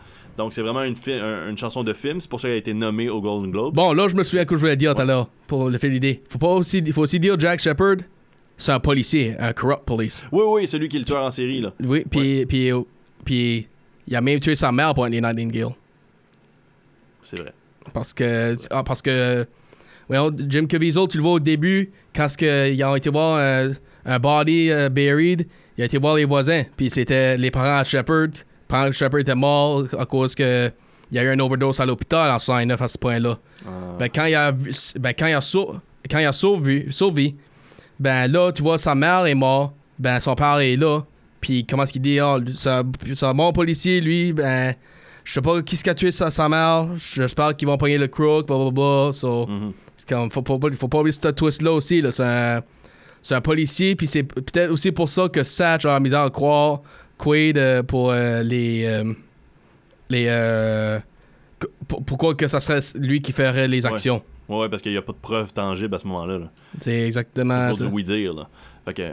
Donc 0.41 0.55
c'est 0.55 0.63
vraiment 0.63 0.83
une, 0.85 0.95
un- 1.21 1.51
une 1.51 1.59
chanson 1.59 1.85
de 1.85 1.93
film. 1.93 2.19
C'est 2.19 2.31
pour 2.31 2.41
ça 2.41 2.49
qu'elle 2.49 2.55
a 2.55 2.59
été 2.59 2.73
nommée 2.73 3.11
au 3.11 3.21
Golden 3.21 3.51
Globe. 3.51 3.75
Bon, 3.75 3.93
là, 3.93 4.09
je 4.09 4.17
me 4.17 4.23
souviens 4.25 4.47
que 4.47 4.57
je 4.57 4.61
voulais 4.61 4.75
dire 4.77 4.95
tout 4.95 5.03
à 5.03 5.05
l'heure, 5.05 5.29
pour 5.47 5.69
le 5.69 5.77
fait 5.77 5.91
l'idée. 5.91 6.23
Faut 6.31 6.39
pas 6.39 6.49
aussi, 6.55 6.79
il 6.79 6.93
faut 6.95 7.03
aussi 7.03 7.21
dire 7.21 7.39
Jack 7.39 7.61
Shepard, 7.61 7.97
c'est 8.57 8.73
un 8.73 8.81
policier, 8.81 9.35
un 9.39 9.53
corrupt 9.53 9.85
police. 9.85 10.25
Oui, 10.33 10.45
oui, 10.47 10.67
celui 10.67 10.89
qui 10.89 10.97
est 10.97 11.01
le 11.01 11.05
tueur 11.05 11.23
en 11.25 11.31
série. 11.31 11.61
là. 11.61 11.75
Oui, 11.83 12.05
puis, 12.11 12.47
puis, 12.47 12.71
puis, 13.23 13.69
il 14.09 14.17
a 14.17 14.21
même 14.23 14.41
tué 14.41 14.55
sa 14.57 14.73
mère 14.73 14.95
pour 14.95 15.05
Andy 15.05 15.21
Nightingale. 15.21 15.73
C'est 17.23 17.39
vrai. 17.39 17.53
Parce 17.93 18.15
que, 18.15 18.57
ah, 18.71 18.83
parce 18.83 19.03
que 19.03 19.47
voyons, 20.09 20.31
Jim 20.49 20.65
Caviezel, 20.67 21.07
tu 21.09 21.19
le 21.19 21.23
vois 21.23 21.33
au 21.33 21.41
début, 21.41 21.91
quand 22.15 22.27
ils 22.41 22.83
ont 22.85 22.97
été 22.97 23.11
voir 23.11 23.39
un, 23.39 23.73
un 24.07 24.19
body 24.19 24.71
euh, 24.71 24.89
buried, 24.89 25.47
il 25.77 25.83
a 25.83 25.85
été 25.85 25.99
voir 25.99 26.17
les 26.17 26.25
voisins. 26.25 26.63
Puis 26.77 26.89
c'était 26.91 27.37
les 27.37 27.51
parents 27.51 27.79
à 27.79 27.85
Shepard. 27.85 28.29
De 28.89 28.93
Shepard 28.93 29.21
étaient 29.21 29.35
morts 29.35 29.85
à 29.99 30.07
cause 30.07 30.35
que 30.35 30.71
il 31.13 31.17
y 31.17 31.19
a 31.19 31.25
eu 31.25 31.33
une 31.35 31.41
overdose 31.41 31.81
à 31.81 31.87
l'hôpital 31.87 32.31
en 32.31 32.39
69 32.39 32.81
à 32.81 32.87
ce 32.89 32.97
point-là. 32.97 33.37
Ben, 33.99 34.09
quand 34.15 34.27
il 34.27 34.35
a, 34.37 34.53
ben, 34.53 35.13
quand 35.19 35.27
il 35.27 35.35
a, 35.35 35.41
sau- 35.41 35.75
quand 36.09 36.19
il 36.21 36.25
a 36.27 36.33
sauvé, 36.33 36.87
sauvé, 36.93 37.35
ben 37.99 38.31
là, 38.31 38.53
tu 38.53 38.63
vois, 38.63 38.79
sa 38.79 38.95
mère 38.95 39.27
est 39.27 39.35
morte, 39.35 39.75
ben 39.99 40.21
son 40.21 40.35
père 40.37 40.59
est 40.61 40.77
là. 40.77 41.01
Puis 41.41 41.67
comment 41.67 41.83
est-ce 41.83 41.93
qu'il 41.93 42.03
dit, 42.03 42.21
ah, 42.21 42.39
lui, 42.39 42.55
c'est 42.55 42.69
un, 43.25 43.35
bon 43.35 43.53
policier, 43.53 44.01
lui, 44.01 44.33
ben, 44.33 44.75
je 45.25 45.33
sais 45.33 45.41
pas 45.41 45.61
qui 45.63 45.77
ce 45.77 45.83
qui 45.83 45.91
a 45.91 45.95
tué 45.95 46.13
sa, 46.13 46.31
sa 46.31 46.49
mère, 46.49 46.87
j'espère 46.97 47.57
qu'ils 47.57 47.67
vont 47.67 47.77
pogner 47.77 47.99
le 47.99 48.07
crook, 48.07 48.47
blablabla. 48.47 49.13
So, 49.15 49.49
c'est 49.97 50.09
comme, 50.09 50.31
faut, 50.31 50.43
faut, 50.47 50.59
pas- 50.61 50.71
faut 50.79 50.89
pas 50.89 50.99
oublier 51.01 51.13
ce 51.13 51.29
twist-là 51.29 51.73
aussi, 51.73 52.01
là, 52.03 52.13
c'est 52.13 52.23
un, 52.23 52.63
un 53.37 53.41
policier, 53.41 53.97
puis 53.97 54.07
c'est 54.07 54.23
peut-être 54.23 54.71
aussi 54.71 54.93
pour 54.93 55.09
ça 55.09 55.29
que 55.29 55.43
Satch 55.43 55.85
a 55.87 55.99
misère 55.99 56.21
à 56.23 56.31
croire 56.31 56.83
Quaid 57.21 57.59
euh, 57.59 57.83
pour 57.83 58.11
euh, 58.13 58.43
les. 58.43 58.85
euh, 58.87 59.13
les. 60.09 60.99
pourquoi 62.07 62.35
que 62.35 62.49
ça 62.49 62.61
serait 62.61 62.81
lui 62.95 63.21
qui 63.21 63.33
ferait 63.33 63.69
les 63.69 63.85
actions? 63.87 64.23
Ouais, 64.49 64.61
ouais, 64.61 64.69
parce 64.69 64.83
qu'il 64.83 64.93
n'y 64.93 64.99
a 64.99 65.03
pas 65.03 65.13
de 65.13 65.19
preuves 65.19 65.53
tangibles 65.53 65.95
à 65.95 65.99
ce 65.99 66.07
moment-là. 66.09 66.39
là. 66.39 66.51
C'est 66.81 67.03
exactement 67.03 67.73
C'est 67.73 67.85
ça. 67.85 67.91
oui 67.93 68.03
dire. 68.03 68.33
Là. 68.35 68.49
Fait 68.85 68.95
que, 68.95 69.13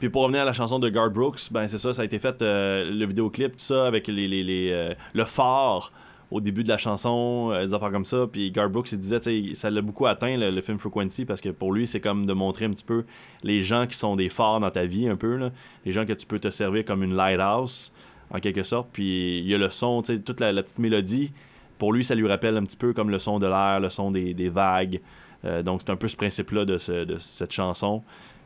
puis 0.00 0.08
pour 0.10 0.22
revenir 0.22 0.42
à 0.42 0.44
la 0.44 0.52
chanson 0.52 0.78
de 0.78 0.88
Garth 0.88 1.12
Brooks, 1.12 1.40
ben 1.50 1.68
c'est 1.68 1.78
ça, 1.78 1.94
ça 1.94 2.02
a 2.02 2.04
été 2.04 2.18
fait, 2.18 2.42
euh, 2.42 2.90
le 2.90 3.06
vidéoclip, 3.06 3.52
tout 3.52 3.64
ça, 3.64 3.86
avec 3.86 4.08
les, 4.08 4.26
les, 4.26 4.42
les, 4.42 4.70
euh, 4.72 4.94
le 5.14 5.24
phare 5.24 5.92
au 6.30 6.40
début 6.40 6.64
de 6.64 6.68
la 6.68 6.78
chanson, 6.78 7.50
euh, 7.52 7.66
des 7.66 7.74
affaires 7.74 7.90
comme 7.90 8.04
ça. 8.04 8.26
Puis 8.30 8.50
Garth 8.50 8.72
Brooks, 8.72 8.92
il 8.92 8.98
disait, 8.98 9.54
ça 9.54 9.70
l'a 9.70 9.82
beaucoup 9.82 10.06
atteint, 10.06 10.36
le, 10.36 10.60
film 10.60 10.78
Frequency, 10.78 11.24
parce 11.24 11.40
que 11.40 11.50
pour 11.50 11.72
lui, 11.72 11.86
c'est 11.86 12.00
comme 12.00 12.26
de 12.26 12.32
montrer 12.32 12.64
un 12.64 12.70
petit 12.70 12.84
peu 12.84 13.04
les 13.42 13.62
gens 13.62 13.86
qui 13.86 13.96
sont 13.96 14.16
des 14.16 14.28
phares 14.28 14.60
dans 14.60 14.70
ta 14.70 14.84
vie, 14.84 15.08
un 15.08 15.16
peu, 15.16 15.36
là. 15.36 15.50
les 15.84 15.92
gens 15.92 16.04
que 16.04 16.12
tu 16.12 16.26
peux 16.26 16.38
te 16.38 16.50
servir 16.50 16.84
comme 16.84 17.02
une 17.02 17.14
lighthouse, 17.14 17.92
en 18.30 18.38
quelque 18.38 18.62
sorte. 18.62 18.88
Puis 18.92 19.38
il 19.38 19.46
y 19.48 19.54
a 19.54 19.58
le 19.58 19.70
son, 19.70 20.02
toute 20.02 20.40
la, 20.40 20.52
petite 20.62 20.78
mélodie. 20.78 21.32
Pour 21.78 21.92
lui, 21.92 22.04
ça 22.04 22.14
lui 22.14 22.26
rappelle 22.26 22.56
un 22.56 22.64
petit 22.64 22.76
peu 22.76 22.92
comme 22.92 23.10
le 23.10 23.18
son 23.18 23.38
de 23.38 23.46
l'air, 23.46 23.80
le 23.80 23.90
son 23.90 24.10
des, 24.10 24.34
des 24.34 24.48
vagues. 24.48 25.00
Euh, 25.44 25.62
donc 25.62 25.82
c'est 25.82 25.90
un 25.90 25.96
peu 25.96 26.08
ce 26.08 26.16
principe-là 26.16 26.64
de, 26.64 26.78
ce- 26.78 27.04
de 27.04 27.18
cette 27.18 27.52
chanson. 27.52 28.02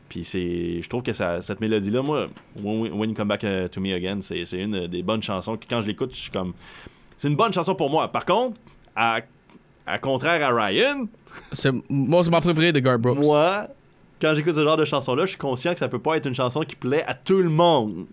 Puis 0.09 0.23
c'est, 0.23 0.81
je 0.81 0.89
trouve 0.89 1.03
que 1.03 1.13
ça, 1.13 1.41
cette 1.41 1.61
mélodie-là, 1.61 2.01
moi, 2.01 2.27
When, 2.61 3.09
You 3.11 3.15
Come 3.15 3.27
Back 3.27 3.43
uh, 3.43 3.69
to 3.69 3.79
Me 3.79 3.93
Again, 3.93 4.19
c'est, 4.21 4.43
une 4.53 4.87
des 4.87 5.03
bonnes 5.03 5.21
chansons 5.21 5.57
quand 5.69 5.81
je 5.81 5.87
l'écoute, 5.87 6.13
je 6.13 6.19
suis 6.19 6.31
comme. 6.31 6.53
C'est 7.19 7.27
une 7.27 7.35
bonne 7.35 7.51
chanson 7.51 7.75
pour 7.75 7.89
moi. 7.89 8.07
Par 8.09 8.23
contre, 8.23 8.57
à, 8.95 9.19
à 9.85 9.97
contraire 9.99 10.41
à 10.41 10.53
Ryan, 10.65 11.05
C'est- 11.51 11.73
moi, 11.89 12.23
c'est 12.23 12.29
ma 12.31 12.39
préférée 12.39 12.71
de 12.71 12.79
Garth 12.79 13.01
Brooks. 13.01 13.19
moi, 13.19 13.67
quand 14.21 14.33
j'écoute 14.35 14.55
ce 14.55 14.63
genre 14.63 14.77
de 14.77 14.85
chanson-là, 14.85 15.25
je 15.25 15.31
suis 15.31 15.37
conscient 15.37 15.73
que 15.73 15.79
ça 15.79 15.89
peut 15.89 15.99
pas 15.99 16.15
être 16.15 16.27
une 16.27 16.33
chanson 16.35 16.61
qui 16.61 16.77
plaît 16.77 17.03
à 17.05 17.13
tout 17.13 17.41
le 17.41 17.49
monde. 17.49 18.05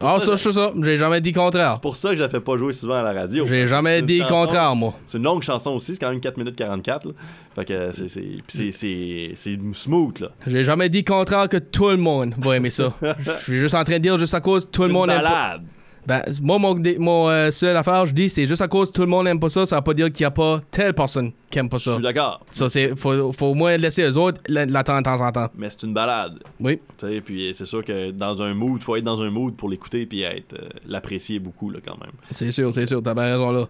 Ah, 0.00 0.16
ça- 0.20 0.26
ça, 0.26 0.36
je 0.36 0.42
sais 0.42 0.52
ça. 0.52 0.72
J'ai 0.82 0.98
jamais 0.98 1.20
dit 1.20 1.32
contraire. 1.32 1.74
C'est 1.74 1.80
pour 1.82 1.96
ça 1.96 2.10
que 2.10 2.16
je 2.16 2.22
la 2.22 2.28
fais 2.28 2.40
pas 2.40 2.56
jouer 2.58 2.72
souvent 2.74 2.96
à 2.96 3.02
la 3.02 3.12
radio. 3.12 3.46
J'ai 3.46 3.66
jamais 3.68 4.02
dit 4.02 4.18
chanson- 4.18 4.34
contraire, 4.34 4.74
moi. 4.76 4.94
C'est 5.06 5.16
une 5.18 5.24
longue 5.24 5.42
chanson 5.42 5.70
aussi, 5.70 5.94
c'est 5.94 6.00
quand 6.00 6.10
même 6.10 6.20
4 6.20 6.36
minutes 6.36 6.56
44. 6.56 7.06
Là. 7.06 7.12
Fait 7.54 7.64
que 7.64 7.92
c'est, 7.92 8.08
c'est, 8.08 8.28
c'est, 8.48 8.70
c'est, 8.72 9.30
c'est 9.34 9.58
smooth, 9.72 10.18
là. 10.20 10.28
J'ai 10.46 10.64
jamais 10.64 10.88
dit 10.90 11.04
contraire 11.04 11.48
que 11.48 11.56
tout 11.56 11.88
le 11.88 11.96
monde 11.96 12.34
va 12.38 12.56
aimer 12.56 12.70
ça. 12.70 12.92
Je 13.38 13.42
suis 13.44 13.60
juste 13.60 13.74
en 13.76 13.84
train 13.84 13.94
de 13.98 14.02
dire 14.02 14.18
juste 14.18 14.34
à 14.34 14.40
cause 14.40 14.68
tout 14.70 14.82
le 14.82 14.88
monde 14.90 15.08
aime 15.10 15.16
pas- 15.18 15.22
balade. 15.22 15.62
Ben, 16.08 16.22
moi, 16.40 16.58
mon, 16.58 16.74
mon 16.98 17.28
euh, 17.28 17.50
seule 17.50 17.76
affaire, 17.76 18.06
je 18.06 18.12
dis, 18.14 18.30
c'est 18.30 18.46
juste 18.46 18.62
à 18.62 18.66
cause 18.66 18.88
que 18.88 18.94
tout 18.94 19.02
le 19.02 19.08
monde 19.08 19.28
aime 19.28 19.38
pas 19.38 19.50
ça, 19.50 19.66
ça 19.66 19.76
veut 19.76 19.82
pas 19.82 19.92
dire 19.92 20.10
qu'il 20.10 20.22
y 20.22 20.24
a 20.24 20.30
pas 20.30 20.58
telle 20.70 20.94
personne 20.94 21.32
qui 21.50 21.58
aime 21.58 21.68
pas 21.68 21.76
Je 21.76 21.84
ça. 21.84 21.94
suis 21.94 22.02
d'accord. 22.02 22.40
Ça, 22.50 22.70
c'est, 22.70 22.96
faut, 22.96 23.30
faut 23.32 23.46
au 23.48 23.54
moins 23.54 23.76
laisser 23.76 24.02
les 24.02 24.16
autres 24.16 24.40
la- 24.48 24.64
l'attendre 24.64 25.00
de 25.00 25.04
temps 25.04 25.20
en 25.26 25.30
temps. 25.30 25.48
Mais 25.54 25.68
c'est 25.68 25.82
une 25.82 25.92
balade. 25.92 26.38
Oui. 26.60 26.80
Tu 26.96 27.06
sais, 27.06 27.20
puis 27.20 27.50
c'est 27.52 27.66
sûr 27.66 27.84
que 27.84 28.10
dans 28.10 28.42
un 28.42 28.54
mood, 28.54 28.82
faut 28.82 28.96
être 28.96 29.04
dans 29.04 29.22
un 29.22 29.30
mood 29.30 29.54
pour 29.54 29.68
l'écouter 29.68 30.06
puis 30.06 30.22
être 30.22 30.54
euh, 30.54 30.68
l'apprécier 30.86 31.38
beaucoup 31.38 31.68
là, 31.70 31.80
quand 31.86 31.98
même. 32.00 32.12
C'est 32.34 32.52
sûr, 32.52 32.72
c'est 32.72 32.86
sûr, 32.86 33.02
t'as 33.02 33.12
bien 33.12 33.24
raison 33.24 33.50
là. 33.52 33.68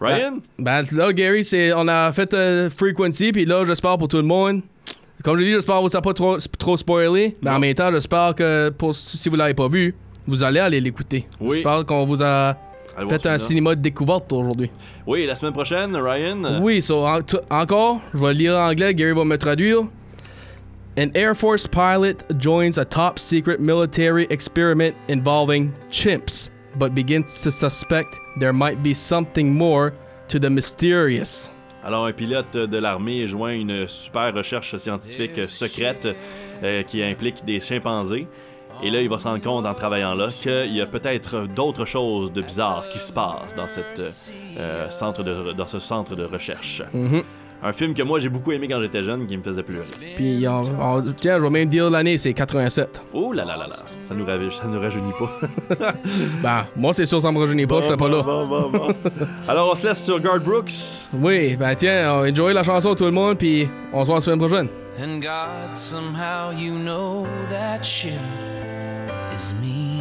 Ryan? 0.00 0.38
Ben 0.58 0.82
là, 0.90 1.12
Gary, 1.12 1.44
c'est, 1.44 1.72
on 1.74 1.86
a 1.86 2.12
fait 2.14 2.32
euh, 2.32 2.70
Frequency, 2.70 3.30
puis 3.30 3.44
là, 3.44 3.64
j'espère 3.66 3.96
pour 3.98 4.08
tout 4.08 4.16
le 4.16 4.22
monde. 4.22 4.62
Comme 5.22 5.38
je 5.38 5.44
dis, 5.44 5.50
j'espère 5.52 5.82
que 5.82 5.88
ça 5.90 6.00
pas 6.02 6.12
trop, 6.14 6.36
trop 6.58 6.76
spoilé, 6.76 7.36
mais 7.42 7.50
en 7.50 7.58
même 7.58 7.74
temps, 7.74 7.90
j'espère 7.90 8.34
que 8.34 8.70
pour, 8.70 8.94
si 8.96 9.28
vous 9.28 9.36
l'avez 9.36 9.54
pas 9.54 9.68
vu, 9.68 9.94
vous 10.26 10.42
allez 10.42 10.60
aller 10.60 10.80
l'écouter. 10.80 11.26
Oui. 11.40 11.56
J'espère 11.56 11.84
qu'on 11.86 12.06
vous 12.06 12.22
a 12.22 12.56
Allez 12.96 13.08
fait 13.08 13.26
un 13.26 13.38
cinéma 13.38 13.74
de 13.74 13.80
découverte 13.80 14.32
aujourd'hui. 14.32 14.70
Oui, 15.06 15.26
la 15.26 15.34
semaine 15.34 15.52
prochaine, 15.52 15.96
Ryan. 15.96 16.60
Oui, 16.62 16.80
so, 16.80 17.04
en- 17.04 17.20
encore, 17.50 18.00
je 18.14 18.18
vais 18.18 18.34
lire 18.34 18.54
en 18.54 18.68
anglais, 18.70 18.94
Gary 18.94 19.12
va 19.12 19.24
me 19.24 19.36
traduire. 19.36 19.80
An 20.96 21.10
Air 21.14 21.34
Force 21.36 21.66
pilot 21.66 22.22
joins 22.38 22.78
a 22.78 22.84
top 22.84 23.18
secret 23.18 23.58
military 23.58 24.28
experiment 24.30 24.94
involving 25.08 25.72
chimps, 25.90 26.50
but 26.78 26.94
begins 26.94 27.42
to 27.42 27.50
suspect 27.50 28.16
there 28.38 28.52
might 28.52 28.80
be 28.80 28.94
something 28.94 29.52
more 29.52 29.92
to 30.28 30.38
the 30.38 30.48
mysterious. 30.48 31.50
Alors, 31.82 32.06
un 32.06 32.12
pilote 32.12 32.56
de 32.56 32.78
l'armée 32.78 33.26
joint 33.26 33.52
une 33.52 33.88
super 33.88 34.32
recherche 34.32 34.76
scientifique 34.76 35.44
secrète 35.46 36.08
euh, 36.62 36.82
qui 36.84 37.02
implique 37.02 37.44
des 37.44 37.58
chimpanzés. 37.60 38.26
Et 38.82 38.90
là, 38.90 39.00
il 39.00 39.08
va 39.08 39.18
se 39.18 39.24
rendre 39.26 39.42
compte 39.42 39.64
en 39.66 39.74
travaillant 39.74 40.14
là 40.14 40.28
qu'il 40.42 40.74
y 40.74 40.80
a 40.80 40.86
peut-être 40.86 41.46
d'autres 41.54 41.84
choses 41.86 42.32
de 42.32 42.42
bizarres 42.42 42.88
qui 42.90 42.98
se 42.98 43.12
passent 43.12 43.54
dans, 43.56 43.68
cette, 43.68 44.30
euh, 44.58 44.90
centre 44.90 45.22
de, 45.22 45.52
dans 45.52 45.66
ce 45.66 45.78
centre 45.78 46.14
de 46.14 46.24
recherche. 46.24 46.82
Un 47.66 47.72
film 47.72 47.94
que 47.94 48.02
moi 48.02 48.20
j'ai 48.20 48.28
beaucoup 48.28 48.52
aimé 48.52 48.68
quand 48.68 48.78
j'étais 48.82 49.02
jeune 49.02 49.26
qui 49.26 49.38
me 49.38 49.42
faisait 49.42 49.62
pleurer. 49.62 49.86
Puis, 50.16 50.44
on- 50.46 50.60
on- 50.78 51.02
tiens, 51.18 51.38
je 51.38 51.42
vais 51.44 51.48
même 51.50 51.68
dire 51.70 51.88
l'année, 51.88 52.18
c'est 52.18 52.34
87. 52.34 53.00
Oh 53.14 53.32
là 53.32 53.42
là 53.46 53.56
là 53.56 53.66
là, 53.68 53.74
ça 54.04 54.14
nous, 54.14 54.26
ravi- 54.26 54.50
ça 54.50 54.66
nous 54.66 54.78
rajeunit 54.78 55.12
pas. 55.18 55.88
Ben, 56.42 56.66
moi, 56.76 56.92
c'est 56.92 57.06
sûr, 57.06 57.22
ça 57.22 57.32
me 57.32 57.38
rajeunit 57.38 57.66
pas, 57.66 57.80
j'étais 57.80 57.96
pas 57.96 58.08
là. 58.08 58.22
Bon, 58.22 58.46
bon, 58.46 58.70
bon. 58.70 58.88
Alors, 59.48 59.70
on 59.72 59.74
se 59.74 59.86
laisse 59.86 60.04
sur 60.04 60.20
Guard 60.20 60.40
Brooks. 60.40 60.72
Oui, 61.14 61.56
ben 61.56 61.74
tiens, 61.74 62.12
on 62.20 62.28
enjoy 62.30 62.52
la 62.52 62.64
chanson 62.64 62.94
tout 62.94 63.04
le 63.04 63.12
monde, 63.12 63.38
puis 63.38 63.66
on 63.94 64.02
se 64.02 64.06
voit 64.06 64.16
la 64.16 64.20
semaine 64.20 64.38
prochaine. 64.46 64.68
And 65.02 65.20
God, 65.20 65.76
somehow 65.78 66.52
you 66.56 66.74
know 66.78 67.26
that 67.50 67.82
ship 67.82 68.12
is 69.34 69.52
me. 69.54 70.00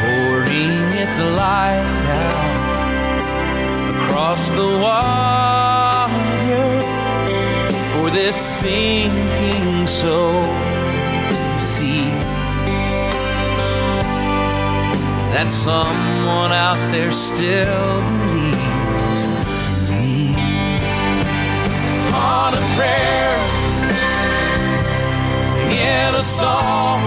pouring 0.00 0.78
its 1.04 1.18
light 1.18 2.06
out 2.26 2.54
across 3.96 4.42
the 4.50 4.70
water 4.86 6.14
for 7.92 8.06
this 8.10 8.36
sinking 8.36 9.86
soul 9.86 10.73
that 15.34 15.50
someone 15.50 16.52
out 16.52 16.78
there 16.92 17.10
still 17.10 17.98
believes 18.06 19.26
in 19.26 19.90
me. 19.90 20.30
On 22.14 22.54
a 22.54 22.62
prayer, 22.78 23.34
in 25.74 26.14
a 26.14 26.22
song, 26.22 27.02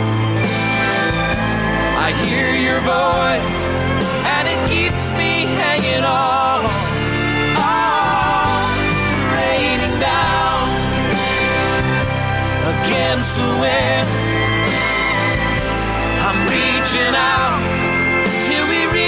I 1.95 2.11
hear 2.27 2.51
your 2.51 2.83
voice, 2.83 3.79
and 4.35 4.43
it 4.51 4.59
keeps 4.67 5.05
me 5.15 5.47
hanging 5.63 6.03
on. 6.03 6.67
Oh, 7.55 8.67
raining 9.39 9.97
down 10.03 10.67
against 12.75 13.39
the 13.39 13.51
wind. 13.63 14.09
I'm 16.27 16.39
reaching 16.51 17.15
out 17.15 17.96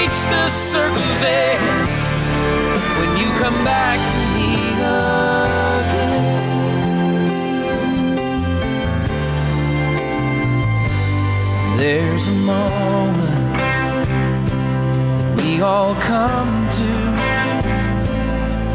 reach 0.09 0.21
the 0.23 0.49
circle's 0.49 1.23
end. 1.23 1.87
When 2.99 3.17
you 3.17 3.29
come 3.39 3.63
back 3.63 3.99
to 4.13 4.19
me 4.35 4.49
again, 4.81 6.17
there's 11.77 12.27
a 12.27 12.31
moment 12.31 13.57
that 13.59 15.37
we 15.37 15.61
all 15.61 15.95
come 15.95 16.69
to 16.69 16.89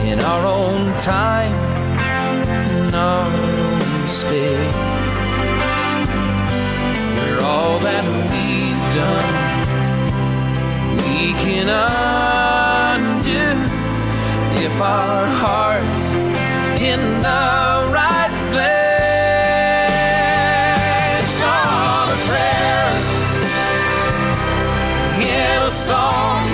in 0.06 0.20
our 0.20 0.46
own 0.46 0.92
time, 1.00 1.54
in 2.78 2.94
our 2.94 3.26
own 3.26 4.08
space, 4.08 4.74
where 7.16 7.40
all 7.40 7.78
that 7.80 8.04
we've 8.30 8.94
done 8.94 9.43
can 11.42 11.68
undo 11.68 13.46
if 14.64 14.80
our 14.80 15.26
hearts 15.26 16.04
in 16.80 17.00
the 17.22 17.88
right 17.92 18.34
place. 18.52 18.94
On 21.42 22.08
a 22.08 22.18
prayer, 22.28 22.88
in 25.20 25.62
a 25.62 25.70
song. 25.70 26.53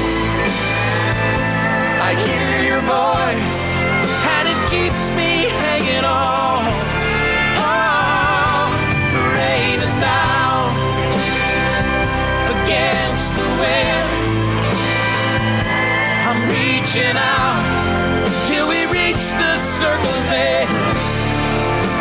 Out 16.99 18.47
till 18.49 18.67
we 18.69 18.85
reach 18.87 19.15
the 19.15 19.57
circle's 19.79 20.33
end, 20.33 20.71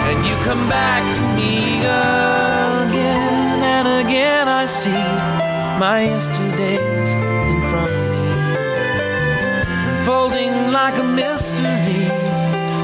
and 0.09 0.25
you 0.25 0.33
come 0.43 0.67
back 0.67 1.03
to 1.15 1.23
me 1.35 1.77
again 1.79 3.61
and 3.63 3.87
again. 4.07 4.47
I 4.47 4.65
see 4.65 4.89
my 5.79 6.05
yesterdays 6.05 7.09
in 7.11 7.61
front 7.69 7.91
of 7.91 8.03
me 8.11 8.31
unfolding 9.99 10.71
like 10.71 10.97
a 10.97 11.03
mystery. 11.03 12.09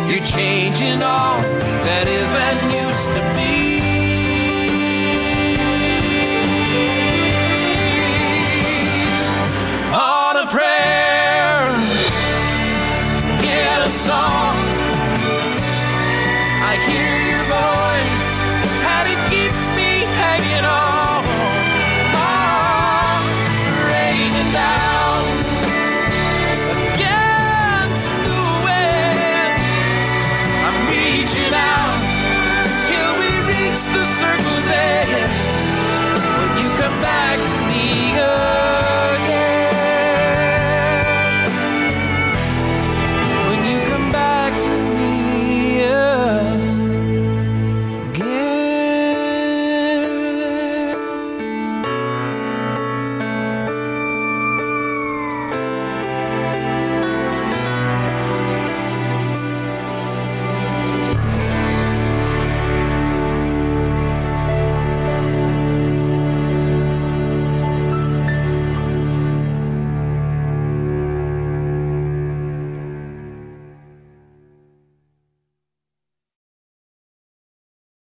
You're 0.07 0.23
changing 0.23 1.01
all 1.01 1.41
that 1.41 2.07
is 2.07 2.31
and 2.45 2.71
used 2.71 3.09
to 3.17 3.21
be. 3.35 3.84